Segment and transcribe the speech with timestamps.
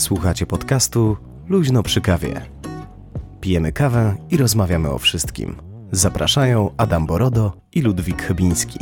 [0.00, 1.16] Słuchacie podcastu
[1.48, 2.42] Luźno przy kawie.
[3.40, 5.56] Pijemy kawę i rozmawiamy o wszystkim.
[5.92, 8.78] Zapraszają Adam Borodo i Ludwik Chybiński.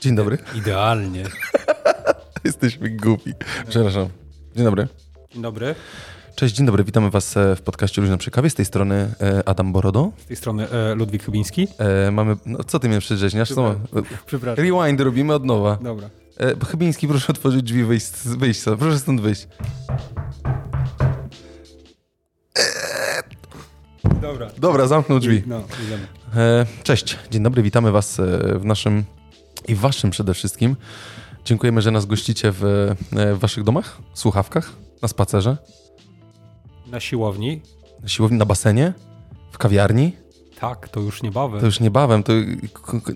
[0.00, 0.38] Dzień dobry.
[0.54, 1.24] Idealnie.
[2.44, 3.32] Jesteśmy głupi.
[3.68, 4.08] Przepraszam.
[4.56, 4.88] Dzień dobry.
[5.32, 5.74] Dzień dobry.
[6.42, 6.84] Cześć, dzień dobry.
[6.84, 8.50] Witamy Was e, w podcaście Luźno przy kawie.
[8.50, 10.12] Z tej strony e, Adam Borodo.
[10.18, 11.68] Z tej strony e, Ludwik Chybiński.
[11.78, 12.36] E, mamy...
[12.46, 13.52] No, co ty mnie przedrzeźniasz?
[14.26, 14.64] Przepraszam.
[14.64, 15.78] Rewind robimy od nowa.
[15.82, 16.10] Dobra.
[16.40, 18.62] E, Chybiński, proszę otworzyć drzwi, wyjść, wyjść.
[18.78, 19.48] Proszę stąd wyjść.
[24.20, 24.50] Dobra.
[24.58, 25.42] Dobra, zamknął drzwi.
[25.46, 26.06] No, idziemy.
[26.36, 28.20] E, Cześć, dzień dobry, witamy Was
[28.58, 29.04] w naszym
[29.68, 30.76] i Waszym przede wszystkim.
[31.44, 32.60] Dziękujemy, że nas gościcie w,
[33.12, 35.56] w Waszych domach, słuchawkach, na spacerze,
[36.92, 37.60] Na siłowni.
[38.02, 38.92] na siłowni, na basenie,
[39.50, 40.12] w kawiarni.
[40.60, 41.60] Tak, to już niebawem.
[41.60, 42.32] To już niebawem, to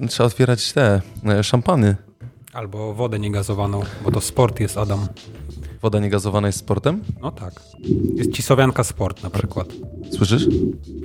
[0.09, 1.97] trzeba otwierać te e, szampany.
[2.53, 5.07] Albo wodę niegazowaną, bo to sport jest, Adam.
[5.83, 7.05] Woda niegazowana jest sportem.
[7.21, 7.61] No tak.
[8.15, 9.69] Jest Cisowianka Sport na przykład.
[10.17, 10.47] Słyszysz?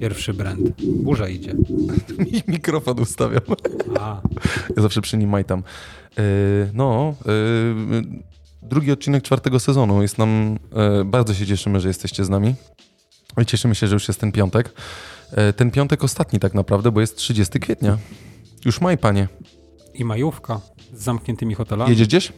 [0.01, 0.81] Pierwszy brand.
[0.83, 1.53] Burza idzie.
[2.31, 3.41] Mi mikrofon ustawiam.
[3.99, 4.21] A,
[4.77, 5.63] Ja zawsze przy nim majtam.
[6.17, 6.21] E,
[6.73, 7.31] no, e,
[8.61, 10.01] drugi odcinek czwartego sezonu.
[10.01, 10.59] Jest nam,
[11.01, 12.55] e, bardzo się cieszymy, że jesteście z nami.
[13.41, 14.73] I cieszymy się, że już jest ten piątek.
[15.31, 17.97] E, ten piątek ostatni tak naprawdę, bo jest 30 kwietnia.
[18.65, 19.27] Już maj, panie.
[19.93, 20.59] i majówka
[20.93, 21.89] z zamkniętymi hotelami.
[21.91, 22.33] Jedziesz gdzieś?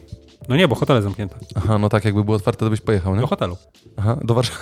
[0.48, 1.36] No nie, bo hotele zamknięte.
[1.54, 3.20] Aha, no tak, jakby było otwarte, to byś pojechał, nie?
[3.20, 3.56] Do hotelu.
[3.96, 4.52] Aha, do, Warsz-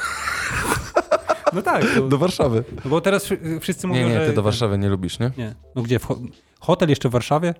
[1.52, 1.84] No tak.
[1.94, 2.64] To, do Warszawy.
[2.84, 4.27] no bo teraz wszy- wszyscy mówią, Nie, nie, że...
[4.27, 5.30] ty do Warszawy nie lubisz, nie?
[5.39, 5.55] Nie.
[5.74, 5.98] No gdzie?
[5.98, 6.18] W ho-
[6.61, 7.55] hotel jeszcze w Warszawie?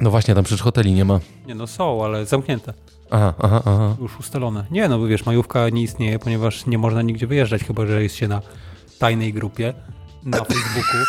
[0.00, 1.20] No właśnie, tam przecież hoteli nie ma.
[1.46, 2.74] Nie, no są, ale zamknięte.
[3.14, 3.96] Aha, aha, aha.
[4.00, 4.64] Już ustalone.
[4.70, 8.16] Nie, no bo wiesz, majówka nie istnieje, ponieważ nie można nigdzie wyjeżdżać, chyba że jest
[8.16, 8.40] się na
[8.98, 9.74] tajnej grupie
[10.24, 11.00] na Facebooku.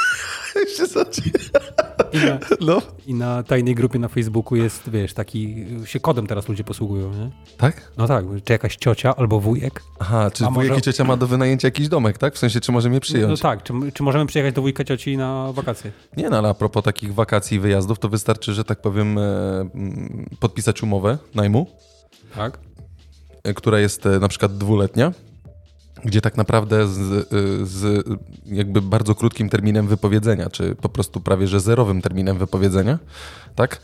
[2.13, 2.81] I na, No.
[3.07, 5.55] I na tajnej grupie na Facebooku jest, wiesz, taki,
[5.85, 7.29] się kodem teraz ludzie posługują, nie?
[7.57, 7.91] Tak?
[7.97, 9.81] No tak, czy jakaś ciocia albo wujek.
[9.99, 12.35] Aha, czy A wujek może- i ciocia ma do wynajęcia jakiś domek, tak?
[12.35, 13.39] W sensie, czy może mnie No przyjąć?
[13.41, 15.91] tak, czy, czy możemy przyjechać do wujka cioci na wakacje?
[16.17, 19.21] Nie, no ale a propos takich wakacji i wyjazdów, to wystarczy, że tak powiem, e,
[20.39, 21.67] podpisać umowę najmu,
[22.35, 22.59] Tak.
[23.43, 25.11] e, która jest e, na przykład dwuletnia,
[26.05, 27.25] gdzie tak naprawdę z, e,
[27.65, 28.07] z
[28.45, 32.99] jakby bardzo krótkim terminem wypowiedzenia, czy po prostu prawie że zerowym terminem wypowiedzenia,
[33.55, 33.81] tak?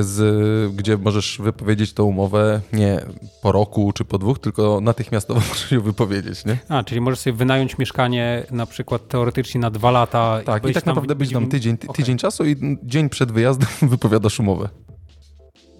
[0.00, 3.00] Z, gdzie możesz wypowiedzieć tą umowę nie
[3.42, 6.58] po roku czy po dwóch, tylko natychmiastowo możesz ją wypowiedzieć, nie?
[6.68, 10.40] A, czyli możesz sobie wynająć mieszkanie na przykład teoretycznie na dwa lata.
[10.44, 14.40] Tak, i być tak naprawdę być tam tydzień, tydzień czasu i dzień przed wyjazdem wypowiadasz
[14.40, 14.68] umowę.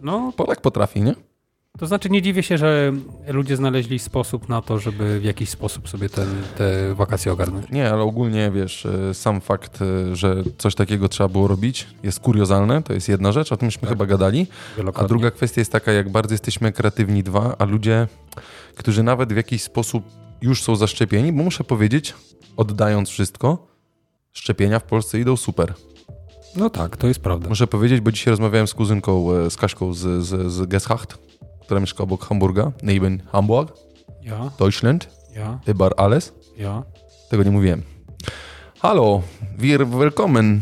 [0.03, 1.15] No, Polak potrafi, nie?
[1.78, 2.92] To znaczy nie dziwię się, że
[3.28, 7.70] ludzie znaleźli sposób na to, żeby w jakiś sposób sobie ten, te wakacje ogarnąć.
[7.70, 12.20] Nie, ale ogólnie wiesz, e, sam fakt, e, że coś takiego trzeba było robić, jest
[12.20, 14.46] kuriozalne, to jest jedna rzecz, o tym myśmy chyba gadali.
[14.94, 18.08] A druga kwestia jest taka, jak bardzo jesteśmy kreatywni, dwa, a ludzie,
[18.76, 20.04] którzy nawet w jakiś sposób
[20.42, 22.14] już są zaszczepieni, bo muszę powiedzieć,
[22.56, 23.66] oddając wszystko,
[24.32, 25.74] szczepienia w Polsce idą super.
[26.56, 27.48] No tak, to jest prawda.
[27.48, 31.18] Muszę powiedzieć, bo dzisiaj rozmawiałem z kuzynką, e, z Kaśką z, z, z Geshacht,
[31.68, 33.72] która mieszka obok Hamburga, neben Hamburg,
[34.22, 36.32] Ja, Deutschland, ja, über alles.
[36.56, 36.82] ja.
[37.30, 37.82] Tego nie mówiłem.
[38.80, 39.22] Halo,
[39.58, 40.60] wir willkommen.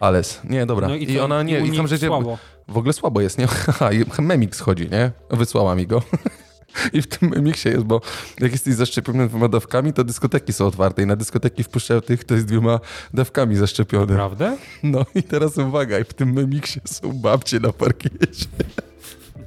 [0.00, 0.40] Alles.
[0.44, 0.88] Nie, dobra.
[0.88, 1.24] No I, co?
[1.24, 2.38] ona nie, i tam że słabo.
[2.68, 3.48] w ogóle słabo jest, nie?
[4.18, 5.12] I memik schodzi, nie?
[5.30, 6.02] Wysłała mi go.
[6.92, 8.00] I w tym memiksie jest, bo
[8.40, 12.34] jak jesteś zaszczepiony dwoma dawkami, to dyskoteki są otwarte i na dyskoteki wpuszczają tych, kto
[12.34, 12.80] jest dwiema
[13.14, 14.14] dawkami zaszczepiony.
[14.14, 14.56] Prawda?
[14.82, 18.46] No i teraz uwaga, i w tym memiksie są babcie na parkiecie.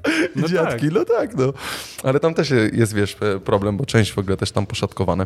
[0.35, 0.93] No Dziadki, tak.
[0.93, 1.53] no tak, no.
[2.03, 5.25] Ale tam też jest, wiesz, problem, bo część w ogóle też tam poszatkowane.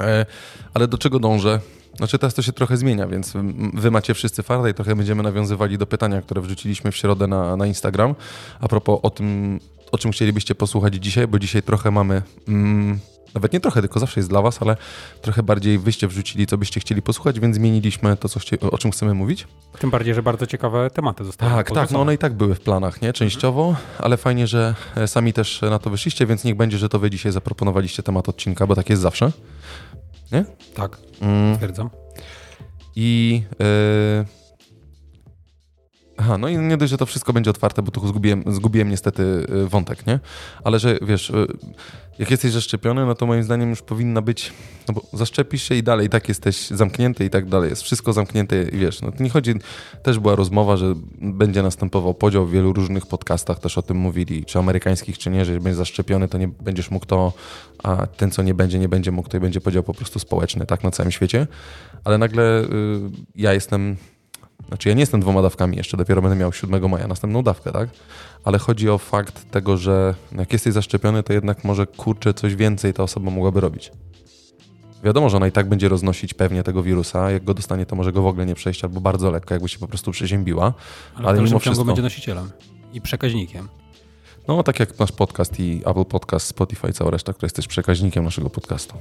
[0.00, 0.26] E,
[0.74, 1.60] Ale do czego dążę?
[1.96, 3.32] Znaczy teraz to się trochę zmienia, więc
[3.74, 7.56] wy macie wszyscy farta i trochę będziemy nawiązywali do pytania, które wrzuciliśmy w środę na,
[7.56, 8.14] na Instagram.
[8.60, 9.60] A propos o tym,
[9.92, 12.98] o czym chcielibyście posłuchać dzisiaj, bo dzisiaj trochę mamy, mm,
[13.34, 14.76] nawet nie trochę, tylko zawsze jest dla was, ale
[15.22, 18.90] trochę bardziej wyście wrzucili, co byście chcieli posłuchać, więc zmieniliśmy to, co chcie, o czym
[18.90, 19.46] chcemy mówić.
[19.78, 22.60] Tym bardziej, że bardzo ciekawe tematy zostały Tak, tak, no one i tak były w
[22.60, 23.12] planach, nie?
[23.12, 26.98] Częściowo, ale fajnie, że e, sami też na to wyszliście, więc niech będzie, że to
[26.98, 29.32] wy dzisiaj zaproponowaliście temat odcinka, bo tak jest zawsze.
[30.32, 30.44] Nie?
[30.74, 31.90] Tak, Mm, stwierdzam.
[32.96, 34.24] I e,
[36.18, 39.22] Aha, no i nie dość, że to wszystko będzie otwarte, bo tu zgubiłem, zgubiłem niestety
[39.22, 40.20] y, wątek, nie?
[40.64, 41.46] Ale że wiesz, y,
[42.18, 44.52] jak jesteś zaszczepiony, no to moim zdaniem już powinna być,
[44.88, 47.70] no bo zaszczepisz się i dalej i tak jesteś zamknięty i tak dalej.
[47.70, 49.54] Jest wszystko zamknięte i wiesz, no to nie chodzi,
[50.02, 54.44] też była rozmowa, że będzie następował podział w wielu różnych podcastach, też o tym mówili,
[54.44, 57.32] czy amerykańskich, czy nie, że jak będziesz zaszczepiony, to nie będziesz mógł to,
[57.82, 60.84] a ten, co nie będzie, nie będzie mógł, to będzie podział po prostu społeczny, tak,
[60.84, 61.46] na całym świecie.
[62.04, 62.66] Ale nagle y,
[63.34, 63.96] ja jestem
[64.68, 67.88] znaczy ja nie jestem dwoma dawkami jeszcze, dopiero będę miał 7 maja następną dawkę, tak?
[68.44, 72.94] Ale chodzi o fakt tego, że jak jesteś zaszczepiony, to jednak może kurczę coś więcej
[72.94, 73.92] ta osoba mogłaby robić.
[75.04, 77.30] Wiadomo, że ona i tak będzie roznosić pewnie tego wirusa.
[77.30, 79.78] Jak go dostanie, to może go w ogóle nie przejść, albo bardzo lekko, jakby się
[79.78, 80.74] po prostu przeziębiła.
[81.14, 82.50] Ale, Ale w mimo wszystko- będzie nosicielem
[82.92, 83.68] i przekaźnikiem.
[84.48, 88.24] No, tak jak nasz podcast i Apple Podcast, Spotify, cała reszta, która jest też przekaźnikiem
[88.24, 88.94] naszego podcastu.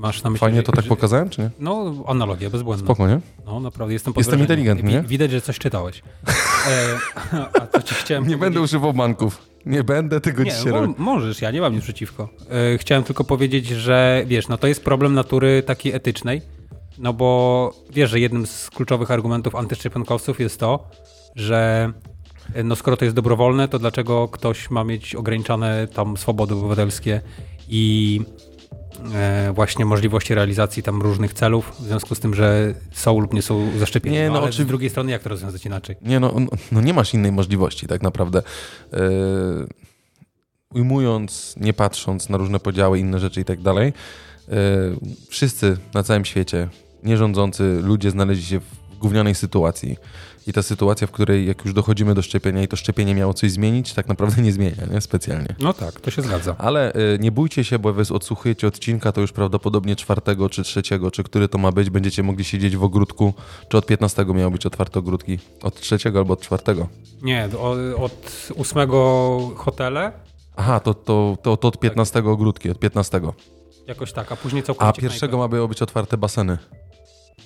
[0.00, 1.50] Masz na myśli, Fajnie to tak że- pokazałem, czy nie?
[1.58, 2.86] No, analogia bezbłędna.
[2.86, 3.20] Spoko, nie?
[3.46, 5.02] No, naprawdę, jestem pod Jestem inteligentny, nie?
[5.02, 6.02] Widać, że coś czytałeś.
[6.68, 6.98] E,
[7.60, 9.42] a co ci chciałem Nie będę powiedzieć- używał banków.
[9.66, 10.94] Nie będę tego Nie, dzisiaj robił.
[10.98, 12.28] możesz, ja nie mam nic przeciwko.
[12.74, 16.42] E, chciałem tylko powiedzieć, że wiesz, no to jest problem natury takiej etycznej,
[16.98, 20.88] no bo wiesz, że jednym z kluczowych argumentów antyszczepionkowców jest to,
[21.36, 21.92] że
[22.64, 27.20] no skoro to jest dobrowolne, to dlaczego ktoś ma mieć ograniczone tam swobody obywatelskie
[27.68, 28.20] i
[29.14, 33.42] e, właśnie możliwości realizacji tam różnych celów, w związku z tym, że są lub nie
[33.42, 34.16] są zaszczepieni.
[34.16, 35.96] Nie, no ale oczywi- z drugiej strony jak to rozwiązać inaczej?
[36.02, 38.42] Nie, no, no, no nie masz innej możliwości tak naprawdę.
[38.92, 38.98] Yy,
[40.74, 43.92] ujmując, nie patrząc na różne podziały, inne rzeczy i tak dalej,
[44.48, 44.54] yy,
[45.28, 46.68] wszyscy na całym świecie,
[47.02, 49.96] nierządzący ludzie znaleźli się w gównianej sytuacji.
[50.46, 53.50] I ta sytuacja, w której jak już dochodzimy do szczepienia i to szczepienie miało coś
[53.50, 55.00] zmienić, tak naprawdę nie zmienia, nie?
[55.00, 55.54] Specjalnie.
[55.60, 56.54] No tak, to się zgadza.
[56.58, 61.10] Ale y, nie bójcie się, bo wy odsłuchujecie odcinka, to już prawdopodobnie czwartego czy trzeciego,
[61.10, 63.34] czy który to ma być, będziecie mogli siedzieć w ogródku,
[63.68, 65.38] czy od 15 miały być otwarte ogródki?
[65.62, 66.88] Od trzeciego albo od czwartego?
[67.22, 67.48] Nie,
[67.96, 70.12] od ósmego hotele
[70.56, 73.20] Aha, to, to, to, to od 15 ogródki, od 15.
[73.86, 75.60] Jakoś tak, a później A całkowicie pierwszego knajpę.
[75.60, 76.58] ma być otwarte baseny.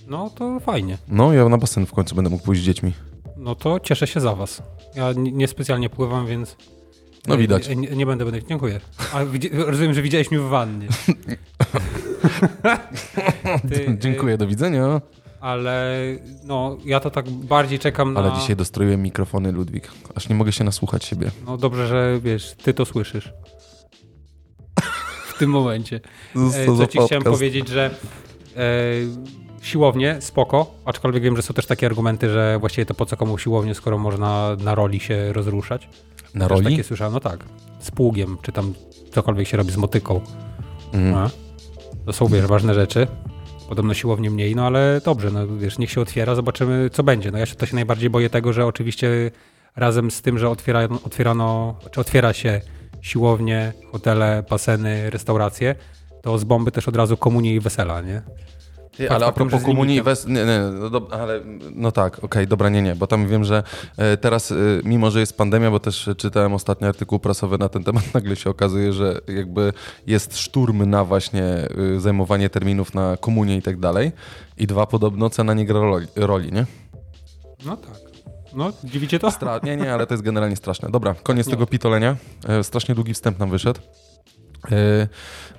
[0.07, 0.99] No to fajnie.
[1.09, 2.93] No, ja na basen w końcu będę mógł pójść z dziećmi.
[3.37, 4.63] No to cieszę się za was.
[4.95, 6.57] Ja niespecjalnie pływam, więc...
[7.29, 7.69] No widać.
[7.69, 8.43] Nie, nie będę, będę...
[8.49, 8.81] Dziękuję.
[9.13, 9.21] A
[9.67, 10.89] rozumiem, że widziałeś mnie w wannie.
[13.69, 15.01] Ty, Dziękuję, do widzenia.
[15.41, 15.99] Ale
[16.45, 18.21] no, ja to tak bardziej czekam na...
[18.21, 19.91] Ale dzisiaj dostroiłem mikrofony, Ludwik.
[20.15, 21.31] Aż nie mogę się nasłuchać siebie.
[21.47, 23.33] No dobrze, że wiesz, ty to słyszysz.
[25.27, 26.01] W tym momencie.
[26.37, 27.91] E, Co ci chciałem powiedzieć, że
[28.57, 28.61] e,
[29.65, 33.39] siłownie, spoko, aczkolwiek wiem, że są też takie argumenty, że właściwie to po co komu
[33.39, 35.89] siłownie, skoro można na roli się rozruszać.
[36.35, 36.71] Na Też roli?
[36.77, 37.45] takie słyszałem, no tak,
[37.81, 38.75] z pługiem, czy tam
[39.11, 40.21] cokolwiek się robi z motyką.
[40.93, 41.15] Mhm.
[41.15, 41.31] A?
[42.07, 43.07] To są, wiesz, ważne rzeczy.
[43.69, 47.31] Podobno siłownie mniej, no ale dobrze, no wiesz, niech się otwiera, zobaczymy co będzie.
[47.31, 49.31] No ja się to się najbardziej boję tego, że oczywiście
[49.77, 52.61] razem z tym, że otwiera, otwierano, czy otwiera się
[53.01, 55.75] siłownie, hotele, baseny, restauracje,
[56.23, 58.23] to z bomby też od razu komunie i wesela, nie?
[58.97, 60.27] Ty, ale a propos komunii, wes...
[60.27, 61.41] nie, nie, no, do, ale
[61.75, 63.63] no tak, okej, dobra, nie, nie, bo tam wiem, że
[63.97, 67.85] e, teraz, e, mimo że jest pandemia, bo też czytałem ostatni artykuł prasowy na ten
[67.85, 69.73] temat, nagle się okazuje, że jakby
[70.07, 71.69] jest szturm na właśnie e,
[72.01, 74.13] zajmowanie terminów na komunię i tak dalej
[74.57, 76.67] i dwa, podobno cena nie gra roli, roli nie?
[77.67, 78.05] No tak.
[78.55, 79.31] No, dziwicie to?
[79.31, 79.61] Stra...
[79.63, 80.91] Nie, nie, ale to jest generalnie straszne.
[80.91, 81.51] Dobra, koniec Nie.
[81.51, 82.17] tego pitolenia.
[82.63, 83.81] Strasznie długi wstęp nam wyszedł.
[84.73, 85.09] E,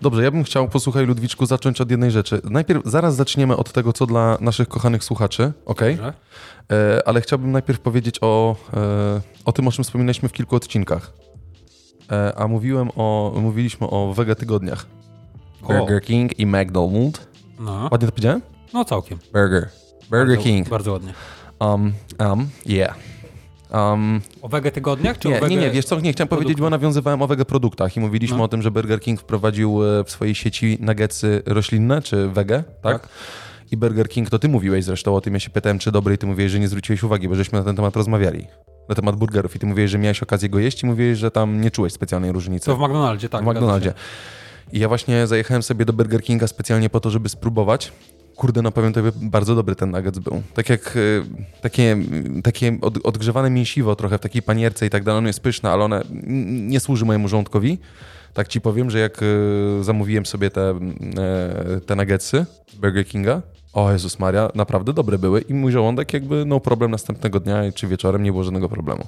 [0.02, 2.42] Dobrze, ja bym chciał, posłuchaj Ludwiczku, zacząć od jednej rzeczy.
[2.44, 5.80] Najpierw, zaraz zaczniemy od tego, co dla naszych kochanych słuchaczy, ok?
[5.80, 6.14] Dobrze.
[6.72, 11.14] E, ale chciałbym najpierw powiedzieć o, e, o tym, o czym wspominaliśmy w kilku odcinkach.
[12.36, 14.86] A mówiłem o, mówiliśmy o wege tygodniach.
[15.64, 15.68] O.
[15.68, 17.20] Burger King i McDonald's.
[17.60, 18.42] No, Ładnie to powiedziałem?
[18.74, 19.20] no całkiem.
[19.34, 19.70] Burger.
[20.10, 20.70] Burger bardzo, King.
[20.70, 21.14] Bardzo ładnie.
[21.60, 22.96] Um, um, yeah.
[23.76, 25.48] Um, O wege tygodniach, czy nie, wege...
[25.48, 28.44] nie, nie, wiesz co, nie, chciałem powiedzieć, bo nawiązywałem o wege produktach i mówiliśmy No.
[28.44, 33.02] o tym, że Burger King wprowadził e, w swojej sieci nuggetsy roślinne, czy wege, tak?
[33.02, 33.10] Tak.
[33.72, 36.18] I Burger King, to ty mówiłeś zresztą o tym, ja się pytałem, czy dobry i
[36.18, 38.48] ty mówiłeś, że nie zwróciłeś uwagi, bo żeśmy na ten temat rozmawiali.
[38.90, 41.62] Na temat burgerów i ty mówiłeś, że miałeś okazję go jeść i mówiłeś, że tam
[41.62, 42.66] nie czułeś specjalnej różnicy.
[42.66, 43.44] To w McDonaldzie, tak.
[43.44, 43.94] w McDonaldzie.
[44.74, 47.92] I ja właśnie zajechałem sobie do Burger Kinga specjalnie po to, żeby spróbować.
[48.36, 50.44] Kurde, no tobie, bardzo dobry ten nuggets był.
[50.54, 51.24] Tak jak y,
[51.62, 51.98] takie,
[52.44, 55.84] takie od, odgrzewane mięsiwo trochę w takiej panierce i tak dalej, ono jest pyszne, ale
[55.84, 56.04] one
[56.68, 57.78] nie służy mojemu żołądkowi.
[58.34, 62.46] Tak ci powiem, że jak y, zamówiłem sobie te, e, te nuggetsy
[62.82, 63.42] Burger Kinga,
[63.74, 67.88] o Jezus Maria, naprawdę dobre były i mój żołądek jakby no problem następnego dnia czy
[67.88, 69.08] wieczorem nie było żadnego problemu.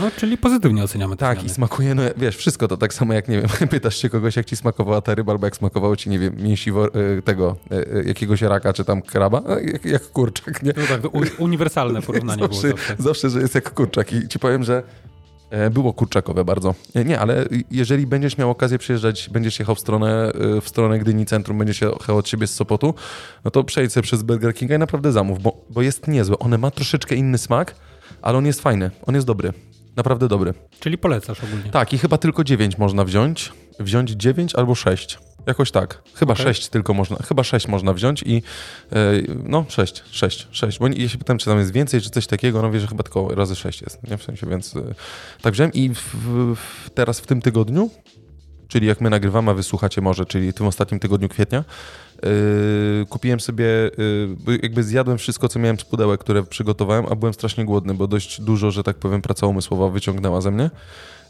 [0.00, 1.54] No, czyli pozytywnie oceniamy Tak, i zmiany.
[1.54, 4.56] smakuje, no wiesz, wszystko to tak samo jak, nie wiem, pytasz się kogoś, jak ci
[4.56, 8.42] smakowała ta ryba, albo jak smakowało ci, nie wiem, mięsiwo e, tego, e, e, jakiegoś
[8.42, 10.72] raka, czy tam kraba, e, jak, jak kurczak, nie?
[10.76, 12.96] No tak, to uniwersalne porównanie było zawsze, zawsze.
[12.98, 14.82] zawsze, że jest jak kurczak i ci powiem, że
[15.70, 16.74] było kurczakowe bardzo.
[17.04, 20.32] Nie, ale jeżeli będziesz miał okazję przyjeżdżać, będziesz jechał w stronę,
[20.62, 22.94] w stronę Gdyni Centrum, będziesz jechał od siebie z Sopotu,
[23.44, 26.38] no to przejdź sobie przez Burger Kinga i naprawdę zamów, bo, bo jest niezłe.
[26.38, 27.74] One ma troszeczkę inny smak,
[28.22, 29.52] ale on jest fajny, on jest dobry.
[29.96, 30.54] Naprawdę dobry.
[30.80, 31.70] Czyli polecasz ogólnie.
[31.70, 33.52] Tak, i chyba tylko 9 można wziąć.
[33.80, 35.18] Wziąć 9 albo 6.
[35.46, 36.02] Jakoś tak.
[36.14, 36.44] Chyba Okej.
[36.44, 38.42] 6 tylko można, chyba 6 można wziąć i
[38.92, 38.96] e,
[39.44, 40.78] no 6, 6, 6.
[40.78, 43.02] Bo ja się pytam, czy tam jest więcej, czy coś takiego, no wie, że chyba
[43.02, 44.18] tylko razy 6 jest, nie?
[44.18, 44.94] W sensie, więc e,
[45.42, 46.14] tak wziąłem i w,
[46.56, 47.90] w, teraz w tym tygodniu,
[48.68, 51.64] czyli jak my nagrywamy, a wysłuchacie może, czyli w tym ostatnim tygodniu kwietnia,
[52.22, 53.64] Yy, kupiłem sobie,
[54.46, 58.06] yy, jakby zjadłem wszystko, co miałem z pudełek, które przygotowałem, a byłem strasznie głodny, bo
[58.06, 60.70] dość dużo, że tak powiem, praca umysłowa wyciągnęła ze mnie.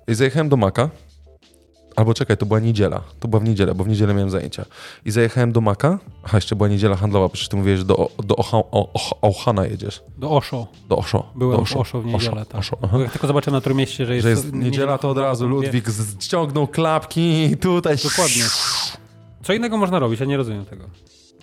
[0.09, 0.91] I zajechałem do Maka.
[1.97, 3.01] Albo czekaj, to była niedziela.
[3.21, 4.65] To była w niedzielę, bo w niedzielę miałem zajęcia.
[5.05, 5.99] I zajechałem do Maka.
[6.25, 9.67] Aha, jeszcze była niedziela handlowa, przecież ty mówiłeś, że do, do Ocha, o, o, Ochana
[9.67, 10.03] jedziesz.
[10.19, 10.67] Do Osho.
[10.89, 11.33] Do Osho.
[11.35, 12.61] Byłem do w Osho w niedzielę, Osho, tak.
[12.61, 15.91] Osho, jak tylko zobaczyłem na Trójmieście, że jest, Że jest niedziela, to od razu Ludwik
[15.91, 17.97] z- ściągnął klapki i tutaj...
[18.05, 18.45] Dokładnie.
[19.43, 20.21] Co innego można robić?
[20.21, 20.85] Ja nie rozumiem tego.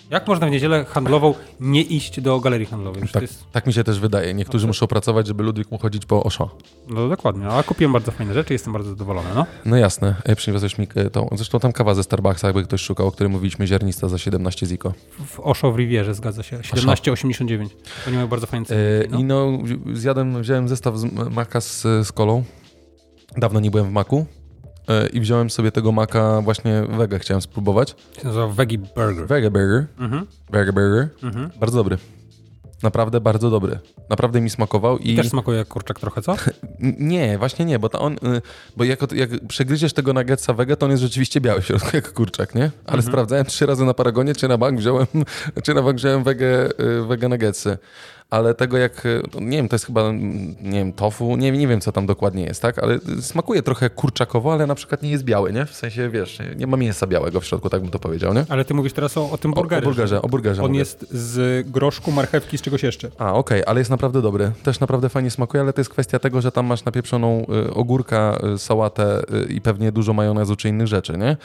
[0.09, 3.03] Jak można w niedzielę handlową nie iść do galerii handlowej?
[3.13, 3.43] Tak, jest...
[3.51, 4.33] tak mi się też wydaje.
[4.33, 6.57] Niektórzy muszą pracować, żeby Ludwik mógł chodzić po Osho.
[6.87, 7.47] No dokładnie.
[7.47, 9.29] A kupiłem bardzo fajne rzeczy, jestem bardzo zadowolony.
[9.35, 9.45] No.
[9.65, 11.29] No jasne, e, przyniosłeś mi e, tą.
[11.35, 14.93] Zresztą tam kawa ze Starbucksa, jakby ktoś szukał, o której mówiliśmy, ziarnista za 17 ziko.
[15.25, 16.57] W Osho w Rivierze, zgadza się.
[16.57, 17.67] 17,89.
[18.07, 18.81] Oni mają bardzo fajne ceny.
[19.05, 19.19] E, No.
[19.19, 19.57] I no,
[19.93, 22.43] zjadłem, wziąłem zestaw z maka z, z kolą.
[23.37, 24.25] Dawno nie byłem w maku.
[24.89, 27.89] E, I wziąłem sobie tego maka, właśnie wege chciałem spróbować.
[27.89, 29.27] się nazywa Veggie Burger.
[29.27, 29.85] Wege burger.
[29.99, 30.25] Mhm.
[30.49, 31.09] Wege burger.
[31.23, 31.49] Mhm.
[31.59, 31.97] Bardzo dobry.
[32.83, 33.79] Naprawdę bardzo dobry.
[34.09, 35.11] Naprawdę mi smakował i...
[35.13, 36.35] I też smakuje jak kurczak trochę, co?
[36.99, 38.17] Nie, właśnie nie, bo to on, y,
[38.77, 42.13] bo jak, jak przegryziesz tego nuggetsa wege, to on jest rzeczywiście biały w środku, jak
[42.13, 42.61] kurczak, nie?
[42.63, 43.03] Ale Mhm.
[43.03, 45.05] sprawdzałem trzy razy na Paragonie, czy na bank wziąłem,
[45.63, 47.77] czy na bank wziąłem wege, y, wege nuggetsy.
[48.29, 51.51] Ale tego jak, y, no nie wiem, to jest chyba, mm, nie wiem, tofu, nie,
[51.51, 52.79] nie wiem co tam dokładnie jest, tak?
[52.79, 55.65] Ale smakuje trochę kurczakowo, ale na przykład nie jest biały, nie?
[55.65, 58.45] W sensie, wiesz, nie- ma mięsa białego w środku, tak bym to powiedział, nie?
[58.49, 59.81] Ale ty mówisz teraz o, o tym O, burgerze.
[59.81, 60.79] o burgerze, o burgerze On mówię.
[60.79, 63.09] jest z groszku, marchewki, z czegoś jeszcze.
[63.17, 64.51] A, okej, ale jest naprawdę dobry.
[64.63, 68.39] Też naprawdę fajnie smakuje, ale to jest kwestia tego, że tam masz napieprzoną y, ogórka,
[68.55, 71.37] y, sałatę i pewnie dużo majonezu czy innych rzeczy, nie?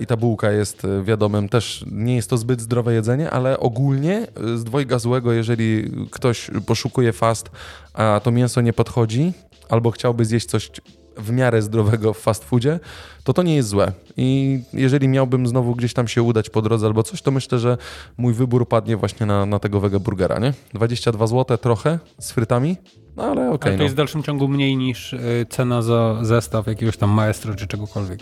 [0.00, 4.64] I ta bułka jest wiadomym, też nie jest to zbyt zdrowe jedzenie, ale ogólnie z
[4.64, 7.50] dwojga złego, jeżeli ktoś poszukuje fast,
[7.94, 9.32] a to mięso nie podchodzi,
[9.68, 10.70] albo chciałby zjeść coś
[11.16, 12.80] w miarę zdrowego w fast foodzie,
[13.24, 13.92] to to nie jest złe.
[14.16, 17.78] I jeżeli miałbym znowu gdzieś tam się udać po drodze albo coś, to myślę, że
[18.16, 20.52] mój wybór padnie właśnie na, na tego wege burgera, nie?
[20.74, 22.76] 22 zł trochę z frytami,
[23.16, 23.68] no ale okej.
[23.68, 23.82] Ale to no.
[23.82, 28.20] jest w dalszym ciągu mniej niż y, cena za zestaw jakiegoś tam maestro czy czegokolwiek.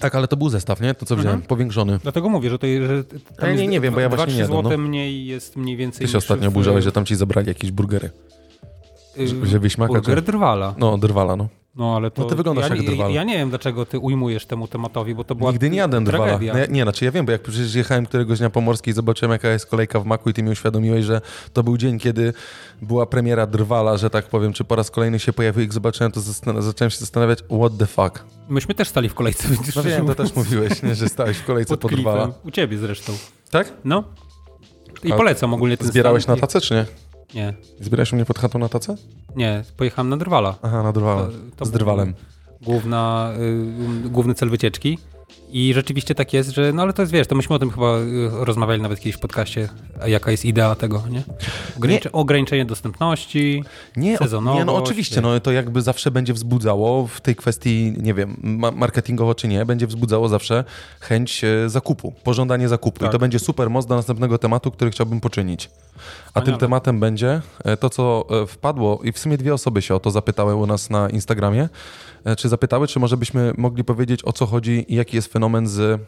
[0.00, 0.94] Tak, ale to był zestaw, nie?
[0.94, 1.98] To co wziąłem, powiększony.
[2.02, 4.32] Dlatego mówię, że to że tam Ja nie- jest nie wiem, bo ja właśnie nie
[4.32, 4.82] 2-3 jadłem, złote no.
[4.88, 8.10] mniej jest mniej więcej Ty się ostatnio w- burzałeś, że tam ci zabrali jakieś burgery.
[9.18, 10.74] y, że wieśmaka, Burger czy- drwala.
[10.78, 11.48] No, drwala, no.
[11.76, 12.22] No ale to.
[12.22, 13.12] No ty wyglądasz ja, jak nie- drwal.
[13.12, 16.38] Ja nie wiem, dlaczego ty ujmujesz temu tematowi, bo to była Nigdy nie jadłem drwala.
[16.38, 18.94] No, ja, nie, znaczy ja wiem, bo jak przecież jechałem któregoś dnia po morskiej i
[18.94, 21.20] zobaczyłem, jaka jest kolejka w maku i ty mi uświadomiłeś, że
[21.52, 22.32] to był dzień, kiedy
[22.82, 26.12] była premiera drwala, że tak powiem, czy po raz kolejny się pojawił i jak zobaczyłem,
[26.12, 28.24] to zacząłem się zastanawiać, what the fuck.
[28.48, 29.48] Myśmy też stali w kolejce.
[29.76, 32.30] No wiem, to też mówiłeś, nie, że stałeś w kolejce pod po drwala.
[32.44, 33.12] U ciebie zresztą.
[33.50, 33.72] Tak?
[33.84, 34.04] No.
[35.04, 36.34] I A polecam ogólnie ten Zbierałeś stan.
[36.36, 36.86] na tacę, czy nie?
[37.34, 38.96] Nie, Zbierałeś mnie pod chatą na tacę?
[39.36, 40.54] nie, pojechałem na drwala.
[40.62, 41.28] Aha, na drwala.
[41.56, 42.14] To Z był drwalem.
[42.62, 43.32] Główna,
[44.06, 44.98] y, główny cel wycieczki.
[45.52, 47.98] I rzeczywiście tak jest, że no ale to jest, wiesz, to myśmy o tym chyba
[47.98, 49.68] y, rozmawiali nawet kiedyś w podcaście,
[50.06, 51.22] jaka jest idea tego, nie?
[51.76, 53.64] Ogranicze, Ograniczenie dostępności,
[53.96, 58.14] Nie, sezonowość, nie, no oczywiście, no to jakby zawsze będzie wzbudzało w tej kwestii, nie
[58.14, 60.64] wiem, ma- marketingowo czy nie, będzie wzbudzało zawsze
[61.00, 62.96] chęć e, zakupu, pożądanie zakupu.
[62.96, 63.12] I Tak.
[63.12, 65.70] to będzie super moc do następnego tematu, który chciałbym poczynić.
[66.34, 69.94] A tym tematem będzie e, to, co e, wpadło, i w sumie dwie osoby się
[69.94, 71.68] o to zapytały u nas na Instagramie.
[72.24, 75.66] E, Czy zapytały, czy może byśmy mogli powiedzieć, o co chodzi i jaki jest fenomen
[75.68, 75.98] z, e,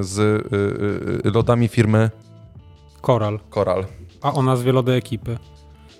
[0.00, 0.18] z
[1.26, 2.10] e, lodami firmy
[3.00, 3.84] koral, Coral.
[4.22, 5.38] a o nazwie lody ekipy.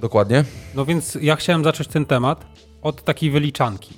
[0.00, 0.44] Dokładnie.
[0.74, 2.46] No więc ja chciałem zacząć ten temat
[2.82, 3.94] od takiej wyliczanki.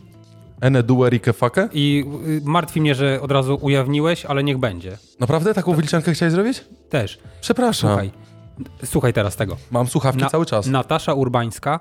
[0.60, 1.68] Ene due rike fake?
[1.72, 4.98] I y, martwi mnie, że od razu ujawniłeś, ale niech będzie.
[5.20, 6.64] Naprawdę taką wyliczankę chciałeś zrobić?
[6.90, 7.18] Też.
[7.40, 7.90] Przepraszam.
[7.90, 8.10] Słuchaj.
[8.84, 9.56] Słuchaj teraz tego.
[9.70, 10.66] Mam słuchawki Na- cały czas.
[10.66, 11.80] Natasza Urbańska,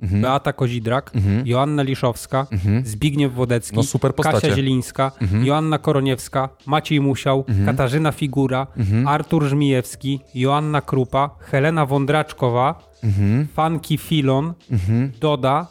[0.00, 0.20] Mhm.
[0.22, 1.12] Beata Kozidrak,
[1.44, 2.46] Joanna Liszowska,
[2.84, 4.40] Zbigniew Wodecki, No super postacie.
[4.40, 5.12] Kasia Zielińska,
[5.42, 8.66] Joanna Koroniewska, Maciej Musiał, Katarzyna Figura,
[9.06, 12.82] Artur Żmijewski, Joanna Krupa, Helena Wądraczkowa,
[13.54, 14.54] Fanki Filon,
[15.20, 15.66] Doda,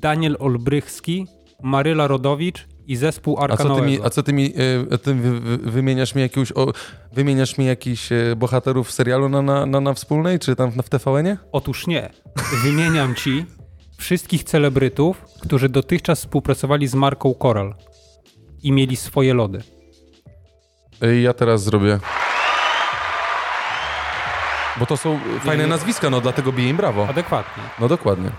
[0.00, 1.26] Daniel Olbrychski,
[1.62, 4.54] Maryla Rodowicz i zespół A co ty mi, a co ty mi
[4.90, 6.72] e, ty wy, wy, wymieniasz mi jakiegoś, o,
[7.12, 11.36] wymieniasz mi jakichś e, bohaterów serialu na, na, na, na wspólnej, czy tam w TVN-ie?
[11.52, 12.10] Otóż nie.
[12.62, 13.46] Wymieniam ci
[13.98, 17.74] wszystkich celebrytów, którzy dotychczas współpracowali z marką Coral
[18.62, 19.62] i mieli swoje lody.
[21.02, 21.98] E, Ja teraz zrobię.
[24.78, 27.08] Bo to są fajne nazwiska, no dlatego biję im brawo.
[27.08, 27.62] Adekwatnie.
[27.80, 28.30] No dokładnie.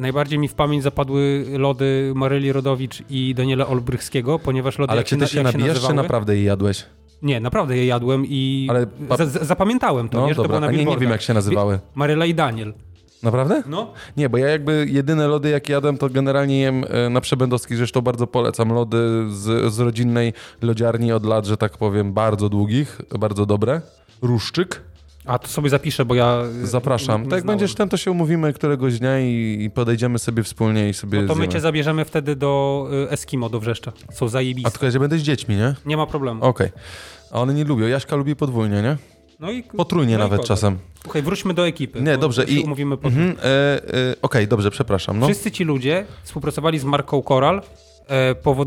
[0.00, 5.06] Najbardziej mi w pamięć zapadły lody Maryli Rodowicz i Daniela Olbrychskiego, ponieważ lody Ale jak
[5.06, 6.86] czy ty się nabijasz, czy naprawdę je jadłeś?
[7.22, 10.42] Nie, naprawdę je jadłem i Ale pa- za- za- zapamiętałem to, No nie, że to
[10.42, 11.78] dobra, na a nie, nie wiem jak się nazywały.
[11.94, 12.74] Maryla i Daniel.
[13.22, 13.62] Naprawdę?
[13.66, 17.76] No, Nie, bo ja jakby jedyne lody, jakie jadłem, to generalnie jem e, na Przebędowskich,
[17.76, 18.72] zresztą bardzo polecam.
[18.72, 18.98] Lody
[19.30, 23.80] z, z rodzinnej lodziarni od lat, że tak powiem, bardzo długich, bardzo dobre.
[24.22, 24.80] Ruszczyk.
[25.28, 26.38] A to sobie zapiszę, bo ja...
[26.62, 27.22] Zapraszam.
[27.24, 30.94] tak jak będziesz ten, to się umówimy któregoś dnia i, i podejdziemy sobie wspólnie i
[30.94, 31.52] sobie No to my zjemy.
[31.52, 33.92] cię zabierzemy wtedy do y, Eskimo, do Wrzeszcza.
[34.12, 34.70] Są A zajebiste.
[34.70, 35.74] tylko, że będę z dziećmi, nie?
[35.86, 36.44] Nie ma problemu.
[36.44, 36.68] Okej.
[37.32, 37.86] A one nie lubią.
[37.86, 38.96] Jaśka lubi podwójnie, nie?
[39.40, 40.48] No i, Potrójnie no i nawet kogo?
[40.48, 40.78] czasem.
[41.02, 42.00] Słuchaj, wróćmy do ekipy.
[42.02, 43.18] Nie, bo dobrze, się i- umówimy potem.
[43.18, 43.44] Mhm, e,
[44.10, 45.18] e, Okej, dobrze, przepraszam.
[45.18, 45.26] No.
[45.26, 47.62] Wszyscy ci ludzie współpracowali z marką powod-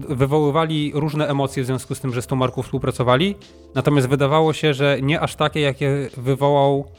[0.09, 3.35] wywoływali różne emocje w związku z tym, że z tą marką współpracowali,
[3.75, 6.91] natomiast wydawało się, że nie aż takie, jakie wywołał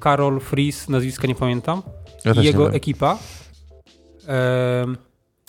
[0.00, 1.82] Karol Fries, nazwiska nie pamiętam,
[2.24, 3.18] Ja i jego ekipa.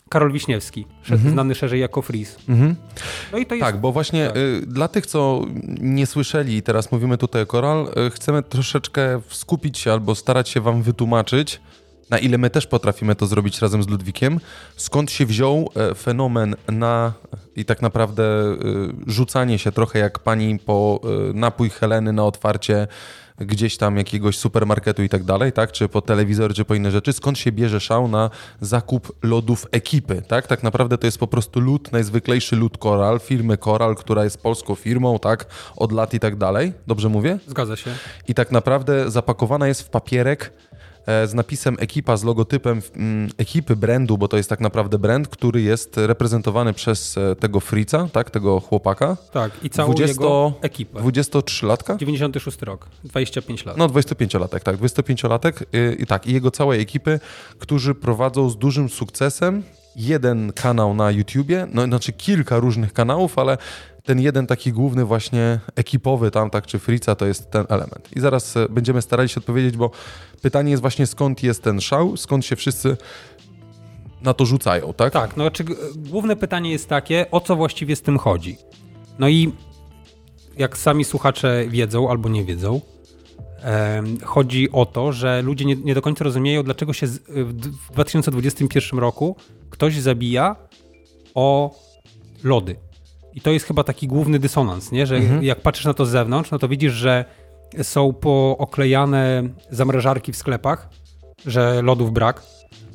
[0.09, 0.85] Karol Wiśniewski,
[1.31, 2.37] znany szerzej jako Fries.
[2.49, 2.75] Mhm.
[3.31, 3.65] No i to jest...
[3.65, 4.37] Tak, bo właśnie tak.
[4.37, 5.41] y, dla tych, co
[5.81, 10.49] nie słyszeli i teraz mówimy tutaj o Koral, y, chcemy troszeczkę skupić się albo starać
[10.49, 11.61] się wam wytłumaczyć,
[12.09, 14.39] na ile my też potrafimy to zrobić razem z Ludwikiem,
[14.75, 17.13] skąd się wziął e, fenomen na
[17.55, 18.57] i tak naprawdę y,
[19.07, 22.87] rzucanie się trochę jak pani po y, napój Heleny na otwarcie
[23.39, 25.71] gdzieś tam jakiegoś supermarketu i tak dalej, tak?
[25.71, 27.13] Czy po telewizor, czy po inne rzeczy.
[27.13, 28.29] Skąd się bierze szał na
[28.61, 30.47] zakup lodów ekipy, tak?
[30.47, 34.75] Tak naprawdę to jest po prostu lód, najzwyklejszy lód Coral, firmy Coral, która jest polską
[34.75, 35.45] firmą, tak?
[35.75, 36.73] Od lat i tak dalej.
[36.87, 37.39] Dobrze mówię?
[37.47, 37.91] Zgadza się.
[38.27, 40.66] I tak naprawdę zapakowana jest w papierek e,
[41.07, 45.61] z napisem ekipa, z logotypem mm, ekipy brandu, bo to jest tak naprawdę brand, który
[45.61, 48.29] jest reprezentowany przez e, tego Frica, tak?
[48.29, 49.17] Tego chłopaka.
[49.31, 50.99] Tak, i całą 20 jego ekipę.
[50.99, 51.97] 23-latka?
[51.97, 53.77] 96 rok, 25 lat.
[53.77, 57.19] No, 25-latek, tak, 25-latek y, i tak, i jego całej ekipy,
[57.59, 59.63] którzy prowadzą z dużym sukcesem
[59.95, 63.57] jeden kanał na YouTubie, no znaczy kilka różnych kanałów, ale
[64.07, 68.09] ten jeden taki główny właśnie ekipowy tam, tak, czy Frica, to jest ten element.
[68.15, 69.91] I zaraz e, będziemy starali się odpowiedzieć, bo
[70.41, 72.97] pytanie jest właśnie skąd jest ten szał, skąd się wszyscy
[74.21, 75.13] na to rzucają, tak?
[75.13, 75.63] Tak, no znaczy
[75.95, 78.57] główne pytanie jest takie, o co właściwie z tym chodzi?
[79.19, 79.51] No i
[80.57, 82.81] jak sami słuchacze wiedzą albo nie wiedzą,
[84.23, 87.19] chodzi o to, że ludzie nie, nie do końca rozumieją, dlaczego się d-
[87.89, 89.35] w 2021 roku
[89.69, 90.55] ktoś zabija
[91.35, 91.75] o
[92.43, 92.75] lody.
[93.37, 95.07] I to jest chyba taki główny dysonans, nie?
[95.07, 95.43] że Mhm.
[95.43, 97.25] jak patrzysz na to z zewnątrz, no to widzisz, że
[97.81, 100.89] są pooklejane zamrażarki w sklepach,
[101.45, 102.43] że lodów brak,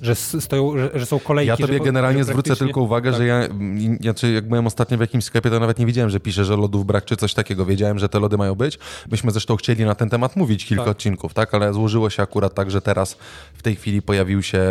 [0.03, 1.49] że stoją, że, że są kolejki.
[1.49, 3.21] Ja tobie generalnie zwrócę praktycznie- tylko uwagę, tak.
[3.21, 6.21] że ja, mm, znaczy jak byłem ostatnio w jakimś sklepie, to nawet nie wiedziałem, że
[6.21, 7.67] pisze, że lodów brak czy coś takiego.
[7.67, 8.79] Wiedziałem, że te lody mają być.
[9.11, 10.91] Myśmy zresztą chcieli na ten temat mówić kilka Tak.
[10.93, 11.55] odcinków, tak?
[11.55, 13.17] Ale złożyło się akurat tak, że teraz
[13.55, 14.63] w tej chwili pojawił się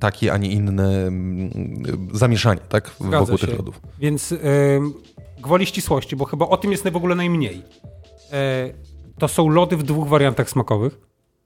[0.00, 1.50] taki, a nie inny mm,
[2.12, 2.90] zamieszanie, tak?
[3.00, 3.46] Zgadza Wokół się.
[3.46, 3.80] tych lodów.
[3.98, 4.38] Więc ym,
[5.42, 7.62] gwoli ścisłości, bo chyba o tym jest w ogóle najmniej.
[8.32, 8.70] E,
[9.18, 10.98] to są lody w dwóch wariantach smakowych.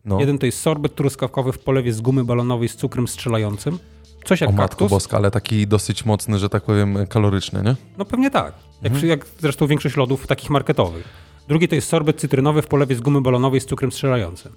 [0.04, 0.20] No.
[0.20, 3.78] Jeden to jest sorbet truskawkowy w polewie z gumy balonowej z cukrem strzelającym.
[4.24, 4.90] Coś jak O matko kaktus.
[4.90, 7.76] boska, ale taki dosyć mocny, że tak powiem, kaloryczny, nie?
[7.98, 8.54] No pewnie tak.
[8.82, 9.08] Jak, Mhm.
[9.10, 11.08] jak zresztą większość lodów takich marketowych.
[11.48, 14.52] Drugi to jest sorbet cytrynowy w polewie z gumy balonowej z cukrem strzelającym.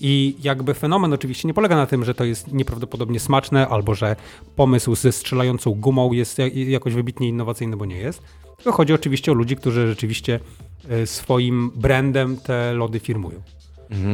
[0.00, 4.16] I jakby fenomen oczywiście nie polega na tym, że to jest nieprawdopodobnie smaczne, albo że
[4.56, 8.22] pomysł ze strzelającą gumą jest ja- jakoś wybitnie innowacyjny, bo nie jest.
[8.56, 10.40] Tylko chodzi oczywiście o ludzi, którzy rzeczywiście
[10.88, 13.42] e, swoim brandem te lody firmują.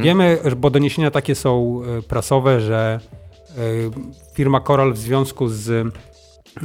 [0.03, 3.01] Wiemy, że- bo doniesienia takie są e, prasowe, że
[3.51, 3.61] e,
[4.35, 5.95] firma Coral w związku z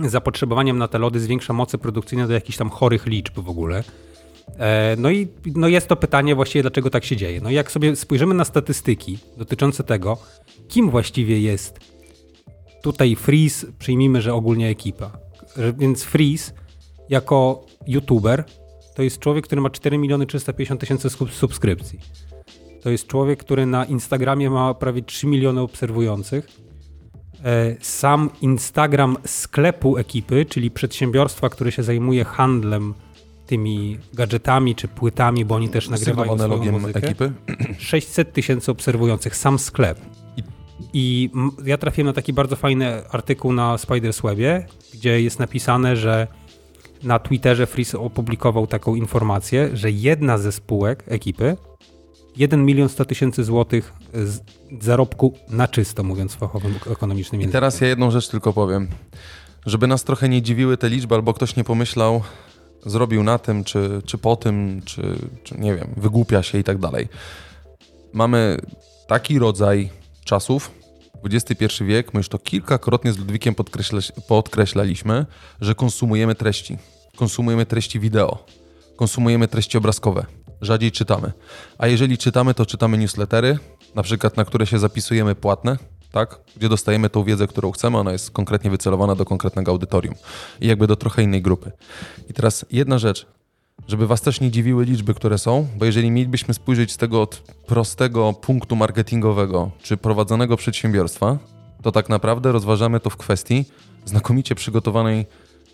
[0.06, 3.84] zapotrzebowaniem na te lody zwiększa moce produkcyjne do jakichś tam chorych liczb w ogóle.
[4.60, 7.41] E, No i no jest to pytanie właściwie, dlaczego tak się dzieje.
[7.41, 10.17] No jak sobie spojrzymy na statystyki dotyczące tego,
[10.67, 11.80] kim właściwie jest
[12.84, 15.12] tutaj Freeze, przyjmijmy, że ogólnie ekipa.
[15.78, 16.51] Więc Freeze
[17.10, 18.43] jako youtuber
[18.95, 21.99] to jest człowiek, który ma 4 miliony 350 tysięcy sub- subskrypcji.
[22.86, 26.48] To jest człowiek, który na Instagramie ma prawie 3 miliony obserwujących.
[27.43, 32.93] E, Sam Instagram sklepu ekipy, czyli przedsiębiorstwa, które się zajmuje handlem
[33.48, 37.00] tymi gadżetami czy płytami, bo oni też nagrywają Sygnowane swoją muzykę.
[37.00, 37.32] ekipy.
[37.78, 40.00] 600 tysięcy obserwujących, sam sklep.
[40.93, 41.30] I
[41.65, 46.28] ja trafiłem na taki bardzo fajny artykuł na Spiders Webie, gdzie jest napisane, że
[47.04, 51.58] na Twitterze Freeze opublikował taką informację, że jedna ze spółek ekipy
[52.38, 53.93] 1 milion 100 tysięcy złotych
[54.82, 57.50] zarobku na czysto, mówiąc fachowym ekonomicznym językiem.
[57.50, 58.88] I teraz ja jedną rzecz tylko powiem.
[59.65, 62.21] Żeby nas trochę nie dziwiły te liczby, albo ktoś nie pomyślał,
[62.86, 65.02] zrobił na tym, czy, czy po tym, czy,
[65.43, 67.08] czy nie wiem, wygłupia się i tak dalej.
[68.13, 68.58] Mamy
[69.08, 69.89] taki rodzaj
[70.24, 70.71] czasów,
[71.24, 75.26] XXI wiek, my już to kilkakrotnie z Ludwikiem podkreśla, podkreślaliśmy,
[75.62, 76.78] że konsumujemy treści.
[77.15, 78.45] Konsumujemy treści wideo,
[78.95, 80.26] konsumujemy treści obrazkowe.
[80.62, 81.32] Rzadziej czytamy.
[81.78, 83.60] A jeżeli czytamy, to czytamy newslettery,
[83.96, 85.78] na przykład na które się zapisujemy płatne,
[86.12, 86.39] tak?
[86.58, 90.15] gdzie dostajemy tą wiedzę, którą chcemy, ona jest konkretnie wycelowana do konkretnego audytorium
[90.62, 91.72] i jakby do trochę innej grupy.
[92.30, 93.28] I teraz jedna rzecz,
[93.88, 97.36] żeby Was też nie dziwiły liczby, które są, bo jeżeli mielibyśmy spojrzeć z tego od
[97.68, 101.38] prostego punktu marketingowego czy prowadzonego przedsiębiorstwa,
[101.82, 103.65] to tak naprawdę rozważamy to w kwestii
[104.06, 105.26] znakomicie przygotowanej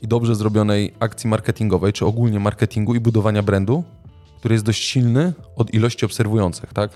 [0.02, 3.84] i dobrze zrobionej akcji marketingowej, czy ogólnie marketingu i budowania brandu,
[4.42, 6.92] który jest dość silny od ilości obserwujących, tak?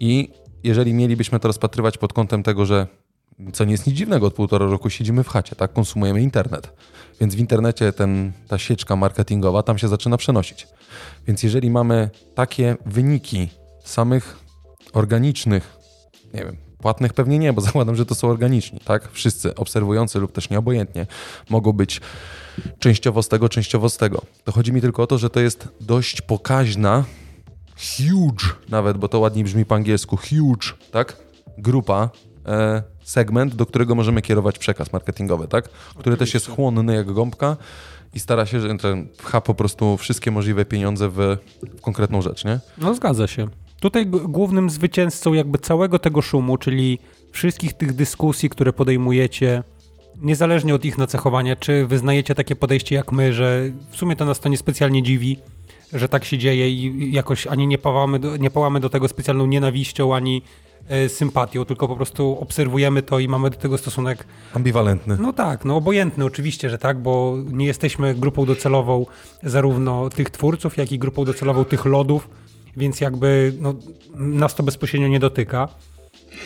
[0.00, 0.28] I
[0.64, 2.86] jeżeli mielibyśmy to rozpatrywać pod kątem tego, że
[3.52, 5.72] co nie jest nic dziwnego, od półtora roku siedzimy w chacie, tak?
[5.72, 6.72] Konsumujemy internet.
[7.20, 10.68] Więc w internecie ten, ta sieczka marketingowa tam się zaczyna przenosić.
[11.26, 13.48] Więc jeżeli mamy takie wyniki
[13.84, 14.38] samych
[14.92, 15.76] organicznych,
[16.34, 19.12] nie wiem, płatnych pewnie nie, bo zakładam, że to są organiczni, tak?
[19.12, 21.06] Wszyscy obserwujący lub też nieobojętnie
[21.50, 22.00] mogą być
[22.78, 24.22] częściowo z tego, częściowo z tego.
[24.44, 27.04] To chodzi mi tylko o to, że to jest dość pokaźna,
[27.76, 31.16] huge nawet, bo to ładniej brzmi po angielsku, huge, tak?
[31.58, 32.10] Grupa
[32.46, 35.68] e, segment, do którego możemy kierować przekaz marketingowy, tak?
[35.98, 37.56] Który też jest chłonny jak gąbka
[38.14, 38.76] i stara się, że
[39.18, 41.16] pcha po prostu wszystkie możliwe pieniądze w,
[41.78, 42.60] w konkretną rzecz, nie?
[42.78, 43.48] No zgadza się.
[43.80, 46.98] Tutaj głównym zwycięzcą jakby całego tego szumu, czyli
[47.32, 49.62] wszystkich tych dyskusji, które podejmujecie,
[50.20, 54.40] niezależnie od ich nacechowania, czy wyznajecie takie podejście jak my, że w sumie to nas
[54.40, 55.38] to niespecjalnie dziwi,
[55.92, 59.46] że tak się dzieje i jakoś ani nie pałamy do, nie pałamy do tego specjalną
[59.46, 60.42] nienawiścią, ani
[60.88, 64.26] E, sympatią, tylko po prostu obserwujemy to i mamy do tego stosunek.
[64.54, 65.16] Ambiwalentny.
[65.20, 69.06] No tak, no obojętny oczywiście, że tak, bo nie jesteśmy grupą docelową
[69.42, 72.28] zarówno tych twórców, jak i grupą docelową tych lodów,
[72.76, 73.74] więc jakby no,
[74.14, 75.68] nas to bezpośrednio nie dotyka.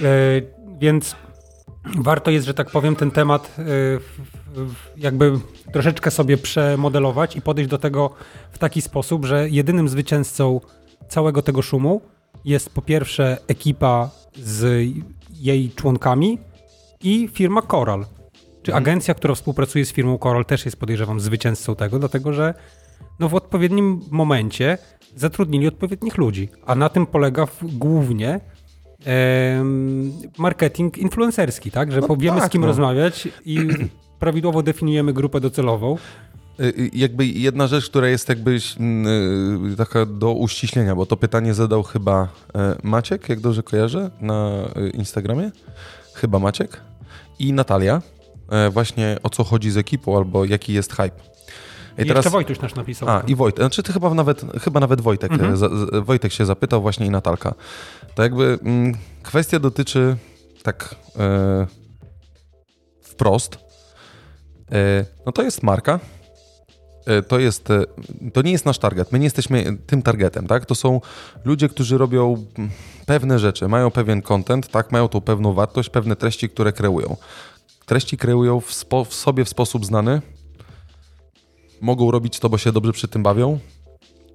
[0.02, 0.05] E,
[0.81, 1.16] więc
[1.99, 3.62] warto jest, że tak powiem, ten temat e,
[4.96, 5.33] jakby
[5.72, 8.11] troszeczkę sobie przemodelować i podejść do tego
[8.53, 10.61] w taki sposób, że jedynym zwycięzcą
[11.09, 12.01] całego tego szumu
[12.44, 14.87] jest po pierwsze ekipa z
[15.31, 16.38] jej członkami
[17.03, 18.07] i firma Coral.
[18.62, 18.85] Czy mhm.
[18.85, 22.55] agencja, która współpracuje z firmą Coral też jest, podejrzewam, zwycięzcą tego, dlatego że
[23.18, 24.79] no, w odpowiednim momencie
[25.16, 26.49] zatrudnili odpowiednich ludzi.
[26.66, 28.40] A na tym polega głównie
[30.38, 31.92] marketing influencerski, tak?
[31.92, 32.66] Że no powiemy tak, z kim no.
[32.66, 33.59] rozmawiać i
[34.21, 35.97] prawidłowo definiujemy grupę docelową.
[36.61, 41.55] Y, y, jakby jedna rzecz, która jest jakby y, taka do uściślenia, bo to pytanie
[41.55, 45.51] zadał chyba e, Maciek, jak dobrze kojarzę, na Instagramie.
[46.14, 46.81] Chyba Maciek.
[47.38, 48.03] I Natalia.
[48.51, 51.21] E, właśnie o co chodzi z ekipą, albo jaki jest hype.
[51.99, 52.25] I, I teraz...
[52.25, 53.09] jeszcze Wojtuś nasz napisał.
[53.09, 53.61] A, i Wojtek.
[53.61, 55.57] Znaczy to chyba nawet, chyba nawet Wojtek, mhm.
[55.57, 57.55] z, Wojtek się zapytał właśnie i Natalka.
[58.16, 60.16] To jakby mm, kwestia dotyczy
[60.62, 61.66] tak e,
[63.02, 63.59] wprost.
[64.72, 66.00] E, no to jest marka,
[67.07, 67.85] E, to jest, e,
[68.33, 69.12] to nie jest nasz target.
[69.12, 70.66] My nie jesteśmy tym targetem, tak?
[70.66, 71.00] To są
[71.44, 72.46] ludzie, którzy robią
[73.07, 74.92] pewne rzeczy, mają pewien content, tak?
[74.92, 77.16] Mają tą pewną wartość, pewne treści, które kreują.
[77.87, 80.22] Treści kreują w, spo, w sobie w sposób znany.
[81.81, 83.59] Mogą robić to, bo się dobrze przy tym bawią.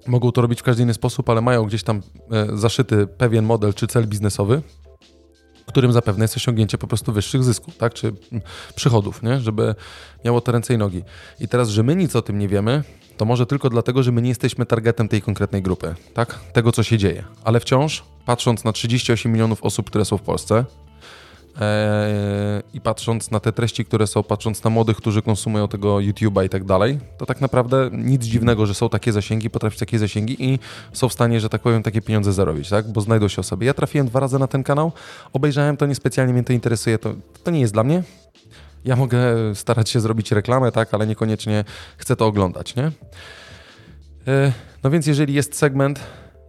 [0.06, 3.74] Mogą to robić w każdy inny sposób, ale mają gdzieś tam e, zaszyty pewien model
[3.74, 4.62] czy cel biznesowy
[5.72, 8.12] którym zapewne jest osiągnięcie po prostu wyższych zysków, tak, czy
[8.74, 9.40] przychodów, nie?
[9.40, 9.74] żeby
[10.24, 11.02] miało to ręce i nogi.
[11.40, 12.84] I teraz, że my nic o tym nie wiemy,
[13.16, 16.38] to może tylko dlatego, że my nie jesteśmy targetem tej konkretnej grupy, tak?
[16.52, 17.24] Tego, co się dzieje.
[17.44, 20.64] Ale wciąż, patrząc na 38 milionów osób, które są w Polsce,
[22.74, 26.48] i patrząc na te treści, które są, patrząc na młodych, którzy konsumują tego YouTube'a i
[26.48, 30.58] tak dalej, to tak naprawdę nic dziwnego, że są takie zasięgi, potrafią takie zasięgi i
[30.92, 32.92] są w stanie, że tak powiem, takie pieniądze zarobić, tak?
[32.92, 33.64] Bo znajdą się osoby.
[33.64, 34.92] Ja trafiłem dwa razy na ten kanał,
[35.32, 38.02] obejrzałem to, niespecjalnie mnie to interesuje, to, to nie jest dla mnie.
[38.84, 39.20] Ja mogę
[39.54, 41.64] starać się zrobić reklamę, tak, ale niekoniecznie
[41.96, 42.84] chcę to oglądać, nie?
[42.84, 46.00] Eee, no więc jeżeli jest segment,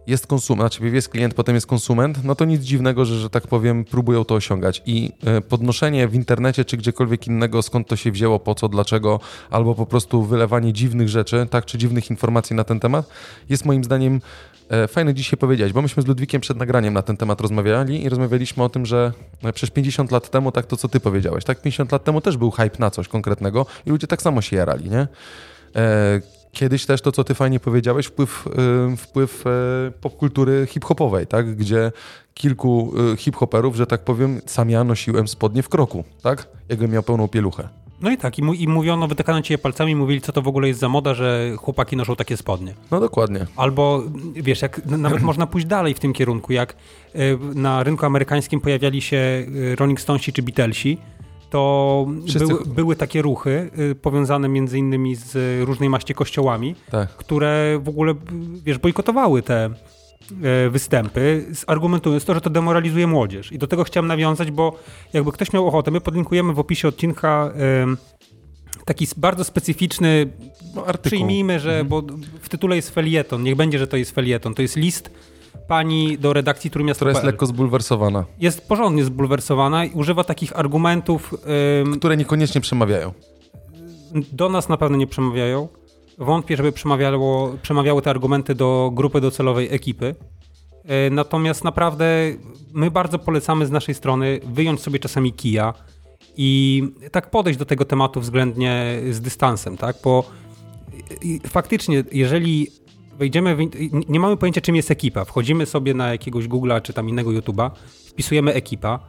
[0.06, 3.46] jest konsument, znaczy jest klient, potem jest konsument, no to nic dziwnego, że, że tak
[3.46, 4.82] powiem, próbują to osiągać.
[4.86, 9.20] I e, podnoszenie w internecie czy gdziekolwiek innego, skąd to się wzięło, po co, dlaczego,
[9.50, 13.08] albo po prostu wylewanie dziwnych rzeczy, tak, czy dziwnych informacji na ten temat,
[13.48, 14.20] jest moim zdaniem
[14.68, 18.08] E, fajne dzisiaj powiedziałeś, bo myśmy z Ludwikiem przed nagraniem na ten temat rozmawiali i
[18.08, 19.12] rozmawialiśmy o tym, że
[19.42, 22.36] e, przecież 50 lat temu, tak to co ty powiedziałeś, tak 50 lat temu też
[22.36, 25.08] był hype na coś konkretnego i ludzie tak samo się jarali, nie?
[26.54, 28.48] Kiedyś też to, co ty fajnie powiedziałeś, wpływ,
[28.92, 29.50] e, wpływ e,
[30.00, 31.56] popkultury hip-hopowej, tak?
[31.56, 31.92] Gdzie
[32.34, 36.48] kilku e, hip-hoperów, że tak powiem, sam ja nosiłem spodnie w kroku, tak?
[36.68, 37.68] Jakbym miał pełną pieluchę.
[38.00, 40.68] No i tak, i, mu, i mówiono, wytykano cię palcami, mówili, co to w ogóle
[40.68, 42.74] jest za moda, że chłopaki noszą takie spodnie.
[42.90, 43.46] No dokładnie.
[43.56, 44.02] Albo,
[44.34, 46.76] wiesz, jak nawet można pójść dalej w tym kierunku, jak
[47.14, 50.98] y, na rynku amerykańskim pojawiali się y, Rolling Stonesi czy Beatlesi,
[51.54, 52.06] to
[52.38, 57.08] były, były takie ruchy y, powiązane między innymi z y, różnej maści kościołami, Tak.
[57.10, 58.14] które w ogóle,
[58.64, 63.52] wiesz, bojkotowały te e, występy, argumentując to, że to demoralizuje młodzież.
[63.52, 64.78] I do tego chciałem nawiązać, bo
[65.12, 67.96] jakby ktoś miał ochotę, my podlinkujemy w opisie odcinka em,
[68.84, 70.26] taki bardzo specyficzny,
[70.74, 71.10] No, artykuł.
[71.10, 72.02] przyjmijmy, że, bo
[72.40, 75.10] w tytule jest felieton, niech będzie, że to jest felieton, to jest list
[75.68, 78.24] pani do redakcji Trójmiasta Która jest lekko zbulwersowana.
[78.40, 81.34] Jest porządnie zbulwersowana i używa takich argumentów,
[81.84, 83.12] em, Które niekoniecznie przemawiają.
[84.32, 85.68] do nas na pewno nie przemawiają.
[86.18, 90.14] Wątpię, żeby przemawiało, przemawiały te argumenty do grupy docelowej ekipy.
[90.84, 92.06] E, Natomiast naprawdę
[92.72, 95.74] my bardzo polecamy z naszej strony wyjąć sobie czasami kija
[96.36, 99.96] i tak podejść do tego tematu względnie z dystansem, tak?
[100.04, 100.24] Bo
[101.22, 102.66] i- faktycznie, jeżeli
[103.18, 103.60] wejdziemy, w,
[104.08, 107.70] nie mamy pojęcia czym jest ekipa, wchodzimy sobie na jakiegoś Google'a czy tam innego YouTube'a,
[108.10, 109.00] wpisujemy ekipa,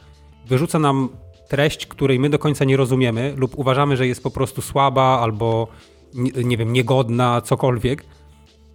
[0.48, 1.08] wyrzuca nam
[1.48, 5.68] treść, której my do końca nie rozumiemy lub uważamy, że jest po prostu słaba albo
[6.14, 8.04] nie, nie wiem, niegodna, cokolwiek,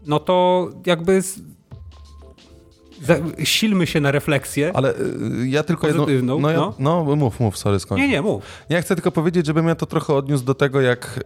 [0.06, 1.22] no to jakby
[3.44, 4.72] silmy się na refleksję.
[4.74, 6.04] Ale y, ja tylko jedno...
[6.04, 6.74] Pozytywną, No, ja, no.
[6.80, 7.16] no.
[7.16, 8.02] mów, mów, sorry, skończ.
[8.02, 8.44] Nie, nie, mów.
[8.70, 11.20] Ja chcę tylko powiedzieć, żebym ja to trochę odniósł do tego, jak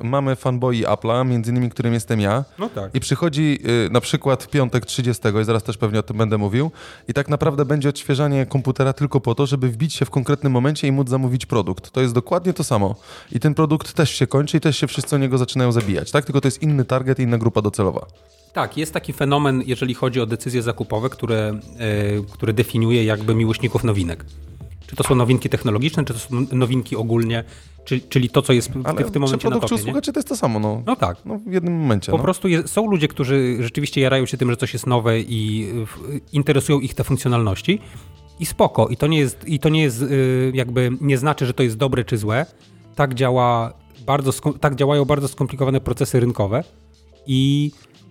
[0.00, 2.44] y, mamy fanboi Apple'a, między innymi którym jestem ja.
[2.58, 2.94] No tak.
[2.94, 6.38] I przychodzi y, na przykład w piątek 30, i zaraz też pewnie o tym będę
[6.38, 6.70] mówił,
[7.08, 10.88] i tak naprawdę będzie odświeżanie komputera tylko po to, żeby wbić się w konkretnym momencie
[10.88, 11.90] i móc zamówić produkt.
[11.90, 12.94] To jest dokładnie to samo.
[13.32, 16.24] I ten produkt też się kończy i też się wszyscy o niego zaczynają zabijać, tak?
[16.24, 18.06] Tylko to jest inny target inna grupa docelowa.
[18.54, 23.84] Tak, jest taki fenomen, jeżeli chodzi o decyzje zakupowe, które, e, które definiuje jakby miłośników
[23.84, 24.24] nowinek.
[24.86, 27.44] Czy to są nowinki technologiczne, czy to są nowinki ogólnie,
[27.84, 29.74] czy, czyli to, co jest w, Ale w tym momencie na topie.
[29.74, 30.82] Usługa, czy to jest to samo, no.
[30.86, 31.16] No tak.
[31.24, 32.12] No, w jednym momencie.
[32.12, 32.24] Po no.
[32.24, 36.20] prostu je, są ludzie, którzy rzeczywiście jarają się tym, że coś jest nowe i w,
[36.32, 37.80] interesują ich te funkcjonalności.
[38.40, 38.88] I spoko.
[38.88, 41.76] I to nie jest, i to nie jest y, jakby, nie znaczy, że to jest
[41.76, 42.46] dobre czy złe.
[42.94, 43.72] Tak, działa
[44.06, 46.64] bardzo, tak działają bardzo skomplikowane procesy rynkowe
[47.26, 47.70] i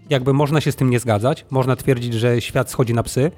[0.10, 1.46] jakby można się z tym nie zgadzać.
[1.50, 3.32] Można twierdzić, że świat schodzi na psy.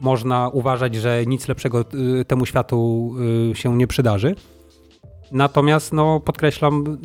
[0.00, 1.84] Można uważać, że nic lepszego
[2.20, 3.10] y, temu światu
[3.52, 4.34] y, się nie przydarzy.
[5.32, 6.98] Natomiast, no, podkreślam,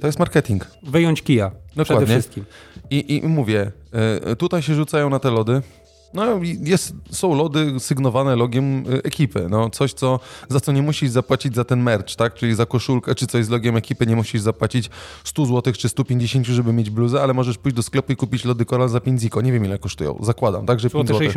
[0.00, 0.66] To jest marketing.
[0.82, 2.06] wyjąć kija przede Dokładnie.
[2.06, 2.44] wszystkim.
[2.90, 5.62] I, I mówię, e, tutaj się rzucają na te lody.
[6.14, 9.46] No jest, są lody sygnowane logiem e, ekipy.
[9.50, 12.34] No, coś, co, za co nie musisz zapłacić za ten merch, tak?
[12.34, 14.90] Czyli za koszulkę, czy coś z logiem ekipy nie musisz zapłacić
[15.24, 18.64] 100 zł czy 150, żeby mieć bluzę, ale możesz pójść do sklepu i kupić lody
[18.64, 19.40] Koral za 5 ziko.
[19.42, 20.18] Nie wiem ile kosztują.
[20.22, 20.80] Zakładam, tak?
[20.80, 21.32] Że 5 Złote zł.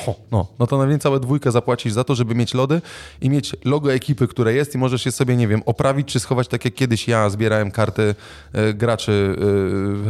[0.00, 0.30] 69.
[0.32, 2.80] No, no, to na całe dwójkę zapłacisz za to, żeby mieć lody
[3.20, 6.48] i mieć logo ekipy, które jest i możesz je sobie, nie wiem, oprawić czy schować
[6.48, 8.14] tak jak kiedyś ja zbierałem karty
[8.52, 9.36] e, graczy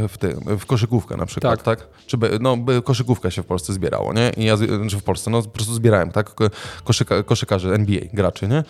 [0.05, 1.87] e, w, tym, w koszykówkę na przykład, tak?
[2.07, 4.31] Czy be, no, by koszykówkę się w Polsce zbierało, nie?
[4.37, 6.35] I ja, z- czy w Polsce, no po prostu zbierałem, tak?
[6.35, 6.51] Ko-
[6.85, 8.65] Koszyka, koszykarzy, NBA, graczy, nie?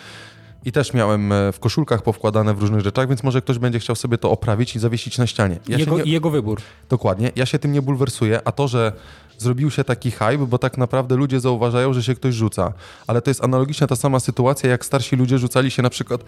[0.65, 3.95] I też miałem e, w koszulkach powkładane w różnych rzeczach, więc może ktoś będzie chciał
[3.95, 5.59] sobie to oprawić i zawiesić na ścianie.
[5.67, 6.61] Ja jego, nie- I jego wybór.
[6.89, 7.31] Dokładnie.
[7.35, 8.91] Ja się tym nie bulwersuję, a to, że
[9.37, 12.73] zrobił się taki hype, bo tak naprawdę ludzie zauważają, że się ktoś rzuca.
[13.07, 16.23] Ale to jest analogicznie ta sama sytuacja, jak starsi ludzie rzucali się na przykład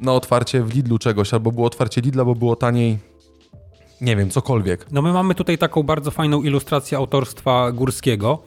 [0.00, 2.98] na otwarcie w Lidlu czegoś, albo było otwarcie Lidla, bo było taniej,
[4.00, 4.86] nie wiem, cokolwiek.
[4.90, 8.42] No my mamy tutaj taką bardzo fajną ilustrację autorstwa Górskiego,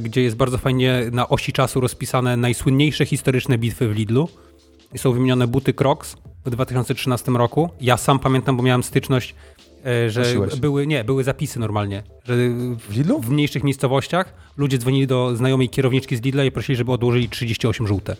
[0.00, 4.28] gdzie jest bardzo fajnie na osi czasu rozpisane najsłynniejsze historyczne bitwy w Lidlu.
[4.94, 7.70] I są wymienione buty Crocs w 2013 roku.
[7.80, 9.53] Ja sam pamiętam, bo miałem styczność, e,
[10.08, 10.56] że Nosiłeś?
[10.56, 12.34] były, nie, były zapisy normalnie, że
[12.78, 13.20] W Lidlu?
[13.20, 17.86] w mniejszych miejscowościach ludzie dzwonili do znajomej kierowniczki z Lidla i prosili, żeby odłożyli 38
[17.86, 18.16] żółte.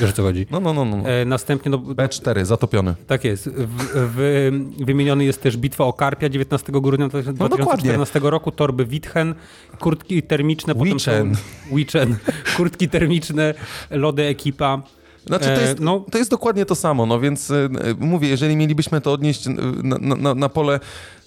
[0.00, 0.46] Wiesz o co chodzi?
[0.50, 0.96] No, no, no, no.
[1.08, 2.94] E, następnie no, B4, zatopiony.
[3.06, 3.48] tak jest.
[3.48, 4.50] W, w,
[4.84, 9.34] wymieniony jest też bitwa o Karpia 19 grudnia 2014 roku, torby Witchen,
[9.78, 11.34] kurtki termiczne, potem Wichen.
[11.34, 12.16] są Wichen,
[12.56, 13.54] kurtki termiczne,
[13.90, 14.82] lody ekipa.
[15.26, 18.56] Znaczy, to E, jest, no- to jest dokładnie to samo, no więc y, mówię, jeżeli
[18.56, 19.46] mielibyśmy to odnieść
[19.82, 20.80] na, na, na, pole,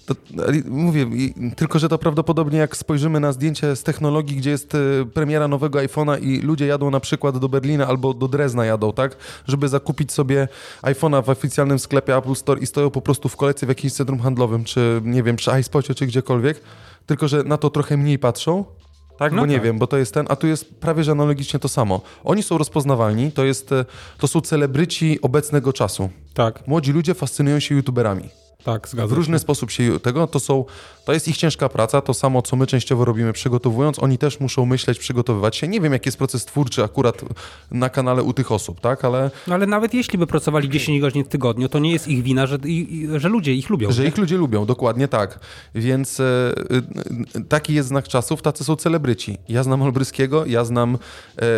[0.06, 0.14] to
[0.52, 1.06] y, mówię,
[1.56, 4.72] tylko że to prawdopodobnie jak spojrzymy na zdjęcie z technologii, gdzie jest
[5.14, 9.16] premiera nowego iPhone'a i ludzie jadą na przykład do Berlina albo do Drezna jadą, tak,
[9.48, 10.48] żeby zakupić sobie
[10.82, 14.18] iPhone'a w oficjalnym sklepie Apple Store i stoją po prostu w kolejce w jakimś centrum
[14.20, 16.60] handlowym, czy nie wiem, przy iSpocie, czy gdziekolwiek,
[17.06, 18.64] tylko że na to trochę mniej patrzą.
[19.18, 19.64] Tak, No bo nie tak.
[19.64, 22.00] wiem, bo to jest ten, a tu jest prawie że analogicznie to samo.
[22.24, 23.84] Oni są rozpoznawalni, to, jest, e,
[24.18, 26.08] to są celebryci obecnego czasu.
[26.34, 28.28] Tak, Młodzi ludzie fascynują się youtuberami.
[28.64, 29.38] Tak, W zgadzam różny się.
[29.38, 30.64] sposób się tego, to są,
[31.04, 34.66] to jest ich ciężka praca, to samo, co my częściowo robimy przygotowując, oni też muszą
[34.66, 35.68] myśleć, przygotowywać się.
[35.68, 37.24] Nie wiem, jaki jest proces twórczy akurat
[37.70, 41.24] na kanale u tych osób, tak, ale No ale nawet jeśli by pracowali 10 godzin
[41.24, 43.92] w tygodniu, to nie jest ich wina, że, i, że ludzie ich lubią.
[43.92, 44.08] że nie?
[44.08, 45.40] ich ludzie lubią, dokładnie tak.
[45.74, 46.24] Więc e,
[47.36, 49.38] e, taki jest znak czasów, tacy są celebryci.
[49.48, 50.98] Ja znam Olbryskiego, ja znam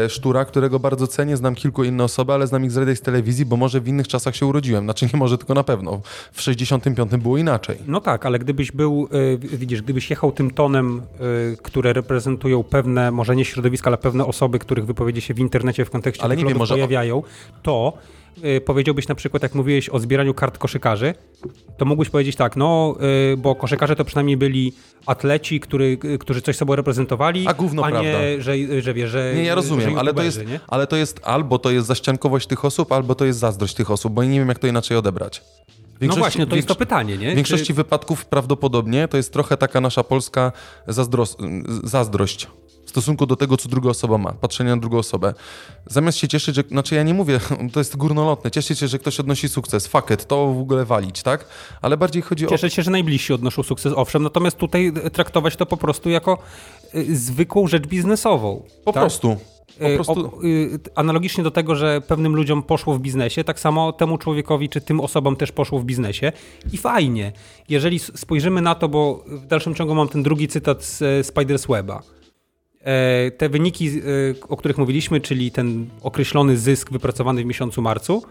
[0.05, 3.01] e, Sztura, którego bardzo cenię, znam kilku innych osób, ale znam ich z radia z
[3.01, 4.85] telewizji, bo może w innych czasach się urodziłem.
[4.85, 6.01] Znaczy nie może, tylko na pewno.
[6.33, 6.42] W
[6.96, 7.76] 65 było inaczej.
[7.87, 9.09] No tak, ale gdybyś był,
[9.52, 11.02] y, widzisz, gdybyś jechał tym tonem,
[11.52, 15.85] y, które reprezentują pewne, może nie środowiska, ale pewne osoby, których wypowiedzi się w internecie
[15.85, 17.22] w kontekście Ale nie wiem, może pojawiają,
[17.62, 17.92] to
[18.44, 21.14] y, powiedziałbyś na przykład, jak mówiłeś o zbieraniu kart koszykarzy,
[21.76, 22.96] to mógłbyś powiedzieć tak, no,
[23.38, 24.72] bo koszykarze to przynajmniej byli
[25.06, 28.11] atleci, który, którzy coś sobą reprezentowali, A gówno a prawda.
[28.11, 30.61] nie, że, że wie, że Nie, ja rozumiem, ale to, jest, nie?
[30.68, 34.12] ale to jest albo to jest zaściankowość tych osób, albo to jest zazdrość tych osób,
[34.12, 35.42] bo nie wiem, jak to inaczej odebrać.
[36.00, 37.32] No właśnie, to jest to pytanie, nie?
[37.32, 40.52] W większości Czy- wypadków prawdopodobnie to jest trochę taka nasza polska
[40.88, 41.37] zazdros-
[41.85, 42.46] zazdrość
[42.87, 45.35] w stosunku do tego, co druga osoba ma, patrzenie na drugą osobę.
[45.87, 47.40] Zamiast się cieszyć, że, znaczy ja nie mówię,
[47.72, 51.22] to jest górnolotne, cieszyć się, że ktoś odnosi sukces, fuck it, to w ogóle walić,
[51.22, 51.44] tak?
[51.82, 52.50] Ale bardziej chodzi o...
[52.50, 56.38] Cieszę się, że najbliżsi odnoszą sukces, owszem, natomiast tutaj traktować to po prostu jako
[56.94, 58.62] y, zwykłą rzecz biznesową.
[58.85, 59.02] Po tak?
[59.02, 59.37] prostu.
[59.80, 60.12] Po Y, prostu...
[60.38, 64.68] o- y, analogicznie do tego, że pewnym ludziom poszło w biznesie, tak samo temu człowiekowi
[64.68, 66.32] czy tym osobom też poszło w biznesie
[66.72, 67.32] i fajnie.
[67.68, 71.68] Jeżeli spojrzymy na to, bo w dalszym ciągu mam ten drugi cytat z e, Spider's
[71.68, 72.02] Weba.
[72.82, 74.00] E, Te wyniki, e,
[74.48, 78.22] o których mówiliśmy, czyli ten określony zysk wypracowany w miesiącu marcu,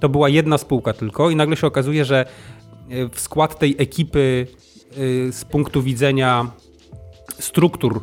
[0.00, 2.24] to była jedna spółka tylko i nagle się okazuje, że
[3.12, 4.46] w skład tej ekipy
[5.30, 6.50] z punktu widzenia
[7.38, 8.00] struktur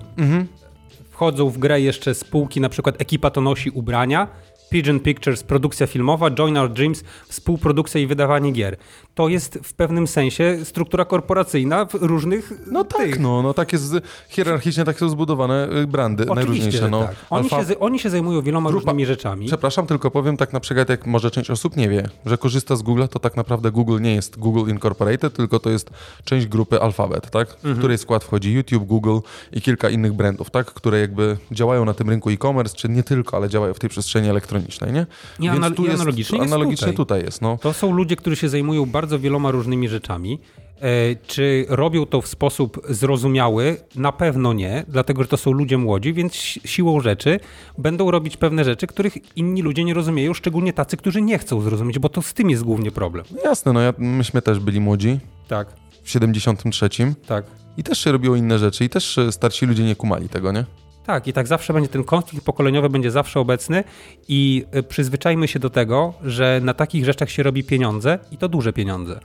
[1.19, 4.27] wchodzą w grę jeszcze spółki, na przykład ekipa to nosi ubrania,
[4.69, 8.77] Pigeon Pictures, produkcja filmowa, Join Our Dreams, współprodukcja i wydawanie gier.
[9.15, 13.19] To jest w pewnym sensie struktura korporacyjna w różnych No tak, tych.
[13.19, 13.93] no, no tak jest,
[14.29, 16.89] hierarchicznie tak są zbudowane y, brandy Oczywiście, najróżniejsze.
[16.89, 17.03] no.
[17.03, 17.15] tak.
[17.29, 19.47] Oni, Alfa- się, oni się zajmują wieloma Grupa- różnymi rzeczami.
[19.47, 22.81] Przepraszam, tylko powiem tak na przykład, jak może część osób nie wie, że korzysta z
[22.81, 25.89] Google, to tak naprawdę Google nie jest Google Incorporated, tylko to jest
[26.23, 27.53] część grupy Alphabet, tak?
[27.53, 27.75] Mhm.
[27.75, 29.17] W której skład wchodzi YouTube, Google
[29.53, 30.67] i kilka innych brandów, tak?
[30.67, 34.29] Które jakby działają na tym rynku e-commerce, czy nie tylko, ale działają w tej przestrzeni
[34.29, 34.58] elektronicznej,
[34.91, 35.05] nie?
[35.39, 36.95] I anal- i analogicznie jest analogicznie tutaj.
[36.95, 37.57] tutaj jest, no.
[37.61, 40.39] To są ludzie, którzy się zajmują bardzo wieloma różnymi rzeczami.
[40.81, 43.77] E, czy robią to w sposób zrozumiały?
[43.95, 47.39] Na pewno nie, dlatego że to są ludzie młodzi, więc si- siłą rzeczy
[47.77, 51.99] będą robić pewne rzeczy, których inni ludzie nie rozumieją, szczególnie tacy, którzy nie chcą zrozumieć,
[51.99, 53.25] bo to z tym jest głównie problem.
[53.31, 55.67] no jasne, no ja, myśmy też byli młodzi Tak,
[56.03, 56.89] w 73
[57.27, 57.45] tak.
[57.77, 60.65] i też się robiło inne rzeczy i też starsi ludzie nie kumali tego, nie?
[61.09, 63.83] Tak, i tak zawsze będzie ten konflikt pokoleniowy będzie zawsze obecny
[64.27, 68.49] i y, przyzwyczajmy się do tego, że na takich rzeczach się robi pieniądze i to
[68.49, 69.19] duże pieniądze.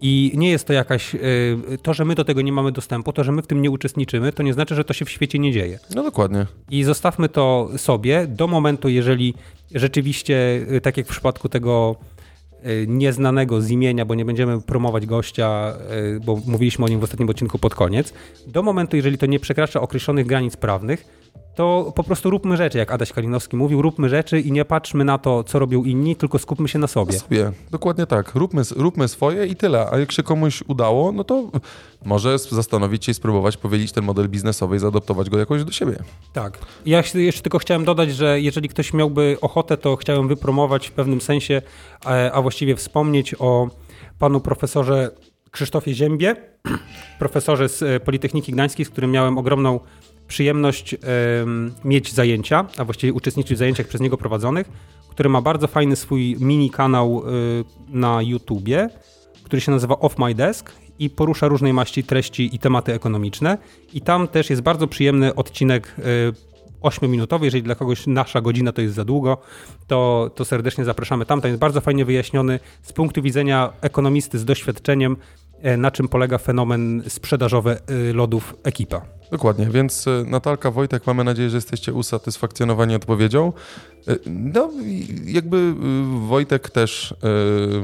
[0.00, 1.14] I nie jest to jakaś.
[1.14, 1.18] y,
[1.82, 4.32] To, że my do tego nie mamy dostępu, to, że my w tym nie uczestniczymy,
[4.32, 5.78] to nie znaczy, że to się w świecie nie dzieje.
[5.94, 6.46] No dokładnie.
[6.70, 9.34] I zostawmy to sobie do momentu, jeżeli
[9.74, 11.96] rzeczywiście, y, tak jak w przypadku tego
[12.86, 15.74] nieznanego z imienia, bo nie będziemy promować gościa,
[16.16, 18.12] y, bo mówiliśmy o nim w ostatnim odcinku pod koniec,
[18.46, 21.04] do momentu, jeżeli to nie przekracza określonych granic prawnych,
[21.60, 25.18] to po prostu róbmy rzeczy, jak Adaś Kalinowski mówił, róbmy rzeczy i nie patrzmy na
[25.18, 27.12] to, co robią inni, tylko skupmy się na sobie.
[27.12, 27.52] sobie.
[27.70, 28.34] Dokładnie tak.
[28.34, 29.90] Róbmy, róbmy swoje i tyle.
[29.90, 31.50] A jak się komuś udało, no to
[32.04, 35.96] może zastanowić się i spróbować powielić ten model biznesowy i zaadoptować go jakoś do siebie.
[36.32, 36.58] Tak.
[36.86, 41.20] Ja jeszcze tylko chciałem dodać, że jeżeli ktoś miałby ochotę, to chciałem wypromować w pewnym
[41.20, 41.62] sensie,
[42.06, 43.68] e, a właściwie wspomnieć o
[44.18, 45.10] panu profesorze
[45.50, 46.36] Krzysztofie Ziębie,
[47.18, 49.80] profesorze z e, Politechniki Gdańskiej, z którym miałem ogromną
[50.30, 54.68] przyjemność em, mieć zajęcia, a właściwie uczestniczyć w zajęciach przez niego prowadzonych,
[55.08, 58.88] który ma bardzo fajny swój mini kanał y, na YouTubie,
[59.44, 63.58] który się nazywa Off My Desk i porusza różnej maści treści i tematy ekonomiczne.
[63.92, 67.44] I tam też jest bardzo przyjemny odcinek y, 8-minutowy.
[67.44, 69.38] Jeżeli dla kogoś nasza godzina to jest za długo,
[69.86, 71.40] to, to serdecznie zapraszamy tam.
[71.40, 75.16] Tam jest bardzo fajnie wyjaśniony z punktu widzenia ekonomisty z doświadczeniem,
[75.78, 79.02] na czym polega fenomen sprzedażowy y, lodów ekipa.
[79.30, 83.52] Dokładnie, więc y, Natalka, Wojtek, mamy nadzieję, że jesteście usatysfakcjonowani odpowiedzią.
[84.26, 84.70] No,
[85.24, 85.74] jakby
[86.26, 87.14] Wojtek też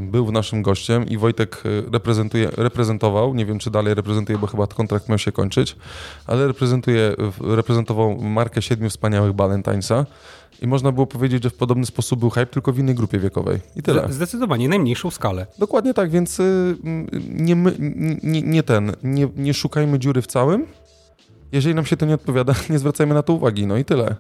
[0.00, 1.62] był naszym gościem i Wojtek
[1.92, 5.76] reprezentuje, reprezentował, nie wiem czy dalej reprezentuje, bo chyba kontrakt miał się kończyć,
[6.26, 10.06] ale reprezentuje, reprezentował markę Siedmiu Wspaniałych Balentinesa
[10.62, 13.60] i można było powiedzieć, że w podobny sposób był hype, tylko w innej grupie wiekowej.
[13.76, 14.12] I tyle.
[14.12, 15.46] Zdecydowanie, najmniejszą skalę.
[15.58, 16.76] Dokładnie tak, więc y,
[17.30, 17.74] nie, my,
[18.22, 20.66] nie, nie ten, nie, nie szukajmy dziury w całym,
[21.52, 24.16] Jeżeli nam się to nie odpowiada, nie zwracajmy na to uwagi, no i tyle.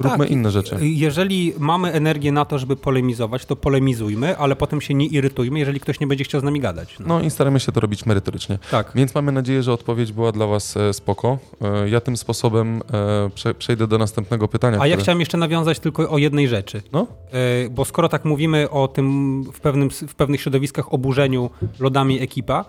[0.00, 0.76] Róbmy Tak, inne rzeczy.
[0.80, 5.80] Jeżeli mamy energię na to, żeby polemizować, to polemizujmy, ale potem się nie irytujmy, jeżeli
[5.80, 6.96] ktoś nie będzie chciał z nami gadać.
[7.00, 7.06] No.
[7.08, 8.58] No i staramy się to robić merytorycznie.
[8.70, 8.92] Tak.
[8.94, 11.38] Więc mamy nadzieję, że odpowiedź była dla Was e, spoko.
[11.62, 14.78] E, Ja tym sposobem e, prze, przejdę do następnego pytania.
[14.80, 16.82] A ja które- chciałem jeszcze nawiązać tylko o jednej rzeczy.
[16.92, 17.06] No,
[17.70, 22.64] Bo skoro tak mówimy o tym w, pewnym, w pewnych środowiskach oburzeniu lodami ekipa,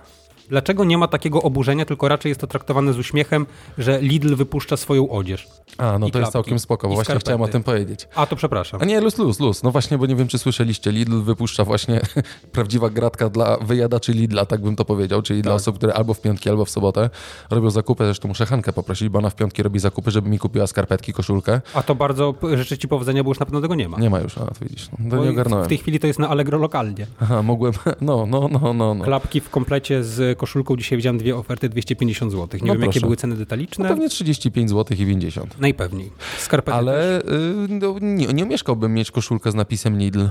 [0.51, 3.45] dlaczego nie ma takiego oburzenia, tylko raczej jest to traktowane z uśmiechem,
[3.77, 5.47] że Lidl wypuszcza swoją odzież?
[5.77, 7.23] a no to jest całkiem spoko, bo właśnie skarpety.
[7.25, 8.07] chciałem o tym powiedzieć.
[8.15, 8.81] A to przepraszam.
[8.81, 9.63] A nie, luz, luz, luz.
[9.63, 12.01] No właśnie, bo nie wiem, czy słyszeliście, Lidl wypuszcza właśnie
[12.51, 16.21] prawdziwa gratka dla wyjadaczy Lidla, tak bym to powiedział, czyli dla osób, które albo w
[16.21, 17.09] piątki, albo w sobotę
[17.49, 18.05] robią zakupy.
[18.05, 21.61] Zresztą muszę Hankę poprosić, bo ona w piątki robi zakupy, żeby mi kupiła skarpetki, koszulkę.
[21.73, 23.97] A to bardzo życzę ci powodzenia, bo już na pewno tego nie ma.
[23.97, 25.65] Nie ma już, a to widzisz, no, to nie w- ogarnąłem.
[25.65, 27.07] w tej chwili to jest na Allegro lokalnie.
[27.21, 28.93] Aha, mogłem, no, no, no, no.
[28.93, 29.03] no.
[29.05, 30.77] Klapki w komplecie z koszulką.
[30.77, 32.59] Dzisiaj widziałem dwie oferty, 250 zł.
[32.61, 32.99] Nie No wiem, jakie proszę.
[33.05, 33.87] były ceny No detaliczne.
[33.89, 35.59] pewnie 35 zł i 50.
[35.59, 36.11] Najpewniej.
[36.37, 36.77] Skarpety.
[36.77, 37.23] Ale y,
[37.69, 40.25] no, nie, nie mieszkałbym mieć koszulkę z napisem Lidl.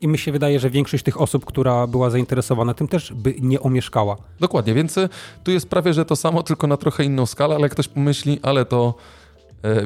[0.00, 3.60] I mi się wydaje, że większość tych osób, która była zainteresowana tym też by nie
[3.60, 4.16] omieszkała.
[4.40, 5.08] Dokładnie, więc y,
[5.44, 8.64] tu jest prawie, że to samo, tylko na trochę inną skalę, ale ktoś pomyśli, ale
[8.64, 8.94] to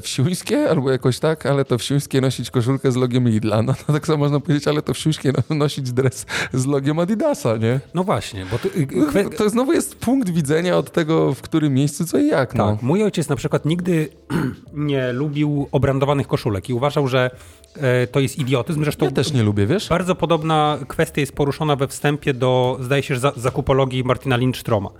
[0.02, 3.62] wsiuńskie albo jakoś tak, ale to wsiuńskie nosić koszulkę z logiem Lidla.
[3.62, 7.56] No to tak samo można powiedzieć, ale to wsiuńskie no, nosić dres z logiem Adidasa,
[7.56, 7.80] nie?
[7.94, 11.42] No właśnie, bo to, y, No, kwe- To znowu jest punkt widzenia od tego, w
[11.42, 12.54] którym miejscu, co i jak.
[12.54, 12.70] No.
[12.72, 14.08] Tak, mój ojciec na przykład nigdy
[14.72, 17.30] nie lubił obrandowanych koszulek i uważał, że
[17.76, 18.82] e, to jest idiotyzm.
[18.84, 19.88] Zresztą Ja też nie lubię, wiesz?
[19.88, 24.90] bardzo podobna kwestia jest poruszona we wstępie do, zdaje się, zakupologii Martina Lindstroma,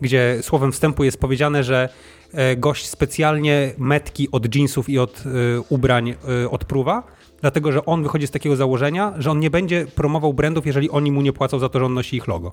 [0.00, 2.15] gdzie słowem wstępu jest powiedziane, że e,
[2.56, 7.02] gość specjalnie metki od jeansów i od e, ubrań e, odpruwa,
[7.40, 11.12] dlatego że on wychodzi z takiego założenia, że on nie będzie promował brandów, jeżeli oni
[11.12, 12.52] mu nie płacą za to, że on nosi ich logo.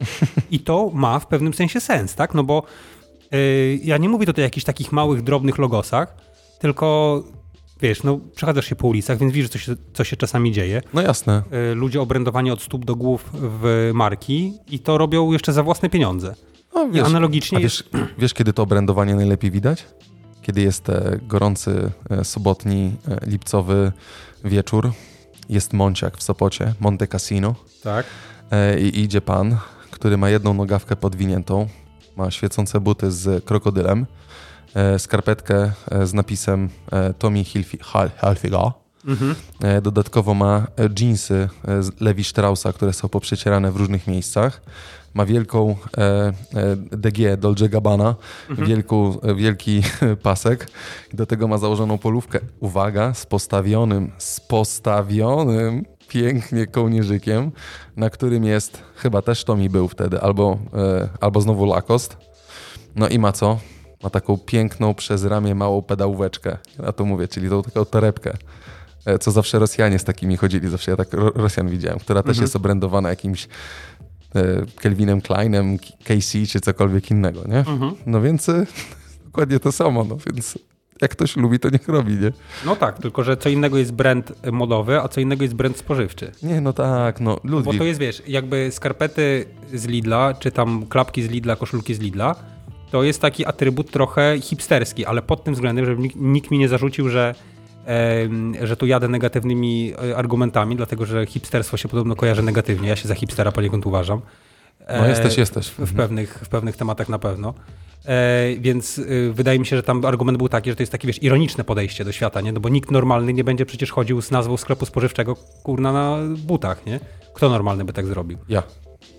[0.52, 2.34] I to ma w pewnym sensie sens, tak?
[2.34, 2.64] No bo
[3.34, 6.16] Yy, ja nie mówię tutaj o jakichś takich małych, drobnych logosach,
[6.60, 7.24] tylko
[7.82, 10.82] wiesz, no przechadzasz się po ulicach, więc widzisz, co się, co się czasami dzieje.
[10.94, 11.44] No jasne.
[11.76, 16.36] Ludzie obrędowani od stóp do głów w marki i to robią jeszcze za własne pieniądze.
[16.74, 17.84] No, I wiesz, analogicznie wiesz,
[18.18, 19.86] wiesz, kiedy to brandowanie najlepiej widać?
[20.42, 23.92] Kiedy jest e, gorący, e, sobotni, e, lipcowy
[24.44, 24.92] wieczór,
[25.50, 28.06] jest Monciak w Sopocie, Monte Cassino tak.
[28.80, 29.58] i idzie pan,
[29.92, 31.68] który ma jedną nogawkę podwiniętą,
[32.16, 34.06] ma świecące buty z krokodylem,
[34.98, 35.72] skarpetkę
[36.04, 36.70] z napisem
[37.20, 38.12] Tommy Hilfiger,
[39.06, 39.36] Mhm.
[39.82, 40.68] Dodatkowo ma
[41.00, 41.50] jeansy
[41.80, 44.62] z Levi Straussa, które są poprzecierane w różnych miejscach.
[45.14, 46.34] Ma wielką e, e,
[46.76, 48.16] DG Dolce Gabbana,
[48.50, 49.82] wielką, e, wielki
[50.24, 50.68] pasek.
[51.14, 52.40] I do tego ma założoną polówkę.
[52.60, 57.52] Uwaga, z postawionym, z postawionym pięknie kołnierzykiem,
[57.98, 60.58] na którym jest, chyba też to mi był wtedy, albo,
[61.22, 62.16] albo znowu Lacoste.
[62.96, 63.60] No i ma co?
[64.04, 66.58] Ma taką piękną przez ramię małą pedałóweczkę.
[66.84, 68.34] Ja to mówię, czyli tą taką torebkę.
[69.20, 72.56] Co zawsze Rosjanie z takimi chodzili, zawsze ja tak Ro- Rosjan widziałem, która też jest
[72.56, 73.48] obrędowana jakimś
[74.80, 77.64] Kelvinem Kleinem, KC czy cokolwiek innego, nie?
[78.06, 78.66] No więc e,
[79.26, 80.58] dokładnie to samo, no więc
[81.02, 82.32] jak ktoś lubi, to niech robi, nie?
[82.66, 86.32] No tak, tylko że co innego jest brand modowy, a co innego jest brand spożywczy.
[86.44, 87.78] Nie, no tak, no Bo Ludwik.
[87.78, 92.36] to jest, wiesz, jakby skarpety z Lidla, czy tam klapki z Lidla, koszulki z Lidla,
[92.92, 97.10] to jest taki atrybut trochę hipsterski, ale pod tym względem, żeby nikt, mi nie zarzucił,
[97.10, 97.36] że,
[98.64, 102.90] że tu jadę negatywnymi e, argumentami, dlatego że hipsterstwo się podobno kojarzy negatywnie.
[102.90, 104.22] Ja się za hipstera poniekąd uważam.
[105.00, 105.68] No jesteś, jesteś.
[105.68, 107.54] W, w, pewnych, w pewnych tematach na pewno.
[108.06, 111.08] E, więc y, wydaje mi się, że tam argument był taki, że to jest takie,
[111.08, 112.52] wiesz, ironiczne podejście do świata, nie?
[112.52, 116.86] No bo nikt normalny nie będzie przecież chodził z nazwą sklepu spożywczego, kurna, na butach,
[116.86, 117.00] nie?
[117.34, 118.38] Kto normalny by tak zrobił?
[118.50, 118.64] Ja.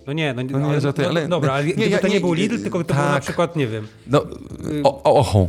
[0.07, 2.13] No nie, no, No nie, ale, ty- no, ale- dobra, ale nie, ja- to nie,
[2.13, 3.23] nie- był Lidl, tylko to był na tak.
[3.23, 4.25] przykład, nie wiem, No,
[4.83, 5.47] o, o, ocho.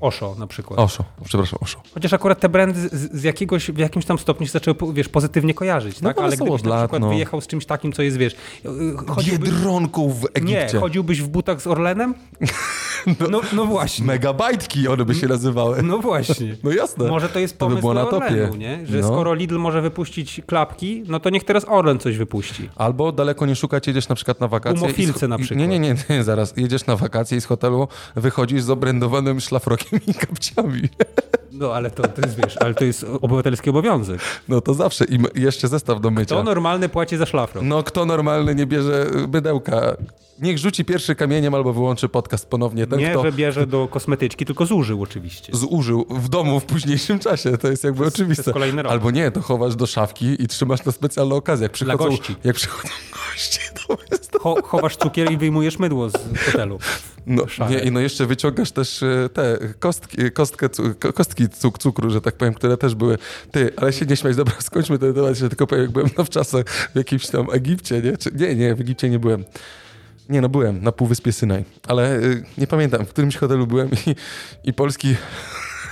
[0.00, 0.80] Osho na przykład.
[0.80, 1.80] Oszo, przepraszam, Oszo.
[1.94, 5.54] Chociaż akurat te brandy z, z jakiegoś, w jakimś tam stopniu się zaczęły, wiesz, pozytywnie
[5.54, 6.18] kojarzyć, No tak?
[6.18, 7.08] Ale gdybyś na przykład no.
[7.08, 8.36] wyjechał z czymś takim, co jest, wiesz,
[9.08, 10.28] chodziłby, Biedronką w nie,
[10.58, 10.80] Egipcie.
[10.80, 12.14] chodziłbyś w butach z Orlenem?
[13.30, 14.06] No, no właśnie.
[14.06, 15.82] Megabajtki one by się nazywały.
[15.82, 16.56] No właśnie.
[16.64, 17.08] No jasne.
[17.08, 18.26] Może to jest To by pomysł było do na topie.
[18.26, 18.86] Orlenu, nie?
[18.86, 19.06] Że No.
[19.08, 22.70] skoro Lidl może wypuścić klapki, no to niech teraz Orlen coś wypuści.
[22.76, 24.82] Albo daleko nie szukać, jedziesz na przykład na wakacje.
[24.82, 25.58] Umofilce na przykład.
[25.58, 26.56] Nie, nie, nie, nie, zaraz.
[26.56, 30.88] Jedziesz na wakacje i z hotelu wychodzisz z obrędowanym szlafrokiem i kapciami.
[31.52, 34.20] No ale to, to jest, wiesz, ale to jest obywatelski obowiązek.
[34.48, 35.04] No to zawsze.
[35.04, 36.34] I jeszcze zestaw do mycia.
[36.34, 37.64] To normalny płaci za szlafrok.
[37.64, 39.96] No kto normalny nie bierze y, mydełka?
[40.42, 42.86] Niech rzuci pierwszy kamieniem albo wyłączy podcast ponownie.
[42.86, 45.52] Ten, nie, kto że bierze do kosmetyczki, tylko zużył oczywiście.
[45.56, 47.58] zużył w domu w późniejszym czasie.
[47.58, 48.42] To jest jakby Przez- oczywiste.
[48.42, 48.92] przez kolejny rok.
[48.92, 51.64] Albo nie, to chowasz do szafki i trzymasz na specjalną okazję.
[51.64, 52.36] Jak przychodzą, gości.
[52.44, 53.60] jak przychodzą goście,
[54.64, 56.78] chowasz cukier i wyjmujesz mydło z hotelu.
[57.26, 60.68] No, nie, i no jeszcze wyciągasz też e, te kostki, kostkę,
[61.14, 63.18] kostki cuk, cukru, że tak powiem, które też były.
[63.50, 66.24] Ty, ale się nie śmiać, dobra, skończmy ten temat, że tylko powiem, jak byłem na
[66.24, 68.16] wczasach w jakimś tam Egipcie, nie?
[68.16, 69.44] Czy, nie, nie, w Egipcie nie byłem.
[70.28, 74.14] Nie, no byłem na Półwyspie Synaj, ale y, nie pamiętam, w którymś hotelu byłem i,
[74.64, 75.16] i polski,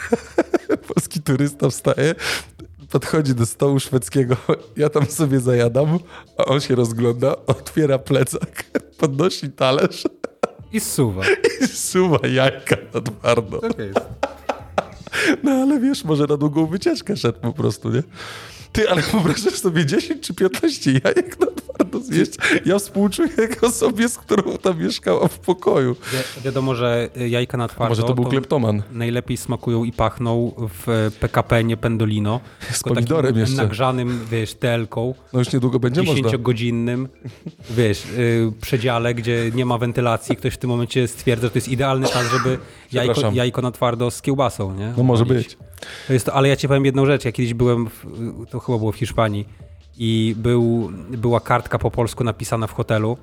[0.94, 2.14] polski turysta wstaje,
[2.94, 4.36] podchodzi do stołu szwedzkiego,
[4.76, 5.98] ja tam sobie zajadam,
[6.38, 8.64] a on się rozgląda, otwiera plecak,
[9.00, 10.04] podnosi talerz
[10.72, 11.22] I zsuwa.
[11.62, 13.60] i suwa jajka na twardo.
[15.42, 18.02] No ale wiesz, może na długą wycieczkę szedł po prostu, nie?
[18.74, 22.30] Ty, ale wyobrażasz sobie 10 czy 15 jajek na twardo zjeść?
[22.66, 23.28] Ja współczuję
[23.62, 25.94] osobie, z którą tam mieszkała w pokoju.
[26.12, 28.82] Wi- wiadomo, że y, jajka na twardo Może to był kleptoman.
[28.92, 32.40] najlepiej smakują i pachną w PKP, nie Pendolino.
[32.70, 33.56] Z pomidorem jeszcze.
[33.56, 35.14] nagrzanym, wiesz, telką.
[35.32, 36.28] No już niedługo będzie można.
[36.28, 37.06] 10-godzinnym,
[37.70, 40.36] wiesz, y, przedziale, gdzie nie ma wentylacji.
[40.36, 42.58] Ktoś w tym momencie stwierdza, że to jest idealny czas, żeby
[42.92, 44.92] jajko, jajko na twardo z kiełbasą, nie?
[44.96, 45.56] No może być.
[46.06, 47.24] To jest to, ale ja ci powiem jedną rzecz.
[47.24, 48.06] Ja kiedyś byłem, w,
[48.50, 49.48] to chyba było w Hiszpanii
[49.98, 53.18] i był, była kartka po polsku napisana w hotelu,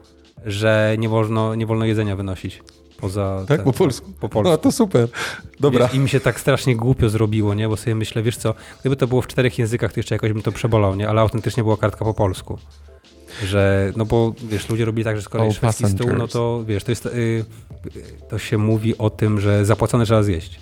[0.45, 2.64] że nie wolno, nie wolno jedzenia wynosić.
[2.97, 4.12] Poza Tak, te- po polsku.
[4.20, 4.51] Po polsku.
[4.51, 5.07] No to super.
[5.59, 5.86] Dobra.
[5.88, 7.70] Wiesz, I mi się tak strasznie głupio zrobiło, nie?
[7.70, 10.41] Bo sobie myślę, wiesz co, gdyby to było w czterech językach, to jeszcze jakoś bym
[10.41, 11.09] to przebolał, nie?
[11.09, 12.57] Ale autentycznie była kartka po polsku.
[13.45, 16.84] Że, no bo wiesz, ludzie robili tak, że skoro jest szwedzki stół, no to wiesz,
[16.84, 17.45] to jest, y,
[18.30, 20.59] to się mówi o tym, że zapłacone trzeba zjeść.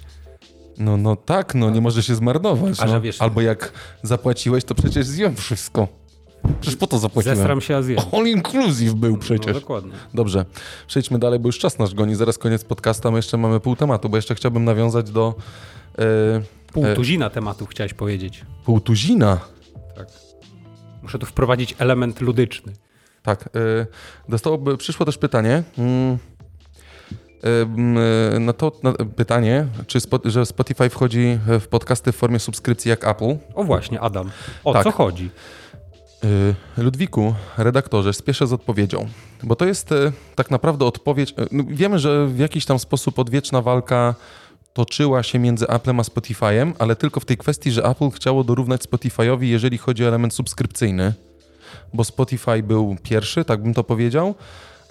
[0.79, 2.79] No, no tak, no nie może się zmarnować.
[2.87, 3.01] No.
[3.01, 3.71] wiesz- Albo jak
[4.03, 5.87] zapłaciłeś, to przecież zjem wszystko.
[6.61, 7.37] Przecież po to zapłaciłem.
[7.37, 7.99] Zestram się, a zjem.
[8.11, 9.53] All inclusive był No przecież.
[9.53, 9.91] dokładnie.
[10.13, 10.45] Dobrze,
[10.87, 12.15] przejdźmy dalej, bo już czas nasz goni.
[12.15, 15.35] Zaraz koniec podcasta, my jeszcze mamy pół tematu, bo jeszcze chciałbym nawiązać do
[15.99, 16.03] e,
[16.73, 16.95] Pół E.
[16.95, 18.45] tuzina tematów chciałeś powiedzieć.
[18.65, 19.39] półtuzina.
[19.95, 20.07] Tak.
[21.03, 22.73] Muszę tu wprowadzić element ludyczny.
[23.23, 23.85] Tak, e,
[24.29, 25.63] dostało, przyszło też pytanie.
[25.77, 26.17] Mm,
[28.39, 33.35] na to na, pytanie, czy że Spotify wchodzi w podcasty w formie subskrypcji jak Apple.
[33.55, 34.31] O właśnie, Adam.
[34.63, 34.83] O Tak.
[34.83, 35.29] co chodzi?
[36.23, 39.07] Y, Ludwiku, redaktorze, spieszę z odpowiedzią,
[39.43, 41.31] bo to jest y, tak naprawdę odpowiedź.
[41.31, 44.15] y, no, Wiemy, że w jakiś tam sposób odwieczna walka
[44.73, 48.81] toczyła się między Applem a Spotify'em, ale tylko w tej kwestii, że Apple chciało dorównać
[48.81, 51.13] Spotify'owi, jeżeli chodzi o element subskrypcyjny,
[51.93, 54.35] bo Spotify był pierwszy, tak bym to powiedział.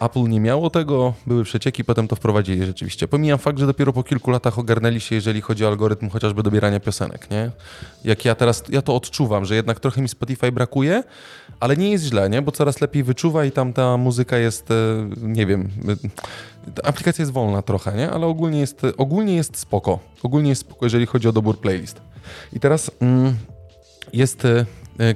[0.01, 3.09] Apple nie miało tego, były przecieki, potem to wprowadzili rzeczywiście.
[3.09, 6.81] Pomijam fakt, że dopiero po kilku latach ogarnęli się, jeżeli chodzi o algorytm chociażby dobierania
[6.81, 7.51] piosenek, nie?
[8.05, 11.03] Jak ja teraz, ja to odczuwam, że jednak trochę mi Spotify brakuje,
[11.61, 12.43] ale nie jest źle, nie?
[12.43, 14.75] Bo coraz lepiej wyczuwa i tam ta muzyka jest, e,
[15.23, 18.11] nie wiem, e, aplikacja jest wolna trochę, nie?
[18.11, 19.99] Ale ogólnie jest, ogólnie jest spoko.
[20.23, 22.01] Ogólnie jest spoko, jeżeli chodzi o dobór playlist.
[22.53, 23.37] I teraz mm,
[24.13, 24.67] jest e, e,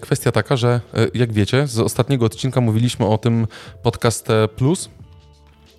[0.01, 3.47] kwestia taka, że e, jak wiecie, z ostatniego odcinka mówiliśmy o tym
[3.83, 4.91] podcast e, Plus,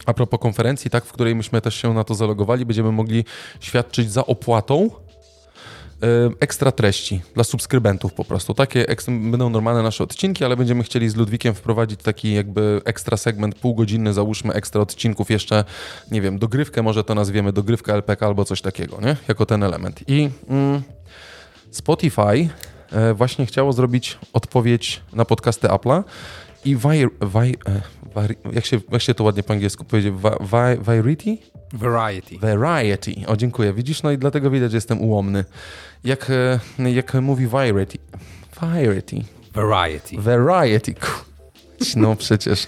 [0.06, 3.26] a propos konferencji, tak, w której myśmy też się na to zalogowali, będziemy mogli
[3.60, 6.08] świadczyć za opłatą e,
[6.39, 8.54] ekstra treści dla subskrybentów po prostu.
[8.54, 13.56] Takie będą normalne nasze odcinki, ale będziemy chcieli z Ludwikiem wprowadzić taki jakby ekstra segment
[13.56, 15.64] półgodzinny, załóżmy ekstra odcinków jeszcze,
[16.12, 19.16] nie wiem, dogrywkę może to nazwiemy, dogrywkę LPK albo coś takiego, nie?
[19.28, 20.04] Jako ten element.
[20.08, 20.82] I mm,
[21.72, 22.72] Spotify e,
[23.15, 26.03] właśnie chciało zrobić odpowiedź na podcasty Apple'a
[26.65, 27.81] i Wi- Wi- e,
[28.53, 30.11] jak, się, jak się to ładnie po angielsku powiedzie?
[30.11, 31.37] Wi- Wi- Variety?
[31.73, 32.37] Variety.
[32.39, 33.13] Variety.
[33.27, 33.73] O, dziękuję.
[33.73, 35.45] Widzisz, no i dlatego widać, że jestem ułomny.
[36.03, 36.29] Jak,
[36.79, 37.97] e, jak mówi Variety.
[38.61, 39.21] Variety.
[39.53, 40.15] Variety.
[40.21, 40.95] Variety.
[41.95, 42.67] No przecież.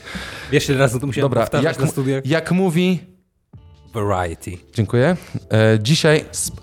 [0.52, 2.26] Wiesz, ile razy to musiałem Dobra, powtarzać jak, na studiach?
[2.26, 3.00] jak mówi...
[3.94, 4.52] Variety.
[4.74, 5.18] Dziękuję.
[5.52, 6.62] E, dzisiaj sp-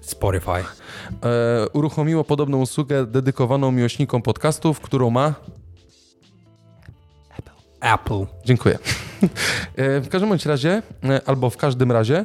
[0.00, 0.64] Spotify.
[1.22, 5.34] E, uruchomiło podobną usługę dedykowaną miłośnikom podcastów, którą ma...
[7.80, 8.26] Apple.
[8.44, 8.78] Dziękuję.
[9.76, 12.24] E, W każdym bądź razie, e, albo w każdym razie,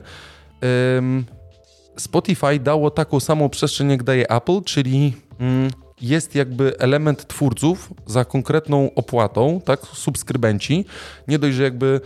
[1.97, 5.71] Spotify dało taką samą przestrzeń, jak daje Apple, czyli mm,
[6.01, 10.85] jest jakby element twórców za konkretną opłatą, tak, subskrybenci.
[11.27, 12.01] Nie dość, że jakby.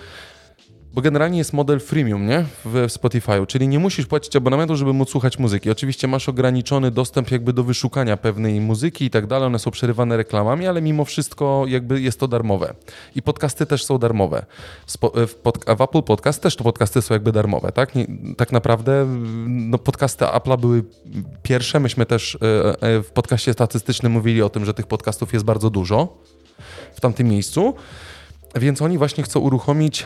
[0.94, 2.46] Bo generalnie jest model freemium, nie?
[2.66, 5.72] W Spotify'u, czyli nie musisz płacić abonamentu, żeby móc słuchać muzyki.
[5.72, 10.18] Oczywiście masz ograniczony dostęp jakby do wyszukania pewnej muzyki i tak dalej, one są przerywane
[10.18, 12.74] reklamami, ale mimo wszystko jakby jest to darmowe.
[13.16, 14.46] I podcasty też są darmowe.
[14.86, 17.96] Spo, w, pod, w Apple Podcast też to podcasty są jakby darmowe, tak?
[17.96, 19.06] Nie, tak naprawdę
[19.48, 20.84] no, podcasty Apple'a były
[21.44, 21.80] pierwsze.
[21.80, 25.70] Myśmy też e, e, w podcaście statystycznym mówili o tym, że tych podcastów jest bardzo
[25.70, 26.18] dużo
[26.94, 27.74] w tamtym miejscu.
[28.56, 30.06] Więc oni właśnie chcą uruchomić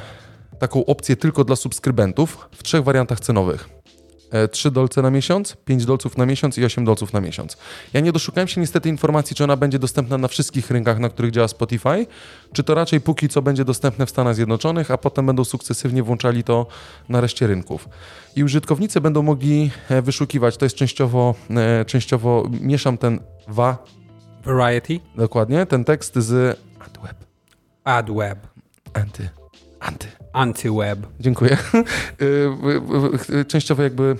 [0.60, 3.70] taką opcję tylko dla subskrybentów w trzech wariantach cenowych.
[4.52, 7.58] 3 dolce na miesiąc, 5 dolców na miesiąc i 8 dolców na miesiąc.
[7.94, 11.32] Ja nie doszukałem się niestety informacji, czy ona będzie dostępna na wszystkich rynkach, na których
[11.32, 12.08] działa Spotify,
[12.54, 16.44] czy to raczej póki co będzie dostępne w Stanach Zjednoczonych, a potem będą sukcesywnie włączali
[16.44, 16.68] to
[17.10, 17.90] na reszcie rynków.
[18.36, 23.78] I użytkownicy będą mogli e, wyszukiwać, to jest częściowo, e, częściowo mieszam ten wa,
[24.46, 27.26] Variety, dokładnie, ten tekst z AdWeb.
[27.84, 28.48] AdWeb,
[28.94, 29.30] Anty,
[29.80, 30.17] anty.
[30.34, 31.00] AntiWeb.
[31.20, 31.58] Dziękuję.
[32.22, 34.16] Y, y, y, Częściowo jakby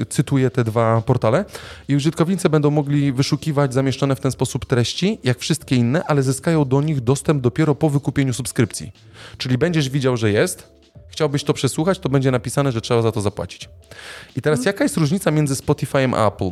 [0.00, 1.44] e, cytuję te dwa portale
[1.88, 6.64] i użytkownicy będą mogli wyszukiwać zamieszczone w ten sposób treści, jak wszystkie inne, ale zyskają
[6.64, 8.92] do nich dostęp dopiero po wykupieniu subskrypcji.
[9.38, 10.68] Czyli będziesz widział, że jest,
[11.08, 13.68] chciałbyś to przesłuchać, to będzie napisane, że trzeba za to zapłacić.
[14.36, 16.50] I teraz jaka jest różnica między Spotify'em a Apple?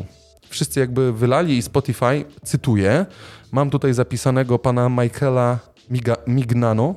[0.48, 3.07] Wszyscy jakby wylali i Spotify, cytuję,
[3.53, 5.59] mam tutaj zapisanego pana Michaela
[5.90, 6.94] Miga, Mignano,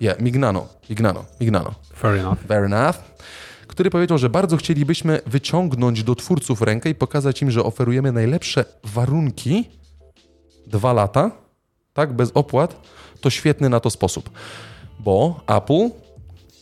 [0.00, 2.38] yeah, Mignano, Mignano, Mignano, Fair enough.
[2.48, 2.96] fair enough,
[3.66, 8.64] który powiedział, że bardzo chcielibyśmy wyciągnąć do twórców rękę i pokazać im, że oferujemy najlepsze
[8.84, 9.70] warunki,
[10.66, 11.30] dwa lata,
[11.92, 12.76] tak, bez opłat,
[13.20, 14.30] to świetny na to sposób,
[14.98, 15.90] bo Apple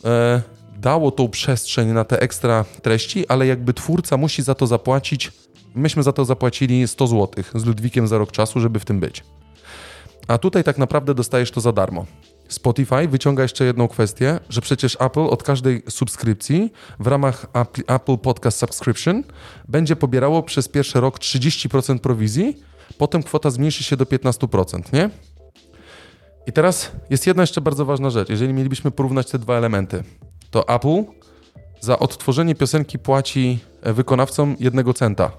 [0.05, 0.41] e,
[0.77, 5.31] dało tą przestrzeń na te ekstra treści, ale jakby twórca musi za to zapłacić,
[5.75, 9.23] myśmy za to zapłacili 100 zł z Ludwikiem za rok czasu, żeby w tym być.
[10.27, 12.05] A tutaj tak naprawdę dostajesz to za darmo.
[12.49, 17.45] Spotify wyciąga jeszcze jedną kwestię, że przecież Apple od każdej subskrypcji w ramach
[17.87, 19.23] Apple- Podcast Subscription
[19.67, 22.57] będzie pobierało przez pierwszy rok 30% prowizji,
[22.97, 25.09] potem kwota zmniejszy się do 15%, nie?
[26.47, 28.29] I teraz jest jedna jeszcze bardzo ważna rzecz.
[28.29, 30.03] Jeżeli mielibyśmy porównać te dwa elementy,
[30.51, 31.03] to Apple
[31.79, 35.31] za odtworzenie piosenki płaci e, wykonawcom jednego centa.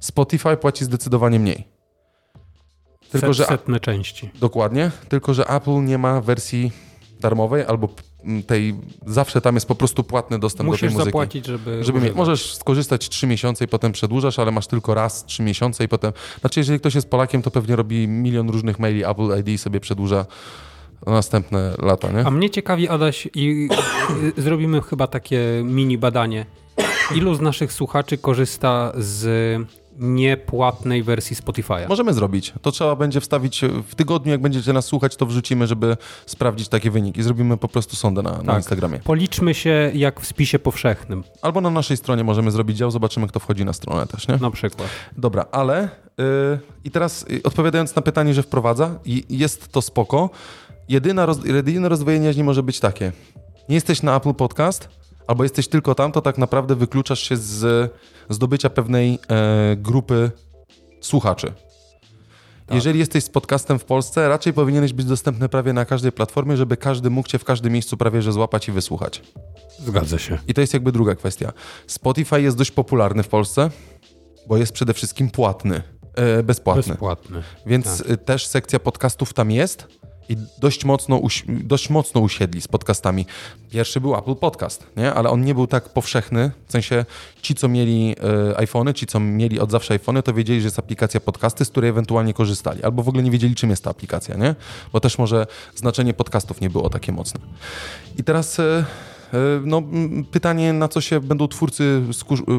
[0.00, 1.81] Spotify płaci zdecydowanie mniej.
[3.12, 4.30] Tylko, że setne części.
[4.40, 6.72] Dokładnie, tylko że Apple nie ma wersji
[7.20, 7.88] darmowej albo
[8.46, 8.74] tej,
[9.06, 11.04] zawsze tam jest po prostu płatny dostęp do Musisz tej muzyki.
[11.04, 11.84] zapłacić, żeby...
[11.84, 15.84] Żeby mieć, możesz skorzystać 3 miesiące i potem przedłużasz, ale masz tylko raz 3 miesiące
[15.84, 16.12] i potem.
[16.40, 19.80] Znaczy, jeżeli ktoś jest Polakiem, to pewnie robi milion różnych maili Apple ID i sobie
[19.80, 20.26] przedłuża
[21.06, 22.26] na następne lata, nie?
[22.26, 23.68] A mnie ciekawi, Adaś, i
[24.36, 26.46] zrobimy chyba takie mini badanie.
[27.14, 29.26] Ilu z naszych słuchaczy korzysta z
[29.98, 31.88] niepłatnej wersji Spotify'a?
[31.88, 32.52] Możemy zrobić.
[32.62, 36.90] To trzeba będzie wstawić w tygodniu, jak będziecie nas słuchać, to wrzucimy, żeby sprawdzić takie
[36.90, 37.22] wyniki.
[37.22, 38.56] Zrobimy po prostu sondę na, na Tak.
[38.56, 38.98] Instagramie.
[38.98, 43.40] Policzmy się jak w spisie powszechnym, Albo na naszej stronie możemy zrobić dział, zobaczymy, kto
[43.40, 44.36] wchodzi na stronę też, nie?
[44.36, 44.88] na przykład.
[45.16, 45.88] Dobra, ale
[46.18, 46.24] yy,
[46.84, 50.30] i teraz yy, odpowiadając na pytanie, że wprowadza, i jest to spoko.
[50.88, 53.12] Jedyna roz, jedyne rozdwojenie jaźni może być takie.
[53.68, 54.88] Nie jesteś na Apple Podcast,
[55.26, 57.92] albo jesteś tylko tam, to tak naprawdę wykluczasz się z
[58.28, 60.30] zdobycia pewnej e, grupy
[61.00, 61.52] słuchaczy.
[62.70, 66.76] Jeżeli jesteś z podcastem w Polsce, raczej powinieneś być dostępny prawie na każdej platformie, żeby
[66.76, 69.22] każdy mógł cię w każdym miejscu prawie że złapać i wysłuchać.
[69.86, 70.38] Zgadza się.
[70.48, 71.52] I to jest jakby druga kwestia.
[71.86, 73.70] Spotify jest dość popularny w Polsce,
[74.48, 75.82] bo jest przede wszystkim płatny,
[76.14, 76.92] e, bezpłatny.
[76.92, 77.42] Bezpłatny.
[77.66, 79.86] Więc y, też sekcja podcastów tam jest
[80.28, 83.26] i dość mocno, dość mocno usiedli z podcastami.
[83.70, 85.14] Pierwszy był Apple Podcast, nie?
[85.14, 86.50] ale on nie był tak powszechny.
[86.66, 87.04] W sensie
[87.42, 88.16] ci, co mieli
[88.52, 91.68] y, iPhony, ci, co mieli od zawsze iPhony, to wiedzieli, że jest aplikacja podcasty, z
[91.68, 92.82] której ewentualnie korzystali.
[92.82, 94.54] Albo w ogóle nie wiedzieli, czym jest ta aplikacja, nie?
[94.92, 97.40] Bo też może znaczenie podcastów nie było takie mocne.
[98.18, 98.58] I teraz...
[98.58, 98.84] y,
[99.64, 102.02] No, mm, pytanie, na co się będą twórcy,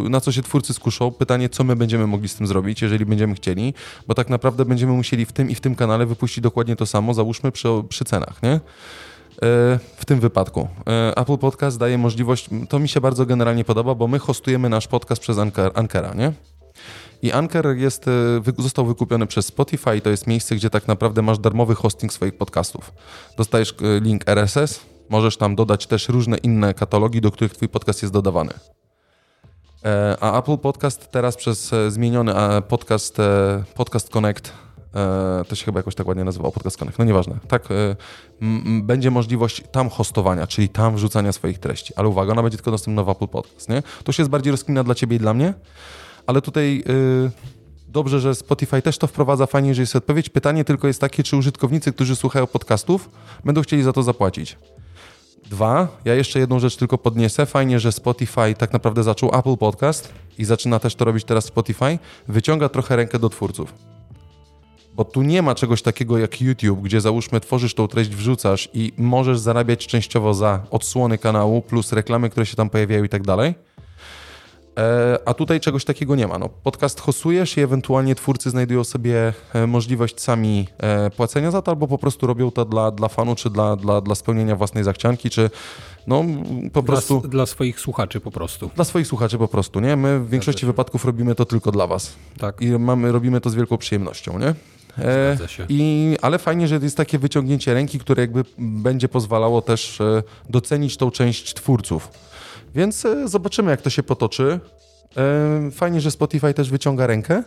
[0.05, 3.05] y, na co się twórcy skuszą, pytanie, co my będziemy mogli z tym zrobić, jeżeli
[3.05, 3.73] będziemy chcieli,
[4.07, 7.13] bo tak naprawdę będziemy musieli w tym i w tym kanale wypuścić dokładnie to samo,
[7.13, 8.51] załóżmy przy, przy cenach, nie?
[8.51, 8.59] E,
[9.97, 10.67] W tym wypadku.
[10.87, 14.87] E, Apple Podcast daje możliwość, to mi się bardzo generalnie podoba, bo my hostujemy nasz
[14.87, 16.33] podcast przez Anker, Ankera, nie?
[17.21, 18.11] I Anker jest, e,
[18.57, 22.93] został wykupiony przez Spotify to jest miejsce, gdzie tak naprawdę masz darmowy hosting swoich podcastów.
[23.37, 24.79] Dostajesz e, link RSS,
[25.13, 28.53] możesz tam dodać też różne inne katalogi, do których twój podcast jest dodawany.
[29.85, 32.33] E, A Apple Podcast teraz przez e, zmieniony
[32.67, 34.53] podcast, e, podcast Connect,
[35.47, 37.69] to się chyba jakoś tak ładnie nazywało, Podcast Connect, no nieważne, tak,
[38.81, 43.03] będzie możliwość tam hostowania, czyli tam wrzucania swoich treści, ale uwaga, ona będzie tylko dostępna
[43.03, 43.83] w Apple Podcast, nie?
[44.03, 45.53] To się jest bardziej rozkmina dla ciebie i dla mnie,
[46.27, 47.31] ale tutaj y,
[47.93, 50.29] dobrze, że Spotify też to wprowadza, fajnie, że jest odpowiedź.
[50.29, 53.09] Pytanie tylko jest takie, czy użytkownicy, którzy słuchają podcastów,
[53.45, 54.57] będą chcieli za to zapłacić.
[55.53, 57.45] Dwa, ja jeszcze jedną rzecz tylko podniesę.
[57.45, 61.99] Fajnie, że Spotify tak naprawdę zaczął Apple Podcast i zaczyna też to robić teraz Spotify.
[62.27, 63.73] Wyciąga trochę rękę do twórców.
[64.95, 68.93] Bo tu nie ma czegoś takiego jak YouTube, gdzie załóżmy tworzysz tą treść, wrzucasz i
[68.97, 73.53] możesz zarabiać częściowo za odsłony kanału plus reklamy, które się tam pojawiają i tak dalej.
[74.77, 76.39] E, A tutaj czegoś takiego nie ma.
[76.39, 81.71] No, podcast hostujesz i ewentualnie twórcy znajdują sobie e, możliwość sami e, płacenia za to,
[81.71, 85.29] albo po prostu robią to dla, dla fanu, czy dla, dla, dla spełnienia własnej zachcianki,
[85.29, 85.49] czy
[86.07, 86.23] No
[86.73, 87.19] po prostu...
[87.19, 88.69] Dla, dla swoich słuchaczy po prostu.
[88.75, 89.95] Dla swoich słuchaczy po prostu, nie?
[89.95, 92.15] My w większości wypadków robimy to tylko dla was.
[92.37, 92.61] Tak.
[92.61, 94.55] I mamy, robimy to z wielką przyjemnością, nie?
[94.97, 95.65] Zgadza się.
[95.69, 99.99] I, ale fajnie, że jest takie wyciągnięcie ręki, które jakby będzie pozwalało też
[100.49, 102.09] docenić tą część twórców.
[102.75, 104.59] Więc e, zobaczymy, jak to się potoczy.
[105.17, 107.43] E, Fajnie, że Spotify też wyciąga rękę.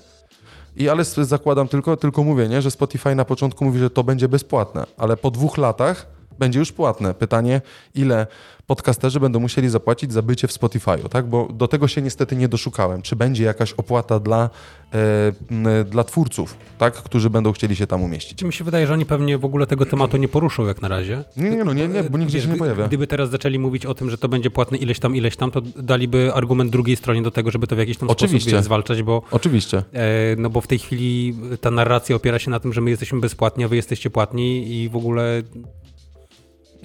[0.77, 4.29] I ale zakładam tylko, tylko mówię, nie, że Spotify na początku mówi, że to będzie
[4.29, 6.07] bezpłatne, ale po dwóch latach
[6.39, 7.15] będzie już płatne.
[7.15, 7.61] Pytanie,
[7.95, 8.27] ile
[8.67, 11.27] podcasterzy będą musieli zapłacić za bycie w Spotify'u, tak?
[11.27, 13.03] Bo do tego się niestety nie doszukałem.
[13.03, 14.51] Czy będzie jakaś opłata dla,
[14.95, 16.95] e, dla twórców, tak?
[16.95, 18.43] Którzy będą chcieli się tam umieścić?
[18.43, 21.25] Mi się wydaje, że oni pewnie w ogóle tego tematu nie poruszą jak na razie.
[21.37, 22.87] Nie, nie, no nie, nie, bo nigdzie Wiesz, się nie pojawia.
[22.89, 25.61] Gdyby teraz zaczęli mówić o tym, że to będzie płatne ileś tam, ileś tam, to
[25.61, 28.51] daliby argument drugiej stronie do tego, żeby to w jakiś tam Oczywiście.
[28.51, 29.83] sposób zwalczać, bo Oczywiście.
[29.93, 33.21] E, No bo w tej chwili ta narracja opiera się na tym, że my jesteśmy
[33.21, 35.43] bezpłatni, a wy jesteście płatni i w ogóle,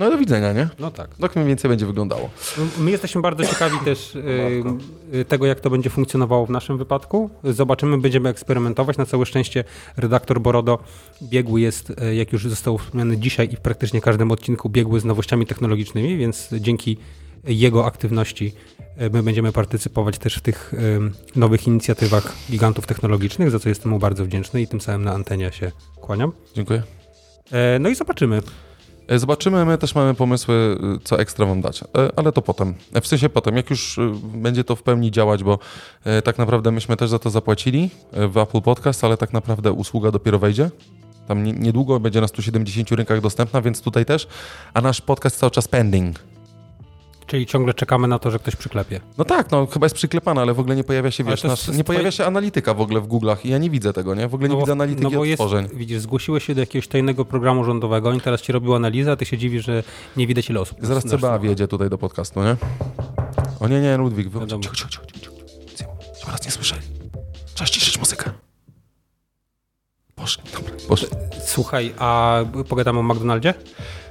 [0.02, 0.70] No do widzenia, nie?
[0.80, 1.16] no tak.
[1.16, 2.30] Tak mniej więcej będzie wyglądało.
[2.80, 7.30] My jesteśmy bardzo ciekawi też e, e, tego, jak to będzie funkcjonowało w naszym wypadku.
[7.44, 8.98] Zobaczymy, będziemy eksperymentować.
[8.98, 9.64] Na całe szczęście
[9.98, 10.80] redaktor Borodo
[11.24, 15.06] biegły jest, e, jak już został wspomniany dzisiaj i w praktycznie każdym odcinku biegły z
[15.06, 16.98] nowościami technologicznymi, więc dzięki
[17.44, 18.54] jego aktywności
[18.98, 20.74] e, my będziemy partycypować też w tych
[21.36, 25.52] nowych inicjatywach gigantów technologicznych, za co jestem mu bardzo wdzięczny i tym samym na antenie
[25.52, 26.32] się kłaniam.
[26.56, 26.84] Dziękuję.
[27.52, 28.42] E, No i zobaczymy.
[29.08, 31.86] E, Zobaczymy, my też mamy pomysły, y, co ekstra wam dać, E,
[32.16, 32.74] ale to potem.
[32.94, 35.60] E, W sensie potem, jak już będzie to w pełni działać, bo
[36.04, 39.72] e, tak naprawdę myśmy też za to zapłacili e, w Apple Podcast, ale tak naprawdę
[39.72, 40.70] usługa dopiero wejdzie.
[41.28, 44.28] Tam nie- niedługo będzie na 170 rynkach dostępna, więc tutaj też,
[44.74, 46.20] a nasz podcast cały czas pending.
[47.32, 49.00] Czyli ciągle czekamy na to, że ktoś przyklepie.
[49.18, 51.68] No tak, no chyba jest przyklepana, ale w ogóle nie pojawia się, Ale wiesz, nasz,
[51.68, 54.28] nie pojawia się analityka w ogóle w Google'ach i ja nie widzę tego, nie?
[54.28, 55.68] W ogóle nie widzę analityki no bo jest, odtworzeń.
[55.74, 59.26] widzisz, zgłosiłeś się do jakiegoś tajnego programu rządowego, oni teraz ci robią analizę, a ty
[59.26, 59.84] się dziwisz, że
[60.18, 60.78] nie widać ile osób.
[60.82, 62.56] Zaraz CBA wjedzie tutaj do podcastu, nie?
[63.60, 64.30] O nie, nie, Ludwik.
[64.30, 64.64] Wiadomo.
[64.64, 65.32] Cicho, cicho, cicho, cicho.
[66.20, 66.82] Żeby nas nie słyszeli.
[67.54, 68.32] Trzeba ściszyć muzykę.
[70.16, 71.08] Poszli, dobra, poszli.
[71.46, 73.54] Słuchaj, a pogadamy o McDonaldzie?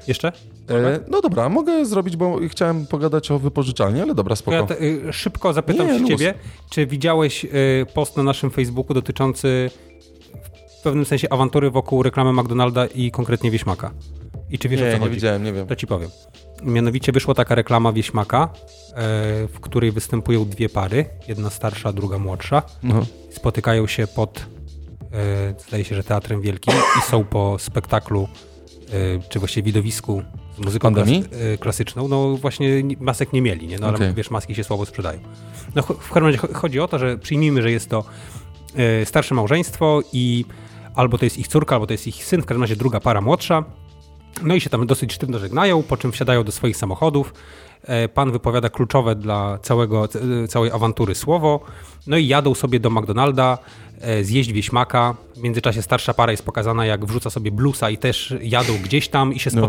[0.09, 0.33] Jeszcze?
[0.71, 4.57] E, no dobra, mogę zrobić, bo chciałem pogadać o wypożyczalni, ale dobra, spoko.
[4.57, 6.35] Ja te, y, szybko zapytam Nie, się ciebie,
[6.71, 7.49] czy widziałeś y,
[7.95, 9.71] post na naszym Facebooku dotyczący
[10.79, 13.91] w pewnym sensie awantury wokół reklamy McDonalda i konkretnie Wieśmaka?
[14.51, 15.15] I czy wiesz o Nie, co nie chodzi?
[15.15, 15.67] widziałem, nie wiem.
[15.67, 16.11] To ci powiem.
[16.63, 18.49] Mianowicie wyszła taka reklama Wieśmaka, e,
[19.49, 22.63] w której występują dwie pary, jedna starsza, druga młodsza.
[22.83, 23.07] No.
[23.31, 24.47] Spotykają się pod,
[25.13, 28.29] e, zdaje się, że Teatrem Wielkim i są po spektaklu,
[29.29, 30.23] czy właściwie widowisku
[30.57, 32.09] z muzyką klas, e, klasyczną.
[32.09, 33.79] No właśnie ni- masek nie mieli, nie?
[33.79, 34.15] No ale Okej.
[34.15, 35.21] wiesz, maski się słabo sprzedają.
[35.75, 38.05] No w każdym razie cho- chodzi o to, że przyjmijmy, że jest to
[38.77, 40.45] e, starsze małżeństwo i
[40.95, 43.21] albo to jest ich córka, albo to jest ich syn, w każdym razie druga para
[43.21, 43.65] młodsza.
[44.43, 47.35] No i się tam dosyć sztywno żegnają, po czym wsiadają do swoich samochodów.
[47.85, 50.09] E, Pan wypowiada kluczowe dla całego,
[50.45, 51.61] e, całej awantury słowo.
[52.07, 53.59] No i jadą sobie do McDonalda
[54.01, 55.15] e, zjeść wieśmaka.
[55.37, 59.33] W międzyczasie starsza para jest pokazana, jak wrzuca sobie blusa i też jadą gdzieś tam
[59.35, 59.69] i się No.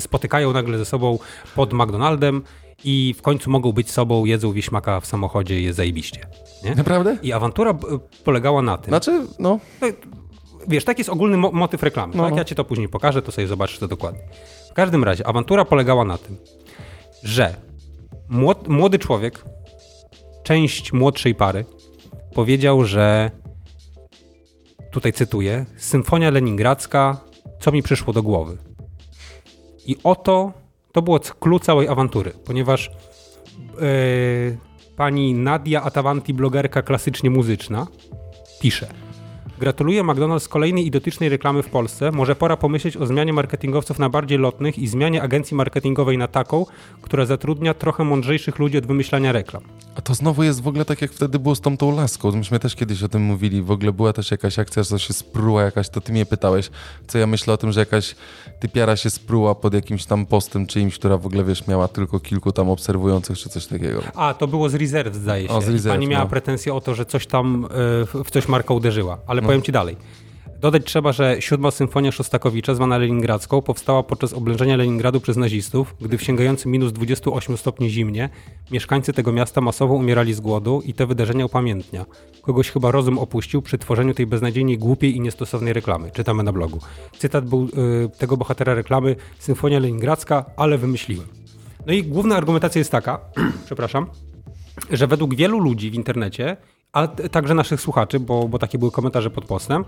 [0.00, 1.18] spotykają nagle ze sobą
[1.54, 2.42] pod McDonaldem
[2.84, 6.20] i w końcu mogą być sobą, jedzą wieśmaka w samochodzie jest zajebiście.
[6.64, 6.74] Nie?
[6.74, 7.16] Naprawdę?
[7.22, 7.74] I awantura
[8.24, 9.58] polegała na tym, Znaczy, no,
[10.68, 12.12] Wiesz, taki jest ogólny mo- motyw reklamy.
[12.16, 12.32] No, tak?
[12.32, 12.38] no.
[12.38, 14.20] Ja ci to później pokażę, to sobie zobaczysz to dokładnie.
[14.70, 16.36] W każdym razie, awantura polegała na tym,
[17.22, 17.54] że
[18.30, 19.44] młod- młody człowiek,
[20.42, 21.64] część młodszej pary,
[22.34, 23.30] powiedział, że
[24.90, 27.20] tutaj cytuję, Symfonia Leningradzka,
[27.60, 28.56] co mi przyszło do głowy.
[29.86, 30.52] I oto
[30.92, 32.90] to było clue całej awantury, ponieważ
[33.80, 34.58] yy,
[34.96, 37.86] pani Nadia Atawanti, blogerka klasycznie muzyczna,
[38.60, 38.88] pisze.
[39.60, 42.12] Gratuluję McDonald's kolejnej idiotycznej reklamy w Polsce.
[42.12, 46.66] Może pora pomyśleć o zmianie marketingowców na bardziej lotnych i zmianie agencji marketingowej na taką,
[47.02, 49.62] która zatrudnia trochę mądrzejszych ludzi od wymyślania reklam.
[49.96, 52.32] a to znowu jest w ogóle tak, jak wtedy było z tą tą laską.
[52.32, 53.62] Myśmy też kiedyś o tym mówili.
[53.62, 56.70] W ogóle była też jakaś akcja, że się spruła jakaś, to ty mnie pytałeś,
[57.06, 58.14] co ja myślę o tym, że jakaś
[58.60, 62.52] typiara się spruła pod jakimś tam postem czyimś, która w ogóle, wiesz, miała tylko kilku
[62.52, 64.02] tam obserwujących, czy coś takiego.
[64.14, 65.54] A, to było z Reserve, zdaje się.
[65.54, 66.30] O, z Reserve, Pani miała no.
[66.30, 67.68] pretensje o to, że coś tam e,
[68.06, 69.18] w- w coś marka uderzyła.
[69.26, 69.96] Ale powiem ci dalej.
[70.60, 76.18] Dodać trzeba, że siódma symfonia Szostakowicza, zwana Leningradzką, powstała podczas oblężenia Leningradu przez nazistów, gdy
[76.18, 78.28] w sięgającym minus 28 stopni zimnie
[78.70, 82.06] mieszkańcy tego miasta masowo umierali z głodu i te wydarzenia upamiętnia.
[82.42, 86.10] Kogoś chyba rozum opuścił przy tworzeniu tej beznadziejnie głupiej i niestosownej reklamy.
[86.10, 86.78] Czytamy na blogu.
[87.18, 87.62] Cytat był
[88.04, 91.26] e, tego bohatera reklamy Symfonia Leningradzka, ale wymyśliłem.
[91.86, 93.20] No i główna argumentacja jest taka,
[93.66, 94.06] przepraszam,
[94.90, 96.56] że według wielu ludzi w internecie,
[96.98, 99.84] a t- także naszych słuchaczy, bo, bo takie były komentarze pod postem,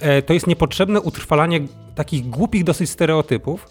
[0.00, 1.60] e, to jest niepotrzebne utrwalanie
[1.94, 3.68] takich głupich dosyć stereotypów,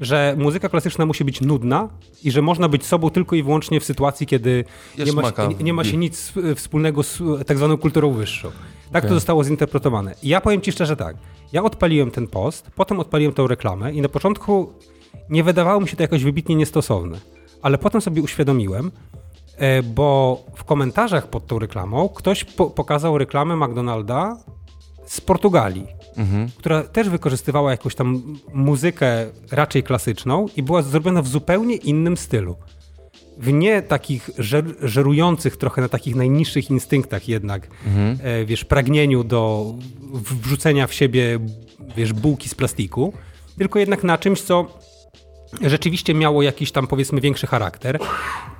[0.00, 1.88] że muzyka klasyczna musi być nudna
[2.24, 4.64] i że można być sobą tylko i wyłącznie w sytuacji, kiedy
[5.06, 8.50] nie ma, się, nie ma się nic e, wspólnego z e, tak zwaną kulturą wyższą.
[8.92, 10.14] Tak to zostało zinterpretowane.
[10.22, 11.16] I ja powiem ci szczerze tak,
[11.52, 14.72] ja odpaliłem ten post, potem odpaliłem tę reklamę i na początku
[15.30, 17.18] nie wydawało mi się to jakoś wybitnie niestosowne,
[17.62, 18.90] ale potem sobie uświadomiłem,
[19.84, 24.36] bo w komentarzach pod tą reklamą ktoś po pokazał reklamę McDonalda
[25.06, 25.86] z Portugalii,
[26.58, 32.56] która też wykorzystywała jakąś tam muzykę raczej klasyczną i była zrobiona w zupełnie innym stylu.
[33.38, 37.68] W nie takich żer żerujących trochę na takich najniższych instynktach jednak,
[38.22, 39.74] e, wiesz, pragnieniu do
[40.42, 41.38] wrzucenia w siebie,
[41.96, 43.12] wiesz, bułki z plastiku,
[43.58, 44.78] tylko jednak na czymś, co
[45.60, 47.98] rzeczywiście miało jakiś tam powiedzmy większy charakter.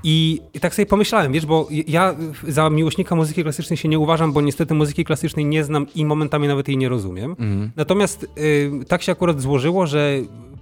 [0.04, 2.14] I, tak sobie pomyślałem, wiesz, bo ja
[2.48, 6.48] za miłośnika muzyki klasycznej się nie uważam, bo niestety muzyki klasycznej nie znam i momentami
[6.48, 7.36] nawet jej nie rozumiem.
[7.76, 10.16] Natomiast y, tak się akurat złożyło, że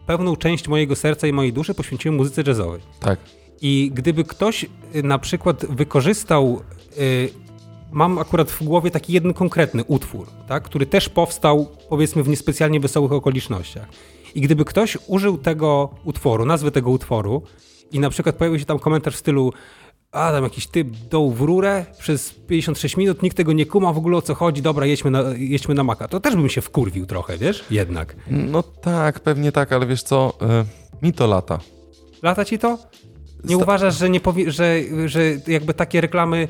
[0.07, 2.81] pewną część mojego serca i mojej duszy poświęciłem muzyce jazzowej.
[3.01, 3.19] Tak.
[3.63, 6.61] I gdyby ktoś y, na przykład wykorzystał.
[6.99, 7.29] y,
[7.93, 12.81] Mam akurat w głowie taki jeden konkretny utwór, tak, który też powstał powiedzmy w niespecjalnie
[12.81, 13.89] wesołych okolicznościach.
[14.35, 17.43] I gdyby ktoś użył tego utworu, nazwy tego utworu,
[17.93, 19.53] i na przykład pojawił się tam komentarz w stylu
[20.13, 23.99] a tam jakiś typ doł w rurę przez 56 minut, nikt tego nie kuma w
[23.99, 26.09] ogóle o co chodzi, dobra, jedźmy na, jedźmy na maka.
[26.09, 27.65] To też bym się wkurwił trochę, wiesz?
[27.71, 28.17] Jednak.
[28.31, 30.33] No tak, pewnie tak, ale wiesz co,
[31.03, 31.59] y, mi to lata.
[32.23, 32.79] Lata ci to?
[33.45, 36.49] Nie Sta- uważasz, że, nie powi- że, że jakby takie reklamy.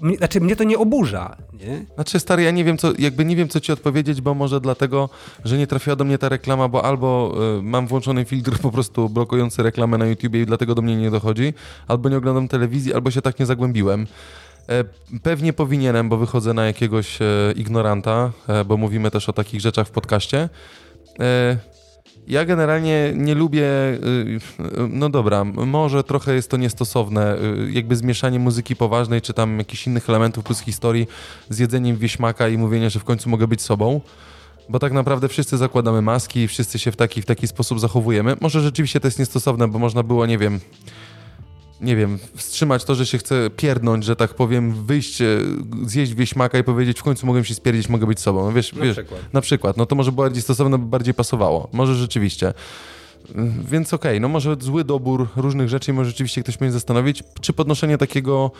[0.00, 1.86] Mnie, znaczy, mnie to nie oburza, nie?
[1.94, 5.08] Znaczy stary, ja nie wiem co, jakby nie wiem co ci odpowiedzieć, bo może dlatego,
[5.44, 9.08] że nie trafiła do mnie ta reklama, bo albo y, mam włączony filtr po prostu
[9.08, 11.54] blokujący reklamę na YouTubie i dlatego do mnie nie dochodzi,
[11.88, 14.06] albo nie oglądam telewizji, albo się tak nie zagłębiłem.
[14.68, 14.84] E,
[15.22, 18.32] Pewnie powinienem, bo wychodzę na jakiegoś e, ignoranta,
[18.66, 20.48] bo mówimy też o takich rzeczach w podcaście.
[22.26, 24.40] Ja generalnie nie lubię, y,
[24.88, 29.86] no dobra, może trochę jest to niestosowne, y, jakby zmieszanie muzyki poważnej, czy tam jakichś
[29.86, 31.06] innych elementów plus historii
[31.48, 34.00] z jedzeniem wieśmaka i mówienie, że w końcu mogę być sobą.
[34.68, 38.36] Bo tak naprawdę wszyscy zakładamy maski i wszyscy się w taki, w taki sposób zachowujemy.
[38.40, 40.60] Może rzeczywiście to jest niestosowne, bo można było, nie wiem,
[41.80, 45.26] nie wiem, wstrzymać to, że się chce pierdnąć, że tak powiem, wyjść, e,
[45.86, 48.44] zjeść wieśmaka i powiedzieć, w końcu mogę się spierdzić, mogę być sobą.
[48.46, 49.20] No wiesz, Na wiesz, przykład.
[49.32, 49.76] na przykład.
[49.76, 51.68] No to może bardziej stosowne, bardziej pasowało.
[51.72, 52.54] Może rzeczywiście.
[53.70, 57.52] Więc okej, no może zły dobór różnych rzeczy i może rzeczywiście ktoś mnie zastanowić, czy
[57.52, 58.50] podnoszenie takiego,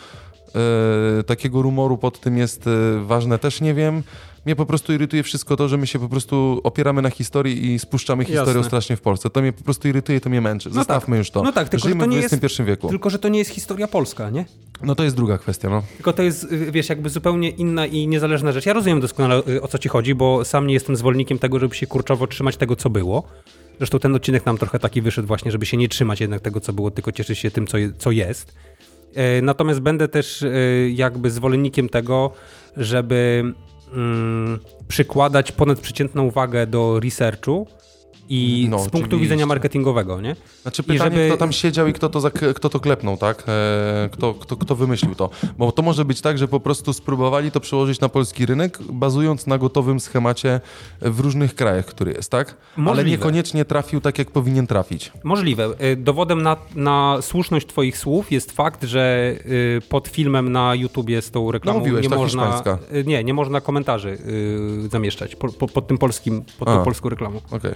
[1.19, 2.71] e, takiego rumoru pod tym jest e,
[3.05, 4.03] ważne, też nie wiem.
[4.47, 7.79] Mnie po prostu irytuje wszystko to, że my się po prostu opieramy na historii i
[7.79, 8.63] spuszczamy historią Jasne.
[8.63, 9.29] strasznie w Polsce.
[9.29, 10.69] To mnie po prostu irytuje, to mnie męczy.
[10.69, 11.43] Zostawmy już to.
[11.43, 12.89] No tak, tylko że Żyjmy to nie w jest- XXI wieku.
[12.89, 14.45] Tylko, że to nie jest historia polska, nie?
[14.83, 15.83] No to jest druga kwestia, no.
[15.95, 18.65] Tylko to jest, y, wiesz, jakby zupełnie inna i niezależna rzecz.
[18.65, 21.75] Ja rozumiem doskonale, y, o co ci chodzi, bo sam nie jestem zwolennikiem tego, żeby
[21.75, 23.23] się kurczowo trzymać tego, co było.
[23.77, 26.73] Zresztą ten odcinek nam trochę taki wyszedł właśnie, żeby się nie trzymać jednak tego, co
[26.73, 28.53] było, tylko cieszyć się tym, co, je, co jest.
[29.15, 30.49] E, Natomiast będę też e,
[30.89, 32.31] jakby zwolennikiem tego,
[32.77, 33.53] żeby
[33.93, 37.67] mm, przykładać ponadprzeciętną uwagę do researchu
[38.29, 39.17] i No, z punktu oczywiście.
[39.23, 40.35] widzenia marketingowego, nie?
[40.61, 43.43] Znaczy pytanie, żeby- kto tam siedział i kto to, kto to klepnął, tak?
[43.47, 45.29] E, kto, kto, kto wymyślił to?
[45.57, 49.47] Bo to może być tak, że po prostu spróbowali to przełożyć na polski rynek, bazując
[49.47, 50.59] na gotowym schemacie
[51.01, 52.47] w różnych krajach, który jest, tak?
[52.75, 53.09] Ale Możliwe.
[53.09, 55.11] niekoniecznie trafił tak, jak powinien trafić.
[55.23, 55.69] Możliwe.
[55.81, 61.21] Y, Dowodem na, na słuszność Twoich słów jest fakt, że y, pod filmem na YouTubie
[61.21, 62.45] z tą reklamą No, mówiłeś, nie ta można.
[62.45, 62.79] hiszpańska.
[62.95, 64.17] y, Nie, nie można komentarzy
[64.91, 66.75] zamieszczać po, po, pod tym polskim, pod A.
[66.77, 67.41] tą polską reklamą.
[67.51, 67.71] Okej.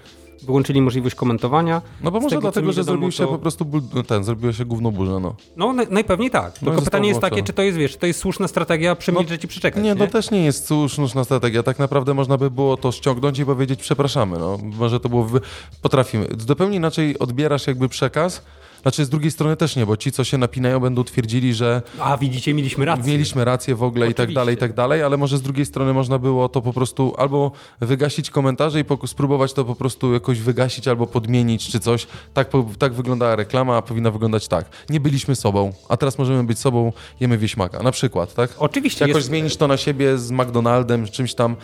[0.46, 1.82] Wyłączyli możliwość komentowania.
[2.04, 4.54] No bo może tego, dlatego, że zrobił się to- po prostu ból, no ten, zrobiło
[4.54, 5.36] się gówno burza, no.
[5.58, 6.52] No naj- najpewniej tak.
[6.54, 9.44] Tylko zostało pytanie jest takie, czy to jest, wiesz, czy to jest słuszna strategia przemilczeć
[9.44, 9.96] i przeczekać, Nie, nie?
[9.96, 11.64] to też nie jest słuszna strategia.
[11.64, 14.40] Tak naprawdę można by było to ściągnąć i powiedzieć przepraszamy.
[14.40, 14.58] No.
[14.64, 15.24] Może to było...
[15.24, 15.42] Wy...
[15.82, 16.28] Potrafimy.
[16.38, 18.42] Zupełnie inaczej odbierasz jakby przekaz.
[18.82, 22.18] Znaczy z drugiej strony też nie, bo ci, co się napinają, będą twierdzili, że A
[22.18, 23.12] widzicie, mieliśmy rację.
[23.14, 24.36] mieliśmy rację w ogóle i tak Oczywiście.
[24.36, 27.52] dalej, i tak dalej, ale może z drugiej strony można było to po prostu albo
[27.82, 32.08] wygasić komentarze i spróbować to po prostu jakoś wygasić albo podmienić czy coś.
[32.34, 34.66] Tak, tak wyglądała reklama, a powinna wyglądać tak.
[34.90, 37.84] Nie byliśmy sobą, a teraz możemy być sobą, jemy wieśmaka.
[37.84, 38.50] Na przykład, tak?
[38.58, 41.56] Oczywiście Jakoś jest- zmienić to na siebie z McDonaldem, z czymś tam.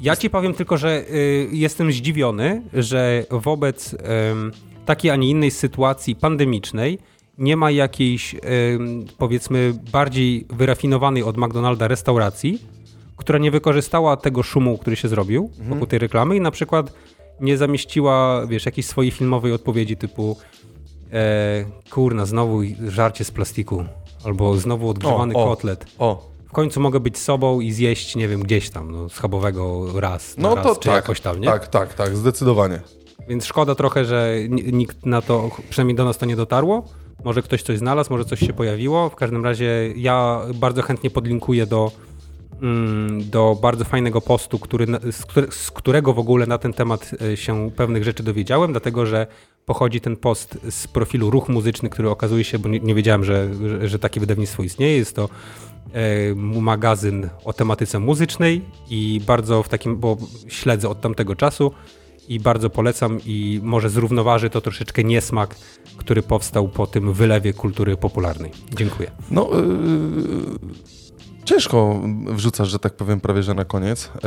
[0.00, 3.94] Ja ci powiem tylko, że y, jestem zdziwiony, że wobec
[4.30, 4.52] ym,
[4.86, 6.98] takiej, a nie innej sytuacji pandemicznej
[7.38, 8.36] nie ma jakiejś,
[9.18, 12.62] powiedzmy, bardziej wyrafinowanej od McDonalda restauracji,
[13.16, 16.92] która nie wykorzystała tego szumu, który się zrobił wokół tej reklamy i na przykład
[17.40, 20.36] nie zamieściła, wiesz, jakiejś swojej filmowej odpowiedzi typu
[21.12, 23.84] e, kurna, znowu żarcie z plastiku
[24.24, 25.46] albo znowu odgrzewany O, o.
[25.48, 25.86] kotlet.
[25.98, 30.34] O, W końcu mogę być sobą i zjeść, nie wiem, gdzieś tam, no, schabowego raz,
[30.38, 31.46] no raz, to czy tak, jakoś tam, nie?
[31.46, 32.80] tak, tak, tak, zdecydowanie.
[33.28, 36.84] Więc szkoda trochę, że nikt na to, przynajmniej do nas to nie dotarło.
[37.24, 39.08] Może ktoś coś znalazł, może coś się pojawiło.
[39.08, 41.92] W każdym razie ja bardzo chętnie podlinkuję do,
[42.62, 44.86] mm, do bardzo fajnego postu, który,
[45.50, 49.26] z, którego w ogóle na ten temat e, się pewnych rzeczy dowiedziałem, dlatego że
[49.66, 53.88] pochodzi ten post z profilu Ruch Muzyczny, który okazuje się, bo nie, wiedziałem, że, że,
[53.88, 54.96] że, takie wydawnictwo istnieje.
[54.96, 55.28] Jest to
[55.92, 58.60] e, magazyn o tematyce muzycznej
[58.90, 60.16] i bardzo w takim, bo
[60.48, 61.72] śledzę od tamtego czasu
[62.28, 65.56] i bardzo polecam i może zrównoważy to troszeczkę niesmak,
[65.96, 68.50] który powstał po tym wylewie kultury popularnej.
[68.76, 69.10] Dziękuję.
[69.30, 70.82] No, yy,
[71.44, 74.10] ciężko wrzucasz, że tak powiem, prawie że na koniec.
[74.14, 74.20] Yy,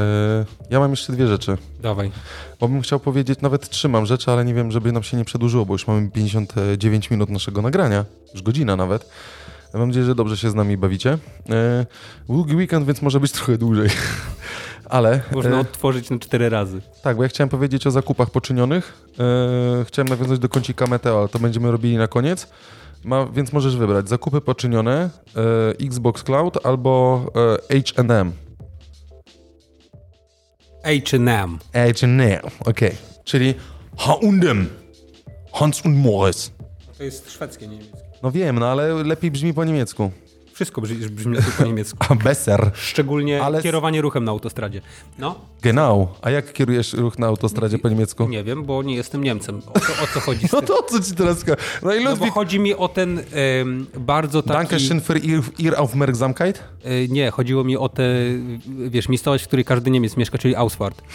[0.69, 1.57] ja mam jeszcze dwie rzeczy.
[1.81, 2.11] Dawaj.
[2.59, 5.65] Bo bym chciał powiedzieć, nawet trzymam rzeczy, ale nie wiem, żeby nam się nie przedłużyło,
[5.65, 9.09] bo już mamy 59 minut naszego nagrania, już godzina nawet.
[9.73, 11.17] mam nadzieję, że dobrze się z nami bawicie.
[11.49, 11.55] Yy,
[12.27, 13.89] długi weekend, więc może być trochę dłużej.
[14.89, 15.21] Ale...
[15.31, 16.81] Można e, odtworzyć na cztery razy.
[17.03, 19.07] Tak, bo ja chciałem powiedzieć o zakupach poczynionych.
[19.19, 22.47] E, chciałem nawiązać do kącika Meteo, ale to będziemy robili na koniec.
[23.03, 27.21] Ma, więc możesz wybrać zakupy poczynione, e, Xbox Cloud albo
[27.69, 28.31] H&M.
[30.83, 31.59] H&M.
[31.73, 32.89] H&M, okej.
[32.89, 32.91] Okay.
[33.23, 33.53] Czyli
[33.97, 34.69] H&M.
[35.53, 36.51] Hans und Morris.
[36.97, 37.97] To jest szwedzkie, nie niemieckie.
[38.23, 40.11] No wiem, no ale lepiej brzmi po niemiecku.
[40.55, 41.97] Wszystko brzmi, brzmi po niemiecku.
[42.09, 42.71] A besser.
[42.73, 43.61] Szczególnie Ale...
[43.61, 44.81] kierowanie ruchem na autostradzie.
[45.19, 45.35] No.
[45.61, 46.07] Genau.
[46.21, 48.27] A jak kierujesz ruch na autostradzie po niemiecku?
[48.27, 49.61] Nie wiem, bo nie jestem Niemcem.
[49.73, 51.45] O co, o co chodzi No to o co ci teraz...
[51.83, 53.21] No, i no chodzi mi o ten
[53.59, 54.59] um, bardzo taki...
[54.59, 56.63] Dankeschön für ihr, ihr Aufmerksamkeit?
[56.83, 58.03] Yy, nie, chodziło mi o tę,
[58.89, 61.01] wiesz, miejscowość, w której każdy Niemiec mieszka, czyli Ausfahrt.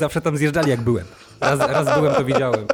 [0.00, 1.06] Zawsze tam zjeżdżali, jak byłem.
[1.40, 2.66] Raz, raz byłem, to widziałem.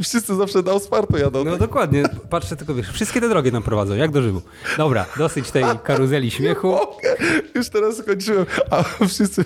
[0.00, 1.44] I wszyscy zawsze na Osparto jadą.
[1.44, 1.60] No tak?
[1.60, 4.42] dokładnie, patrzę tylko, wiesz, wszystkie te drogi nam prowadzą, jak do Rzymu.
[4.76, 6.78] Dobra, dosyć tej karuzeli śmiechu.
[7.54, 9.44] Już teraz skończyłem, a wszyscy...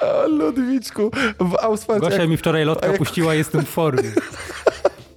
[0.00, 1.10] A Ludwiczku,
[1.40, 2.10] w Ausfarcie...
[2.10, 2.98] Gosia mi wczoraj lotka jak...
[2.98, 4.10] puściła, jestem w formie.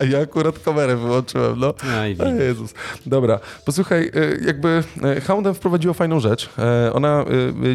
[0.09, 1.73] Ja akurat kamerę wyłączyłem, no.
[1.99, 2.73] Aj, Jezus.
[3.05, 4.83] Dobra, posłuchaj, y, jakby
[5.17, 6.49] y, Houndem wprowadziła fajną rzecz.
[6.87, 7.25] Y, ona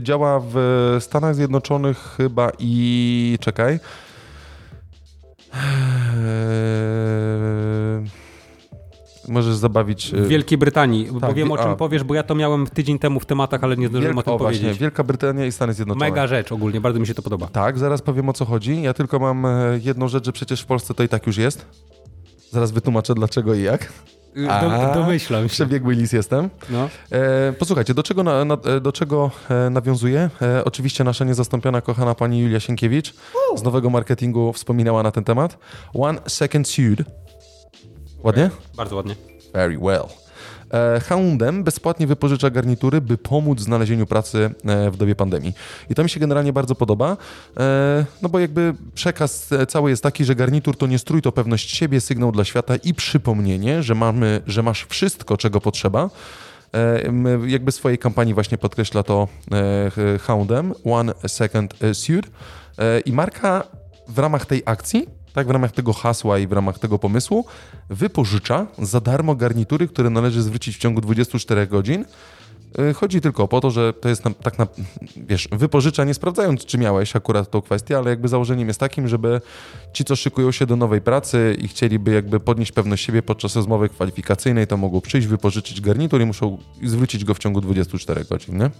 [0.03, 0.57] działa w
[1.01, 3.39] Stanach Zjednoczonych chyba i...
[3.41, 3.79] czekaj...
[5.55, 5.85] Eee,
[9.29, 10.15] możesz zabawić.
[10.15, 12.67] E, w Wielkiej Brytanii, tak, bo wiem o czym a, powiesz, bo ja to miałem
[12.67, 14.63] tydzień temu w tematach, ale nie zdążyłem Wielk, o tym o, powiedzieć.
[14.63, 16.11] Właśnie, Wielka Brytania i Stany Zjednoczone.
[16.11, 17.47] Mega rzecz ogólnie, bardzo mi się to podoba.
[17.47, 18.83] Tak, zaraz powiem o co chodzi.
[18.83, 19.51] Ja tylko mam e,
[19.83, 21.67] jedną rzecz, że przecież w Polsce to i tak już jest.
[22.51, 23.93] Zaraz wytłumaczę dlaczego i jak.
[24.35, 25.49] Do, domyślam się.
[25.49, 26.51] Przebiegły lis jestem.
[26.71, 26.89] No.
[27.11, 30.31] E, posłuchajcie, do czego, na, na, do czego e, nawiązuję?
[30.43, 33.15] E, oczywiście nasza niezastąpiona, kochana pani Julia Sienkiewicz
[33.57, 35.59] z nowego marketingu wspominała na ten temat.
[35.95, 37.01] One second suit.
[38.23, 38.45] Ładnie?
[38.45, 38.77] Okay.
[38.77, 39.15] Bardzo ładnie.
[39.53, 40.24] Very well.
[40.75, 45.53] E, Houndem bezpłatnie wypożycza garnitury, by pomóc w znalezieniu pracy e, w dobie pandemii.
[45.91, 47.17] I to mi się generalnie bardzo podoba,
[47.57, 51.77] e, no bo jakby przekaz cały jest taki, że garnitur to nie strój, to pewność
[51.77, 56.11] siebie, sygnał dla świata i przypomnienie, że, mamy, że masz wszystko, czego potrzeba.
[57.47, 59.29] Jakby swojej kampanii właśnie podkreśla to
[60.21, 62.31] Houndem, One Second Suit.
[63.05, 63.65] I marka
[64.09, 67.45] w ramach tej akcji tak w ramach tego hasła i w ramach tego pomysłu,
[67.91, 72.05] wypożycza za darmo garnitury, które należy zwrócić w ciągu 24 godzin.
[72.79, 74.67] Y, chodzi tylko po to, że to jest na, tak na,
[75.17, 79.41] wiesz, wypożycza nie sprawdzając, czy miałeś akurat tą kwestię, ale jakby założeniem jest takim, żeby
[79.93, 83.89] ci, co szykują się do nowej pracy i chcieliby jakby podnieść pewność siebie podczas rozmowy
[83.89, 88.71] kwalifikacyjnej, to mogą przyjść, wypożyczyć garnitur i muszą zwrócić go w ciągu 24 godzin, nie?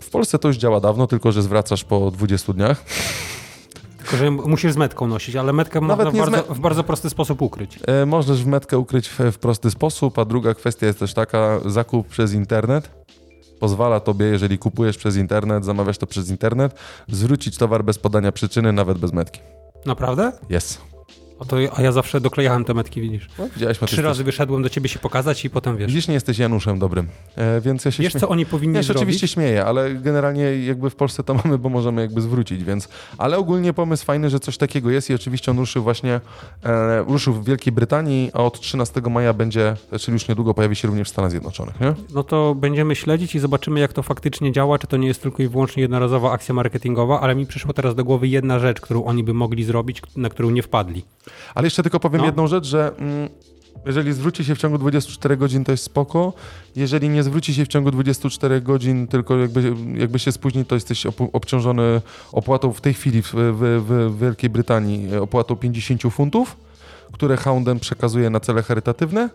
[0.00, 2.84] W Polsce to już działa dawno, tylko że zwracasz po 20 dniach.
[4.06, 7.10] Tylko, że musisz z metką nosić, ale metkę Nawet można w bardzo, w bardzo, prosty
[7.10, 7.78] sposób ukryć.
[7.86, 11.60] E, możesz w metkę ukryć w, w prosty sposób, a druga kwestia jest też taka,
[11.64, 12.90] zakup przez internet
[13.60, 16.74] pozwala tobie, jeżeli kupujesz przez internet, zamawiasz to przez internet,
[17.08, 19.40] zwrócić towar bez podania przyczyny, nawet bez metki.
[19.86, 20.32] Naprawdę?
[20.50, 20.80] Jest.
[21.40, 23.28] A, to, a ja zawsze doklejałem te metki, widzisz.
[23.38, 25.86] No, widziałeś, Trzy razy wyszedłem do ciebie się pokazać i potem wiesz.
[25.86, 28.20] Widzisz, nie jesteś Januszem dobrym, e, więc ja się Wiesz, śmie...
[28.20, 31.68] co oni powinni ja się oczywiście śmieję, ale generalnie jakby w Polsce to mamy, bo
[31.68, 32.88] możemy jakby zwrócić, więc...
[33.18, 36.20] Ale ogólnie pomysł fajny, że coś takiego jest i oczywiście on ruszył właśnie,
[36.64, 40.88] e, ruszył w Wielkiej Brytanii, a od 13 maja będzie, czyli już niedługo pojawi się
[40.88, 41.94] również w Stanach Zjednoczonych, nie?
[42.14, 45.42] No to będziemy śledzić i zobaczymy, jak to faktycznie działa, czy to nie jest tylko
[45.42, 49.24] i wyłącznie jednorazowa akcja marketingowa, ale mi przyszło teraz do głowy jedna rzecz, którą oni
[49.24, 51.04] by mogli zrobić, na którą nie wpadli.
[51.54, 52.26] Ale jeszcze tylko powiem no.
[52.26, 53.28] jedną rzecz, że mm,
[53.86, 56.32] jeżeli zwróci się w ciągu 24 godzin, to jest spoko.
[56.76, 61.06] Jeżeli nie zwróci się w ciągu 24 godzin, tylko jakby, jakby się spóźni, to jesteś
[61.32, 62.00] obciążony
[62.32, 66.56] opłatą w tej chwili w, w, w Wielkiej Brytanii opłatą 50 funtów,
[67.12, 69.30] które Houndem przekazuje na cele charytatywne.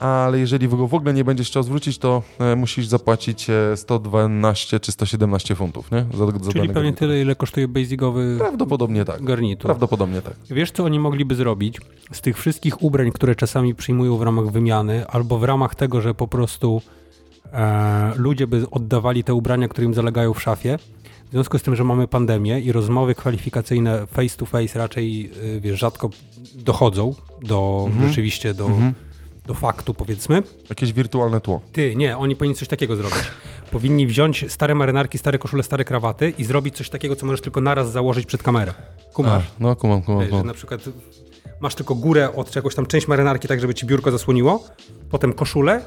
[0.00, 4.80] Ale jeżeli go w ogóle nie będziesz chciał zwrócić, to e, musisz zapłacić e, 112
[4.80, 6.06] czy 117 funtów, nie?
[6.14, 6.98] Za, za Czyli pewnie garnitur.
[6.98, 9.22] tyle, ile kosztuje basicowy Prawdopodobnie tak.
[9.24, 9.62] garnitur.
[9.66, 10.34] Prawdopodobnie tak.
[10.50, 11.80] Wiesz, co oni mogliby zrobić
[12.12, 16.14] z tych wszystkich ubrań, które czasami przyjmują w ramach wymiany, albo w ramach tego, że
[16.14, 16.82] po prostu
[17.52, 20.78] e, ludzie by oddawali te ubrania, które im zalegają w szafie.
[21.28, 25.60] W związku z tym, że mamy pandemię i rozmowy kwalifikacyjne face to face raczej y,
[25.60, 26.10] wiesz, rzadko
[26.54, 28.08] dochodzą do Mhm.
[28.08, 28.70] rzeczywiście do,
[29.48, 30.42] do faktu, powiedzmy.
[30.70, 31.60] Jakieś wirtualne tło.
[31.72, 33.18] Ty, nie, oni powinni coś takiego zrobić.
[33.70, 37.60] Powinni wziąć stare marynarki, stare koszule, stare krawaty i zrobić coś takiego, co możesz tylko
[37.60, 38.74] naraz założyć przed kamerę.
[39.12, 39.44] Kumasz?
[39.44, 40.46] A, no, kumam, kumam, Wiesz, że kumam.
[40.46, 40.80] na przykład
[41.60, 44.64] masz tylko górę od czegoś tam, część marynarki, tak żeby ci biurko zasłoniło,
[45.10, 45.80] potem koszulę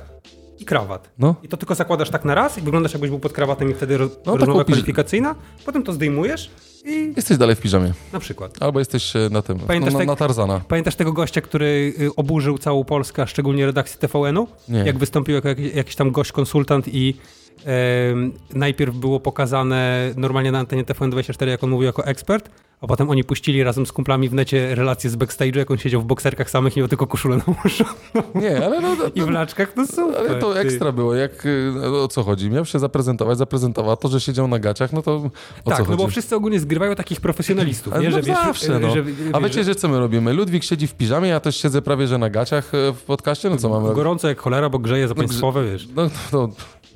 [0.61, 1.09] i krawat.
[1.19, 1.35] No.
[1.43, 3.97] I to tylko zakładasz tak na raz i wyglądasz jakbyś był pod krawatem i wtedy
[3.97, 5.35] No, rozmowa taką piż- kwalifikacyjna,
[5.65, 6.51] potem to zdejmujesz
[6.85, 7.93] i Jesteś dalej w piżamie.
[8.13, 8.63] na przykład.
[8.63, 10.61] Albo jesteś e, na tym, Pamiętasz no, na, tak- na Tarzana.
[10.67, 14.47] Pamiętasz tego gościa, który y, oburzył całą Polskę, a szczególnie redakcję TVN-u?
[14.69, 14.79] Nie.
[14.79, 17.17] Jak wystąpił jako jak, jakiś tam gość konsultant i
[17.65, 22.49] em, najpierw było pokazane normalnie na antenie TVN24, jak on mówił jako ekspert,
[22.81, 26.01] a potem oni puścili razem z kumplami w necie relacje z backstage'u, jak on siedział
[26.01, 27.91] w bokserkach samych i miał tylko koszulę nałożoną
[28.35, 30.15] Nie, ale no, i w laczkach, to super.
[30.29, 30.59] Ale to ty.
[30.59, 31.73] ekstra było, jak y,
[32.03, 32.49] o co chodzi?
[32.49, 35.21] Miał się zaprezentować, zaprezentował to, że siedział na gaciach, no to o
[35.65, 35.97] Tak, co no chodzi?
[35.97, 38.09] bo wszyscy ogólnie zgrywają takich profesjonalistów, nie?
[38.09, 38.93] no Że wiesz, zawsze, no.
[38.93, 39.03] że,
[39.33, 40.33] A wiesz, wiecie, że co my robimy?
[40.33, 43.57] Ludwik siedzi w piżamie, ja też siedzę prawie, że na gaciach e, w podcaście, no
[43.57, 45.87] co mamy gorąco jak cholera, bo grzeje za państwowe, wiesz.
[45.95, 46.49] No, no,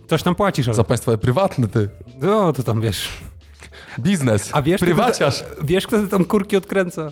[0.07, 0.75] Coś tam płacisz, ale...
[0.75, 1.89] za państwowe prywatny ty.
[2.21, 3.09] No, to tam wiesz...
[3.99, 4.49] Biznes.
[4.53, 5.43] A wiesz, Prywaciarz.
[5.43, 7.11] Kto, wiesz, kto tam kurki odkręca?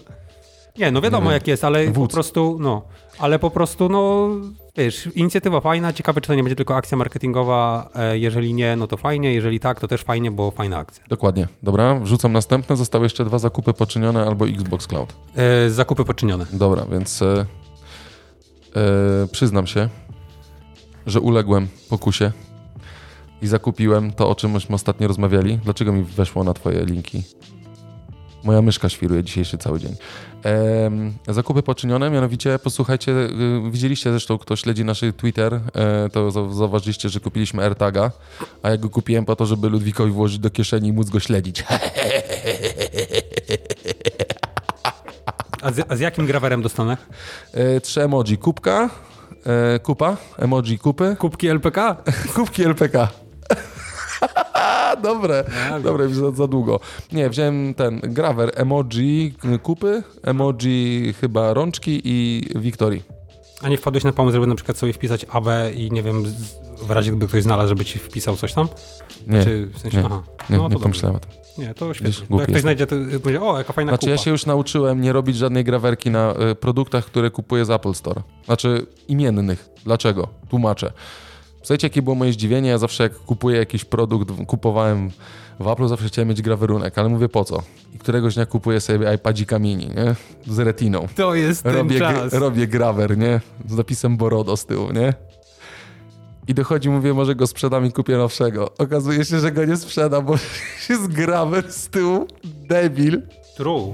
[0.78, 2.14] Nie, no wiadomo Nie jak jest, ale po Wódz.
[2.14, 2.82] prostu, no,
[3.20, 4.30] ale po prostu, no,
[4.78, 8.88] wiesz, inicjatywa fajna, ciekawe, czy to nie będzie tylko akcja marketingowa, e, jeżeli nie, no
[8.88, 11.04] to fajnie, jeżeli tak, to też fajnie, bo fajna akcja.
[11.08, 11.48] Dokładnie.
[11.64, 12.78] Dobra, wrzucam następne.
[12.78, 15.14] Zostały jeszcze dwa zakupy poczynione albo Xbox Cloud.
[15.36, 16.46] E, zakupy poczynione.
[16.54, 17.46] Dobra, więc e,
[18.76, 19.90] e, przyznam się,
[21.08, 22.32] że uległem pokusie
[23.44, 25.58] i zakupiłem to, o czym myśmy ostatnio rozmawiali.
[25.64, 27.24] Dlaczego mi weszło na twoje linki?
[28.44, 29.96] Moja myszka świruje dzisiejszy cały dzień.
[31.28, 37.10] Zakupy poczynione, mianowicie posłuchajcie, y, widzieliście zresztą, kto śledzi nasz Twitter, e, to zau- zauważyliście,
[37.10, 38.12] że kupiliśmy AirTaga,
[38.64, 41.64] a ja go kupiłem po to, żeby Ludwikowi włożyć do kieszeni i móc go śledzić.
[45.62, 46.98] A z, a z jakim grawerem dostanę?
[47.54, 48.38] E, trzy emoji.
[48.38, 48.90] Kubka,
[49.46, 51.96] e, kupa, emoji kupy, Kubki LPK?
[52.36, 53.23] kubki LPK.
[55.04, 56.80] Dobre, Ja dobre, już za, za długo.
[57.12, 59.34] Nie, wziąłem ten grawer emoji
[59.64, 63.04] kupy, emoji chyba rączki i Wiktorii.
[63.62, 65.46] A nie wpadłeś na pomysł, żeby na przykład sobie wpisać AB
[65.76, 66.24] i nie wiem,
[66.82, 68.68] w razie gdyby ktoś znalazł, żeby ci wpisał coś tam?
[69.28, 70.24] Nie, Czy w sensie, nie, aha.
[70.50, 70.84] nie, no, nie to dobrze.
[70.84, 71.30] pomyślałem o tym.
[71.58, 72.26] Nie, to świetnie.
[72.30, 74.12] Bo jak ktoś znajdzie, to będzie, o, jaka fajna Znaczy kupa.
[74.12, 77.94] ja się już nauczyłem nie robić żadnej grawerki na y, produktach, które kupuję z Apple
[77.94, 78.22] Store.
[78.46, 79.70] Znaczy imiennych.
[79.86, 80.28] Dlaczego?
[80.50, 80.92] Tłumaczę.
[81.64, 82.70] Słuchajcie, jakie było moje zdziwienie.
[82.70, 85.12] Ja zawsze jak kupuję jakiś produkt, kupowałem
[85.60, 87.64] w Apple, zawsze chciałem mieć grawerunek, ale mówię po co?
[87.96, 90.16] I któregoś dnia kupuję sobie iPadzika mini, nie?
[90.54, 91.08] Z retiną.
[91.16, 92.34] To jest ten Robię, czas.
[92.34, 93.42] robię grawer, nie?
[93.70, 95.14] Z napisem Borodo z tyłu, nie?
[96.48, 98.72] I dochodzi, mówię, może go sprzedam i kupię nowszego.
[98.78, 100.34] Okazuje się, że go nie sprzedam, bo
[100.90, 102.28] jest grawer z tyłu.
[102.44, 103.22] Debil.
[103.58, 103.94] True.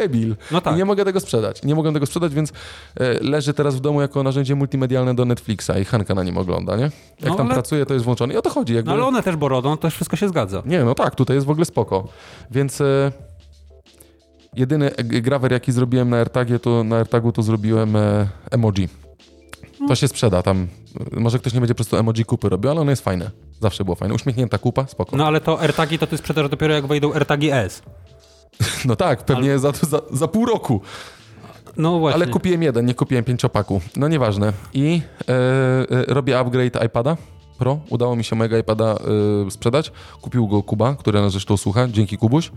[0.00, 0.36] Debil.
[0.50, 0.74] No tak.
[0.74, 1.62] I nie mogę tego sprzedać.
[1.62, 2.52] Nie mogę tego sprzedać, więc
[3.00, 6.76] e, leży teraz w domu jako narzędzie multimedialne do Netflixa i Hanka na nim ogląda,
[6.76, 6.82] nie?
[6.82, 6.92] Jak
[7.30, 8.34] No, tam ale- pracuje, to jest włączone.
[8.34, 8.74] I o to chodzi.
[8.74, 8.88] Jakby...
[8.90, 10.62] No ale one też borodą, to też wszystko się zgadza.
[10.66, 12.08] Nie, no tak, tutaj jest w ogóle spoko.
[12.50, 13.12] Więc e,
[14.54, 17.94] jedyny e, grawer, jaki zrobiłem na AirTagie, to na AirTagu to zrobiłem
[18.50, 18.88] emoji.
[19.88, 20.66] To się sprzeda tam.
[21.12, 23.30] Może ktoś nie będzie po prostu emoji kupy robił, ale ono jest fajne.
[23.60, 24.14] Zawsze było fajne.
[24.14, 25.10] Uśmiechnięta kupa, spoko.
[25.16, 27.82] No, No ale to AirTagi to ty sprzedasz dopiero jak wejdą AirTagi S.
[28.98, 30.80] tak, pewnie za, za, za pół roku.
[31.76, 32.14] No właśnie.
[32.14, 33.80] Ale kupiłem jeden, nie kupiłem pięciopaku.
[33.96, 34.52] No nieważne.
[34.74, 37.16] I e, robię upgrade iPada
[37.58, 37.78] Pro.
[37.90, 38.84] Udało mi się mojego iPada
[39.46, 39.92] e, sprzedać.
[40.20, 41.88] Kupił go Kuba, który nas zresztą słucha.
[41.88, 42.52] Dzięki Kubuś.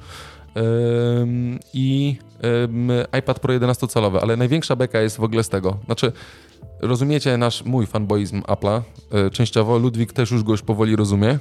[1.74, 2.16] I
[2.64, 5.78] ym, iPad Pro 11-calowy, ale największa beka jest w ogóle z tego.
[5.86, 6.12] Znaczy,
[6.82, 8.82] rozumiecie nasz mój fanboizm Apple'a
[9.32, 9.78] częściowo.
[9.78, 11.40] Ludwik też już go już powoli rozumie.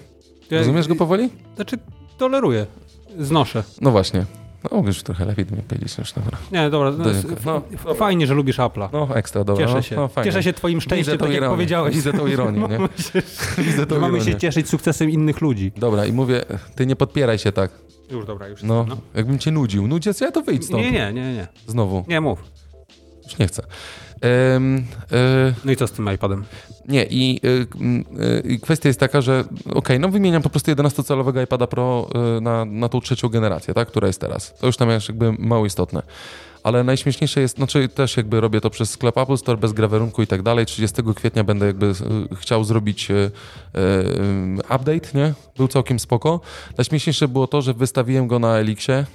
[0.50, 1.30] Rozumiesz go powoli?
[1.56, 1.78] Znaczy,
[2.18, 2.66] toleruję.
[3.18, 3.64] Znoszę.
[3.80, 4.26] No właśnie.
[4.64, 6.38] No mogę już trochę lepiej do mnie powiedzieć niż dobra.
[6.52, 6.90] Nie, dobra.
[6.90, 7.04] No,
[7.46, 8.88] no, f- fajnie, że lubisz Apple'a.
[8.92, 9.64] No ekstra, dobra.
[9.66, 9.96] Cieszę no, się.
[9.96, 10.24] No.
[10.24, 11.50] Cieszę się twoim szczęściem, tak jak ironię.
[11.54, 11.94] powiedziałeś.
[11.94, 12.78] Widzę tą ironię, nie?
[13.64, 14.40] Widzę tą mamy się ironię.
[14.40, 15.72] cieszyć sukcesem innych ludzi.
[15.76, 16.44] Dobra, i mówię,
[16.74, 17.70] ty nie podpieraj się tak.
[18.10, 18.62] Już, dobra, już.
[18.62, 18.96] No, No.
[19.14, 19.86] jakbym cię nudził.
[19.88, 20.82] Nudzię, ja to wyjdź stąd.
[20.82, 21.46] Nie, nie, nie, nie.
[21.66, 22.04] Znowu.
[22.08, 22.44] Nie mów.
[23.24, 23.62] Już nie chcę.
[24.24, 26.44] Y, No i co z tym iPadem?
[26.88, 27.66] nie, i y,
[28.52, 32.08] y, kwestia jest taka, że okej, no wymieniam po prostu 11-calowego iPada Pro
[32.40, 34.54] na, na tą trzecią generację, tak, która jest teraz.
[34.60, 36.02] To już tam jest jakby mało istotne.
[36.62, 40.26] ale najśmieszniejsze jest, znaczy też jakby robię to przez sklep Apple Store, bez grawerunku i
[40.26, 40.66] tak dalej.
[40.66, 41.92] 30 kwietnia będę jakby
[42.36, 43.08] chciał zrobić
[44.58, 45.34] update, nie?
[45.56, 46.40] Był całkiem spoko.
[46.78, 49.06] Najśmieszniejsze było to, że wystawiłem go na Elixie,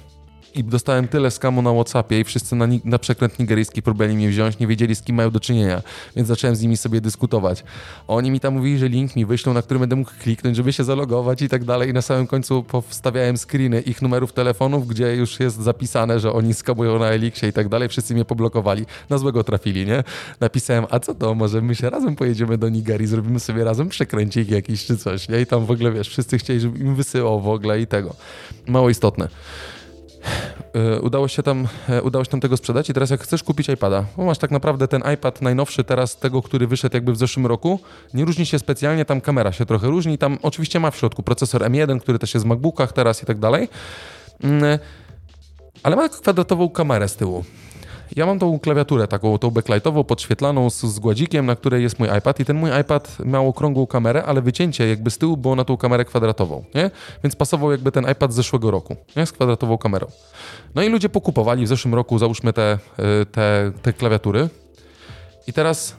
[0.54, 4.58] i dostałem tyle skamu na Whatsappie i wszyscy na, na przekręt nigeryjski próbowali mnie wziąć,
[4.58, 5.82] nie wiedzieli z kim mają do czynienia,
[6.16, 7.64] więc zacząłem z nimi sobie dyskutować.
[8.08, 10.84] Oni mi tam mówili, że link mi wyślą, na który będę mógł kliknąć, żeby się
[10.84, 15.40] zalogować i tak dalej i na samym końcu powstawiałem screeny ich numerów telefonów, gdzie już
[15.40, 19.44] jest zapisane, że oni skamują na Elixie i tak dalej, wszyscy mnie poblokowali, na złego
[19.44, 20.04] trafili, nie?
[20.40, 24.50] Napisałem, a co to, może my się razem pojedziemy do Nigerii, zrobimy sobie razem przekręcik
[24.50, 25.40] jakiś czy coś, nie?
[25.40, 28.14] I tam w ogóle, wiesz, wszyscy chcieli, żebym im wysyłał w ogóle i tego.
[28.66, 29.28] Mało istotne.
[30.74, 33.68] E, udało się, tam, e, udało się tam tego sprzedać i teraz jak chcesz kupić
[33.68, 37.46] iPada, bo masz tak naprawdę ten iPad najnowszy teraz, tego, który wyszedł jakby w zeszłym
[37.46, 37.80] roku,
[38.14, 41.62] nie różni się specjalnie, tam kamera się trochę różni, tam oczywiście ma w środku procesor
[41.62, 43.68] M1, który też jest w MacBookach teraz i tak dalej,
[44.42, 44.78] mm, e,
[45.82, 47.44] ale ma kwadratową kamerę z tyłu.
[48.16, 52.08] Ja mam tą klawiaturę taką, tą backlightową, podświetlaną z, z gładzikiem, na której jest mój
[52.18, 55.64] iPad i ten mój iPad miał okrągłą kamerę, ale wycięcie jakby z tyłu było na
[55.64, 56.90] tą kamerę kwadratową, nie?
[57.24, 59.26] Więc pasował jakby ten iPad z zeszłego roku, nie?
[59.26, 60.06] Z kwadratową kamerą.
[60.74, 62.78] No i ludzie pokupowali w zeszłym roku, załóżmy te,
[63.22, 64.48] y, te, te klawiatury
[65.46, 65.96] i teraz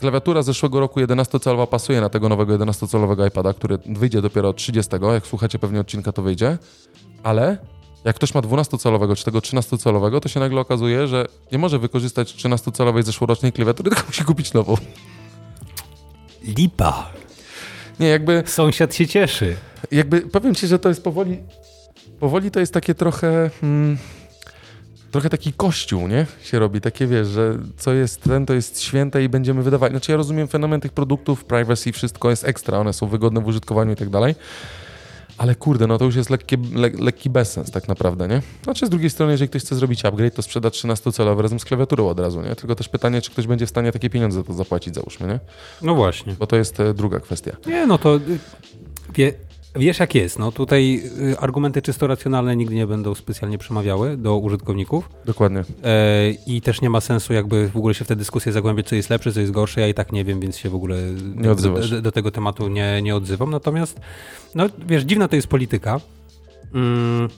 [0.00, 4.96] klawiatura z zeszłego roku 11-calowa pasuje na tego nowego 11-calowego iPada, który wyjdzie dopiero 30,
[5.12, 6.58] jak słuchacie pewnie odcinka to wyjdzie,
[7.22, 7.58] ale
[8.04, 12.34] jak ktoś ma 12-calowego czy tego 13-calowego, to się nagle okazuje, że nie może wykorzystać
[12.34, 14.76] 13-calowej zeszłorocznej klawiatury, tylko musi kupić nową.
[16.42, 17.10] Lipa.
[18.00, 18.42] Nie, jakby...
[18.46, 19.56] Sąsiad się cieszy.
[19.90, 21.38] Jakby, powiem ci, że to jest powoli...
[22.20, 23.50] Powoli to jest takie trochę...
[23.60, 23.98] Hmm,
[25.10, 26.26] trochę taki kościół, nie?
[26.42, 29.92] Się robi, takie wiesz, że co jest ten, to jest święte i będziemy wydawać.
[29.92, 33.92] Znaczy ja rozumiem fenomen tych produktów, privacy, wszystko jest ekstra, one są wygodne w użytkowaniu
[33.92, 34.34] i tak dalej,
[35.38, 38.42] ale kurde, no to już jest lekki, le, lekki bezsens tak naprawdę, nie?
[38.64, 42.08] Znaczy z drugiej strony, jeżeli ktoś chce zrobić upgrade, to sprzeda 13-calowy razem z klawiaturą
[42.08, 42.56] od razu, nie?
[42.56, 45.40] Tylko też pytanie, czy ktoś będzie w stanie takie pieniądze za to zapłacić, załóżmy, nie?
[45.82, 46.34] No właśnie.
[46.38, 47.56] Bo to jest e, druga kwestia.
[47.66, 48.20] Nie, no to y,
[49.14, 49.32] wie,
[49.76, 51.02] wiesz jak jest, no tutaj
[51.32, 55.08] y, argumenty czysto racjonalne nigdy nie będą specjalnie przemawiały do użytkowników.
[55.24, 55.64] Dokładnie.
[55.84, 58.94] E, I też nie ma sensu jakby w ogóle się w tę dyskusję zagłębiać, co
[58.94, 59.80] jest lepsze, co jest gorsze.
[59.80, 63.02] Ja i tak nie wiem, więc się w ogóle do, do, do tego tematu nie,
[63.02, 63.50] nie odzywam.
[63.50, 64.00] Natomiast,
[64.54, 66.00] no wiesz, dziwna to jest polityka.
[66.74, 67.28] Mm,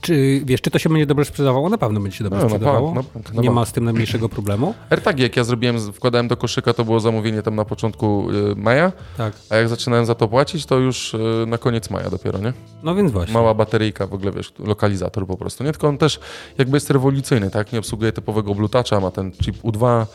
[0.00, 1.68] czy, wiesz, czy to się będzie dobrze sprzedawało?
[1.68, 2.94] Na pewno będzie się dobrze No, sprzedawało.
[2.94, 3.04] no,
[3.34, 4.74] no, nie ma z tym najmniejszego problemu.
[4.90, 8.92] AirTagi, jak ja zrobiłem, wkładałem do koszyka, to było zamówienie tam na początku y, maja,
[9.16, 9.32] Tak.
[9.50, 12.52] a jak zaczynałem za to płacić, to już y, na koniec maja dopiero, nie?
[12.82, 13.34] No więc właśnie.
[13.34, 15.72] Mała bateryjka, w ogóle wiesz, lokalizator po prostu, nie?
[15.72, 16.20] Tylko on też
[16.58, 17.72] jakby jest rewolucyjny, tak?
[17.72, 20.06] Nie obsługuje typowego Bluetoocha, ma ten chip U2, e,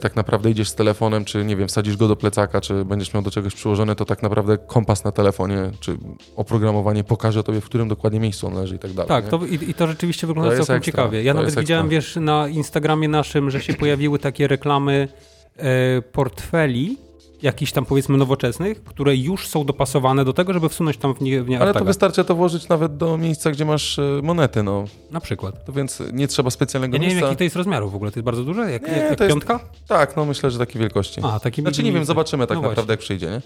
[0.00, 3.22] tak naprawdę idziesz z telefonem, czy nie wiem, wsadzisz go do plecaka, czy będziesz miał
[3.22, 5.96] do czegoś przyłożony, to tak naprawdę kompas na telefonie, czy
[6.36, 9.08] oprogramowanie pokaże tobie, w którym dokładnie miejscu on leży i tak dalej.
[9.08, 10.92] Tak, to, i, i to rzeczywiście wygląda To całkiem ekstra.
[10.92, 11.22] ciekawie.
[11.22, 11.96] Ja To nawet widziałem, ekstra.
[11.96, 15.08] wiesz, na Instagramie naszym, że się pojawiły takie reklamy
[15.56, 16.96] e, portfeli,
[17.44, 21.42] jakichś tam powiedzmy nowoczesnych, które już są dopasowane do tego, żeby wsunąć tam w nie,
[21.42, 24.84] w nie Ale to wystarczy to włożyć nawet do miejsca, gdzie masz e, monety, no.
[25.10, 25.64] Na przykład.
[25.64, 27.26] To więc nie trzeba specjalnego Ja nie wiem, miejsca.
[27.28, 28.10] jaki to jest rozmiarów w ogóle.
[28.10, 28.70] To jest bardzo duże?
[28.70, 29.60] Jak, Nie, jak, to jest- piątka?
[29.88, 31.20] Tak, no myślę, że takiej wielkości.
[31.24, 32.92] A, taki Znaczy nie wiem, zobaczymy tak no naprawdę właśnie.
[32.92, 33.42] jak przyjdzie, nie?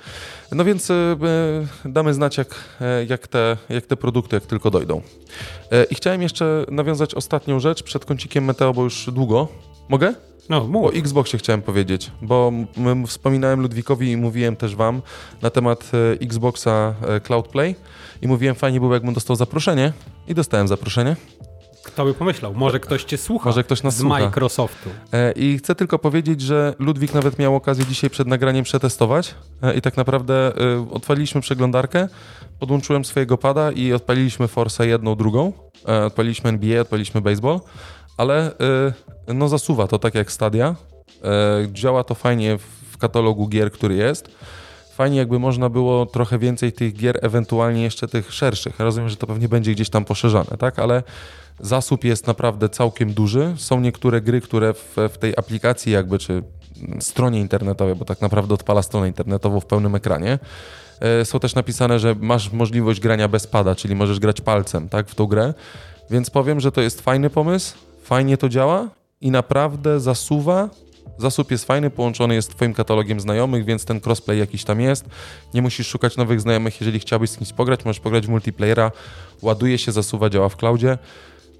[0.53, 1.17] No więc e,
[1.85, 2.55] damy znać jak,
[3.09, 5.01] jak, te, jak te produkty, jak tylko dojdą.
[5.91, 9.49] I chciałem jeszcze nawiązać ostatnią rzecz przed kącikiem Meteo, bo już długo.
[9.89, 10.15] Mogę?
[10.49, 10.95] No, O mów.
[10.95, 12.53] Xboxie chciałem powiedzieć, bo
[13.07, 15.03] wspominałem Ludwikowi i mówiłem też wam
[15.43, 17.75] na temat e, Xboxa e, Cloud Play
[18.23, 19.93] i mówiłem fajnie było jakbym dostał zaproszenie
[20.29, 21.17] i dostałem zaproszenie.
[21.85, 22.55] Kto by pomyślał?
[22.55, 24.19] Może ktoś cię słucha Może ktoś nas z słucha.
[24.19, 24.91] Microsoftu.
[25.13, 29.35] E, I chcę tylko powiedzieć, że Ludwik nawet miał okazję dzisiaj przed nagraniem przetestować
[29.77, 30.53] i tak naprawdę
[30.91, 32.09] otwaliliśmy przeglądarkę,
[32.59, 35.53] podłączyłem swojego pada i odpaliliśmy Force jedną, drugą.
[36.07, 37.61] Odpaliliśmy NBA, odpaliliśmy baseball,
[38.17, 38.53] ale
[39.35, 40.75] no zasuwa to tak jak Stadia.
[41.25, 42.59] E, Działa to fajnie
[42.93, 44.29] w katalogu gier, który jest.
[44.95, 48.81] Fajnie jakby można było trochę więcej tych gier, ewentualnie jeszcze tych szerszych.
[48.81, 50.79] Rozumiem, że to pewnie będzie gdzieś tam poszerzane, tak?
[50.79, 51.03] Ale
[51.61, 53.55] zasób jest naprawdę całkiem duży.
[53.57, 56.43] Są niektóre gry, które w, w tej aplikacji jakby, czy
[57.01, 60.39] stronie internetowej, bo tak naprawdę odpala stronę internetową w pełnym ekranie,
[61.01, 65.09] e, są też napisane, że masz możliwość grania bez pada, czyli możesz grać palcem, tak,
[65.09, 65.55] w tą grę.
[66.11, 68.89] Więc powiem, że to jest fajny pomysł, fajnie to działa
[69.21, 70.71] i naprawdę zasuwa.
[71.19, 75.05] Zasób jest fajny, połączony jest z Twoim katalogiem znajomych, więc ten crossplay jakiś tam jest.
[75.55, 78.93] Nie musisz szukać nowych znajomych, jeżeli chciałbyś z kimś pograć, możesz pograć w multiplayera.
[79.43, 80.99] Ładuje się, zasuwa, działa w cloudzie.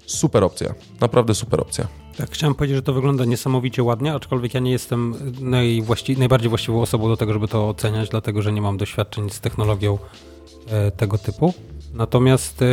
[0.05, 1.87] Super opcja, naprawdę super opcja.
[2.17, 6.81] Tak, chciałem powiedzieć, że to wygląda niesamowicie ładnie, aczkolwiek ja nie jestem najwłaści- najbardziej właściwą
[6.81, 9.97] osobą do tego, żeby to oceniać, dlatego że nie mam doświadczeń z technologią
[10.69, 11.53] e, tego typu.
[11.93, 12.65] Natomiast e,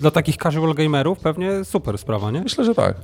[0.00, 2.40] dla takich casual gamerów pewnie super sprawa, nie?
[2.40, 2.96] Myślę, że tak.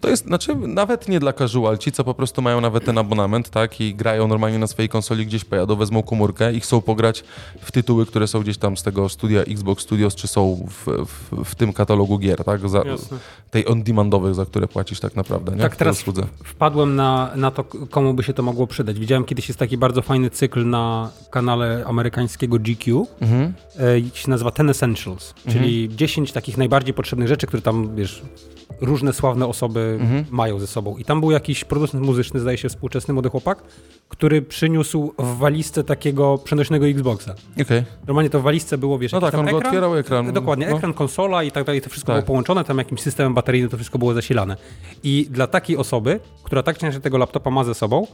[0.00, 3.50] To jest, znaczy nawet nie dla casual, ci co po prostu mają nawet ten abonament,
[3.50, 7.24] tak, i grają normalnie na swojej konsoli gdzieś pojadą, wezmą komórkę i chcą pograć
[7.60, 11.44] w tytuły, które są gdzieś tam z tego studia Xbox Studios, czy są w, w,
[11.44, 12.82] w tym katalogu gier, tak, za,
[13.50, 15.58] tej on-demandowych, za które płacisz tak naprawdę, nie?
[15.62, 16.04] Tak, teraz
[16.44, 18.98] wpadłem na, na to, komu by się to mogło przydać.
[18.98, 23.52] Widziałem kiedyś jest taki bardzo fajny cykl na kanale amerykańskiego GQ, Mhm.
[24.14, 28.22] e, się nazywa Ten Essentials, czyli 10 takich najbardziej potrzebnych rzeczy, które tam, wiesz,
[28.80, 30.24] różne sławne osoby Mhm.
[30.30, 30.96] mają ze sobą.
[30.96, 33.62] I tam był jakiś producent muzyczny, zdaje się, współczesny młody chłopak,
[34.08, 37.34] który przyniósł w walizce takiego przenośnego Xboxa.
[37.62, 37.82] Okej.
[38.06, 40.32] Normalnie to w walizce było, wiesz, No tak, on ekran, otwierał, ekran.
[40.32, 40.76] Dokładnie, No.
[40.76, 42.16] ekran, konsola i tak dalej, to wszystko Tak.
[42.20, 44.56] było połączone, tam jakimś systemem bateryjnym to wszystko było zasilane.
[45.02, 48.06] I dla takiej osoby, która tak często tego laptopa ma ze sobą,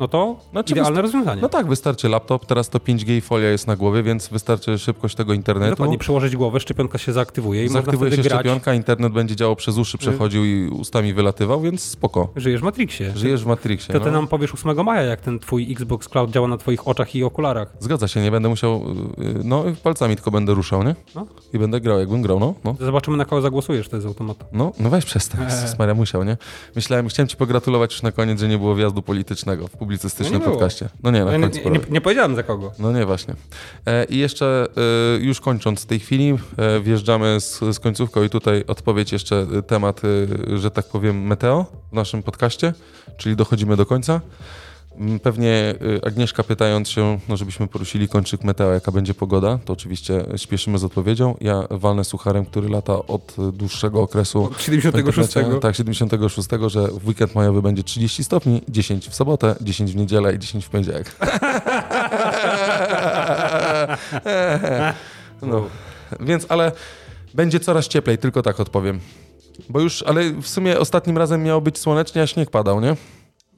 [0.00, 1.42] no to Znaczy, idealne rozwiązanie.
[1.42, 5.14] No tak, wystarczy laptop, teraz to 5G i folia jest na głowie, więc wystarczy szybkość
[5.14, 5.70] tego internetu.
[5.70, 8.40] Dokładnie, przyłożyć głowę, szczepionka się zaaktywuje i Zaktywuje można się grać.
[8.40, 12.28] szczepionka, internet będzie działał przez uszy, przechodził i ustami wylatywał, więc spoko.
[12.36, 13.12] Żyjesz w Matrixie.
[13.16, 13.92] Żyjesz w Matrixie.
[13.92, 14.12] To ty no.
[14.12, 17.72] nam powiesz 8 maja, jak ten twój Xbox Cloud działa na twoich oczach i okularach.
[17.80, 18.82] Zgadza się, nie będę musiał,
[19.18, 20.94] yy, no palcami tylko będę ruszał, nie?
[21.14, 21.26] No.
[21.52, 22.54] I będę grał, jakbym grał, no.
[22.64, 24.44] No, Zobaczymy, na kogo zagłosujesz, to jest automatu.
[24.52, 25.78] no, no weź przestań, Eee.
[25.78, 26.36] Maria musiał, nie?
[26.76, 30.50] Myślałem, chciałem ci pogratulować już na koniec, że nie było wjazdu politycznego w publicystycznym No
[30.50, 30.88] podcaście.
[31.02, 32.72] No nie, na Ja nie, końcu nie, nie, nie powiedziałem za kogo.
[32.78, 33.34] No nie, właśnie.
[33.86, 34.66] E, I jeszcze
[35.16, 39.46] e, już kończąc w tej chwili, e, wjeżdżamy z, z końcówką i tutaj odpowiedź jeszcze
[39.58, 42.72] e, temat, e, że tak powiem, meteo w naszym podcaście,
[43.16, 44.20] czyli dochodzimy do końca.
[44.98, 49.72] Mm, Pewnie e, Agnieszka pytając się, no żebyśmy poruszyli kończyk meteo, jaka będzie pogoda, to
[49.72, 51.36] oczywiście śpieszymy z odpowiedzią.
[51.40, 54.44] Ja walnę sucharem, który lata od dłuższego okresu.
[54.44, 55.34] Od 76.
[55.60, 60.34] Tak, 76, że w weekend majowy będzie 30 stopni, 10 w sobotę, 10 w niedzielę
[60.34, 61.16] i 10 w poniedziałek.
[65.42, 65.66] No,
[66.20, 66.72] więc, ale
[67.34, 69.00] będzie coraz cieplej, tylko tak odpowiem.
[69.68, 72.96] Bo już, ale w sumie ostatnim razem miało być słonecznie, a śnieg padał, nie?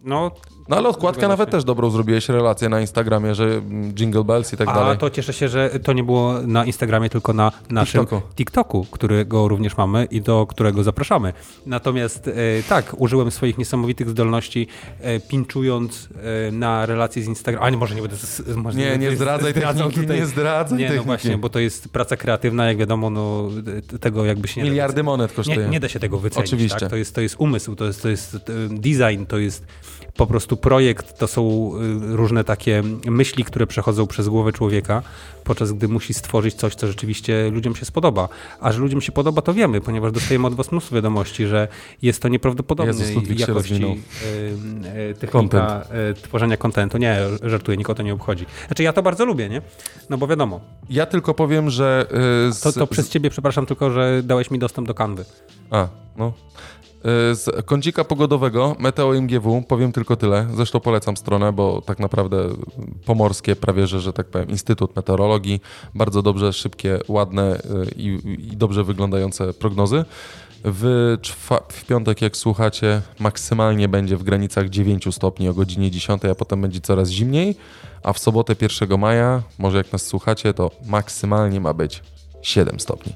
[0.01, 0.31] No,
[0.71, 1.53] No ale odkładkę Zgadza nawet się.
[1.53, 3.63] też dobrą zrobiłeś, relację na Instagramie, że
[3.95, 4.99] jingle bells i tak a dalej.
[4.99, 8.27] to cieszę się, że to nie było na Instagramie, tylko na naszym TikToku.
[8.35, 11.33] TikToku, którego również mamy i do którego zapraszamy.
[11.67, 12.33] Natomiast e,
[12.69, 14.67] tak, użyłem swoich niesamowitych zdolności,
[15.01, 16.09] e, pinczując
[16.49, 17.65] e, na relacje z Instagram.
[17.65, 18.17] A nie, może nie będę.
[18.17, 21.07] z- może Nie, nie zdradzaj techniki, nie zdradzaj Nie, no techniki.
[21.07, 23.49] właśnie, bo to jest praca kreatywna, jak wiadomo, no
[24.01, 25.59] tego jakby się nie da Miliardy wyce- monet kosztuje.
[25.59, 26.49] Nie, nie da się tego wycenić.
[26.49, 26.81] Oczywiście.
[26.81, 26.91] Tak?
[26.91, 28.39] To, jest, to jest umysł, to jest, to jest e,
[28.71, 29.67] design, to jest
[30.17, 31.73] po prostu projekt, to są
[32.13, 35.03] y, różne takie myśli, które przechodzą przez głowę człowieka,
[35.45, 38.29] podczas gdy musi stworzyć coś, co rzeczywiście ludziom się spodoba.
[38.61, 41.69] A że ludziom się podoba, to wiemy, ponieważ dostajemy od was mnóstwo wiadomości, że
[42.03, 42.93] jest to nieprawdopodobne
[43.49, 43.75] jakości
[44.25, 46.99] y, y, technika y, tworzenia kontentu.
[46.99, 48.47] Nie, żartuję, nikogo to nie obchodzi.
[48.67, 49.63] Znaczy ja to bardzo lubię, nie?
[50.11, 50.61] No bo wiadomo,
[50.91, 52.07] Ja tylko powiem, że...
[52.49, 55.25] y, z, to, to z- przez ciebie, przepraszam tylko, że dałeś mi dostęp do kanwy.
[55.71, 56.33] A, no.
[57.05, 60.47] Y, Z kącika pogodowego Meteo MGW powiem tylko tyle.
[60.55, 62.49] Zresztą polecam stronę, bo tak naprawdę
[63.07, 65.61] pomorskie, prawie że, że tak powiem, Instytut Meteorologii.
[65.95, 67.61] Bardzo dobrze, szybkie, ładne y,
[67.97, 68.07] i,
[68.53, 70.05] i dobrze wyglądające prognozy.
[70.65, 71.17] W,
[71.69, 76.63] w piątek, jak słuchacie, maksymalnie będzie w granicach 9 stopni o godzinie 10, a potem
[76.63, 77.57] będzie coraz zimniej.
[78.03, 82.03] A w sobotę 1 maja, może jak nas słuchacie, to maksymalnie ma być
[82.43, 83.13] 7 stopni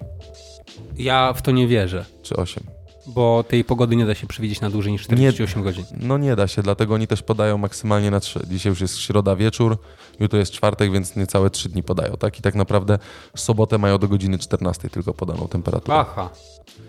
[0.99, 2.74] Ja w to nie wierzę, czy 8.
[3.07, 5.85] bo tej pogody nie da się przewidzieć na dłużej niż 48 godzin.
[6.01, 8.41] No nie da się, dlatego oni też podają maksymalnie na 3.
[8.51, 9.79] Dzisiaj już jest środa wieczór,
[10.21, 12.39] jutro jest czwartek, więc niecałe 3 dni podają, tak?
[12.39, 12.99] I tak naprawdę
[13.37, 15.97] sobotę mają do godziny 14 tylko podaną temperaturę.
[15.99, 16.31] Aha.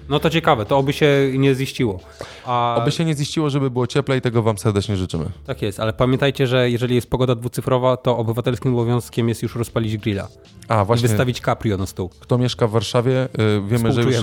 [0.10, 2.00] No to ciekawe, to oby się nie ziściło.
[2.46, 5.26] A Oby się nie ziściło, żeby było cieplej, tego wam serdecznie życzymy.
[5.46, 9.98] Tak jest, ale pamiętajcie, że jeżeli jest pogoda dwucyfrowa, to obywatelskim obowiązkiem jest już rozpalić
[9.98, 10.28] grilla.
[10.68, 12.10] A, I właśnie, wystawić Caprio na stół.
[12.20, 14.16] kto mieszka w Warszawie, y, wiemy, że już,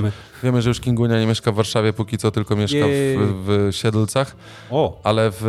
[0.42, 4.36] wiemy, że już Kingunia nie mieszka w Warszawie, póki co tylko mieszka w, w Siedlcach,
[4.70, 5.42] O, ale w,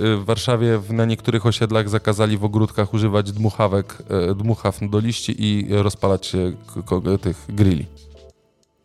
[0.00, 5.34] y, w Warszawie na niektórych osiedlach zakazali w ogródkach używać dmuchawek, y, dmuchaw do liści
[5.44, 6.32] i rozpalać
[7.20, 7.86] tych grilli.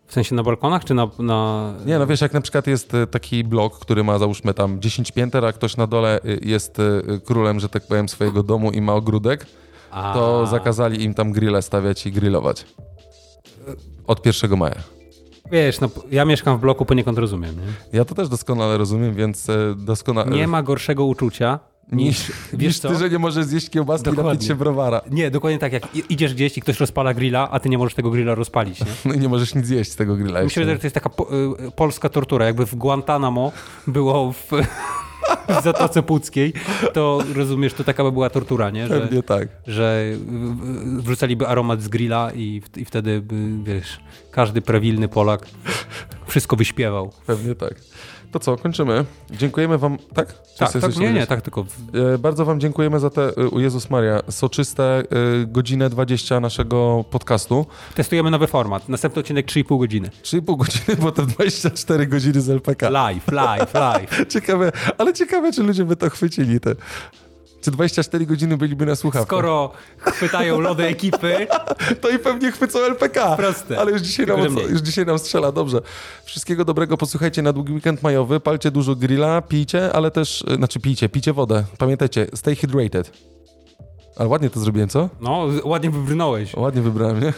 [0.07, 1.07] w sensie na balkonach czy na...
[1.19, 1.73] na...
[1.85, 5.11] Nie, no wiesz, jak na przykład jest y, taki blok, który ma załóżmy tam 10
[5.11, 6.77] pięter, a ktoś na dole y, jest
[7.25, 9.45] królem, że tak powiem, swojego domu i ma ogródek,
[9.91, 12.65] A, to zakazali im tam grille stawiać i grillować.
[14.07, 14.75] Od 1 maja.
[15.51, 17.55] Wiesz, no ja mieszkam w bloku, poniekąd rozumiem.
[17.55, 20.31] Nie, Ja to też doskonale rozumiem, więc doskonale...
[20.31, 21.59] nie ma gorszego uczucia
[21.91, 22.31] niż...
[22.53, 22.89] Wiesz niż co?
[22.89, 24.33] ty, że nie możesz zjeść kiełbaski i Dokładnie.
[24.33, 25.01] napić się browara.
[25.11, 27.93] Nie, dokładnie tak, jak i- idziesz gdzieś i ktoś rozpala grilla, a ty nie możesz
[27.93, 28.85] tego grilla rozpalić, nie?
[29.05, 30.65] No i nie możesz nic zjeść z tego grilla się jeszcze.
[30.65, 31.27] że to jest taka po,
[31.67, 33.51] y, polska tortura, jakby w Guantanamo
[33.87, 34.49] było w...
[35.59, 36.53] w Zatoce Puckiej,
[36.93, 38.87] to rozumiesz, to taka by była tortura, nie?
[38.87, 39.47] Że, Pewnie tak.
[39.67, 40.03] że
[40.97, 43.99] wrzucaliby aromat z grilla i, i wtedy, by, wiesz,
[44.31, 45.45] każdy prawilny Polak
[46.27, 47.11] wszystko wyśpiewał.
[47.27, 47.73] Pewnie tak.
[48.31, 49.05] To co, kończymy.
[49.31, 50.27] Dziękujemy wam, tak?
[50.27, 51.65] Czy Tak, tak, nie, nie, tak tylko
[52.13, 55.03] E, Bardzo wam dziękujemy za te, e, o Jezus Maria, soczyste e,
[55.47, 57.65] godzinę 20 naszego podcastu.
[57.95, 58.89] testujemy nowy format.
[58.89, 60.09] Następny odcinek 3,5 godziny.
[60.23, 62.89] 3,5 godziny, potem 24 godziny z LPK.
[62.89, 64.25] Live, live, live.
[64.33, 66.59] Ciekawe, ale ciekawe, czy ludzie by to chwycili.
[66.59, 66.75] Te.
[67.65, 69.27] Czy 24 godziny byliby na słuchawkach?
[69.27, 71.47] Skoro chwytają lody ekipy,
[72.01, 73.35] To i pewnie chwycą LPK.
[73.35, 73.79] Proste.
[73.79, 75.81] Ale już dzisiaj, Tylko, nam, już dzisiaj nam strzela, dobrze.
[76.25, 80.79] Wszystkiego dobrego, posłuchajcie na długi weekend majowy, palcie dużo grilla, pijcie, ale też, e, znaczy
[80.79, 81.63] pijcie, pijcie wodę.
[81.77, 83.34] Pamiętajcie, stay hydrated.
[84.15, 85.09] Ale ładnie to zrobiłem, co?
[85.21, 86.53] no, ładnie wybrnąłeś.
[86.53, 87.33] Ładnie wybrałem, nie?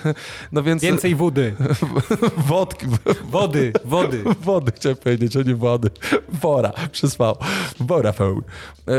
[0.51, 1.55] No więc Więcej wody,
[2.47, 2.85] wodki,
[3.29, 4.23] wody, wody.
[4.41, 5.89] wody chciałem powiedzieć, a nie wody.
[6.29, 7.33] Wora, przez V.
[7.79, 8.41] Vodafone.
[8.87, 8.93] E,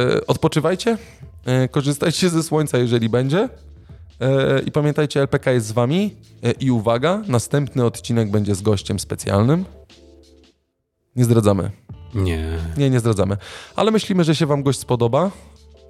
[0.00, 0.98] e, odpoczywajcie,
[1.44, 3.48] e, korzystajcie ze słońca, jeżeli będzie.
[4.20, 6.14] E, I pamiętajcie, LPK jest z wami.
[6.42, 9.64] E, I uwaga, następny odcinek będzie z gościem specjalnym.
[11.16, 11.70] Nie zdradzamy.
[12.14, 12.58] Nie.
[12.76, 13.36] Nie, nie zdradzamy.
[13.76, 15.30] Ale myślimy, że się wam gość spodoba.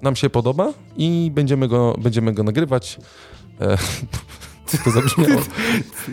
[0.03, 2.99] Nam się podoba i będziemy go, będziemy go nagrywać.
[3.61, 3.77] E,
[4.65, 5.41] co to zabrzmiało?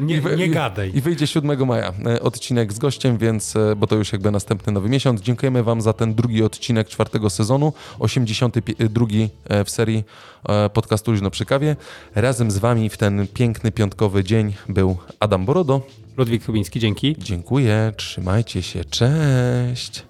[0.00, 0.92] Nie, nie gadaj.
[0.94, 4.72] I wyjdzie 7 maja e, odcinek z gościem, więc, e, bo to już jakby następny
[4.72, 5.20] nowy miesiąc.
[5.20, 9.06] Dziękujemy Wam za ten drugi odcinek czwartego sezonu, 82
[9.48, 10.04] e, w serii
[10.72, 11.76] podcastu Luźno przy kawie.
[12.14, 15.80] Razem z Wami w ten piękny piątkowy dzień był Adam Borodo.
[16.16, 17.16] Ludwik Kubiński, dzięki.
[17.18, 20.09] Dziękuję, trzymajcie się, cześć!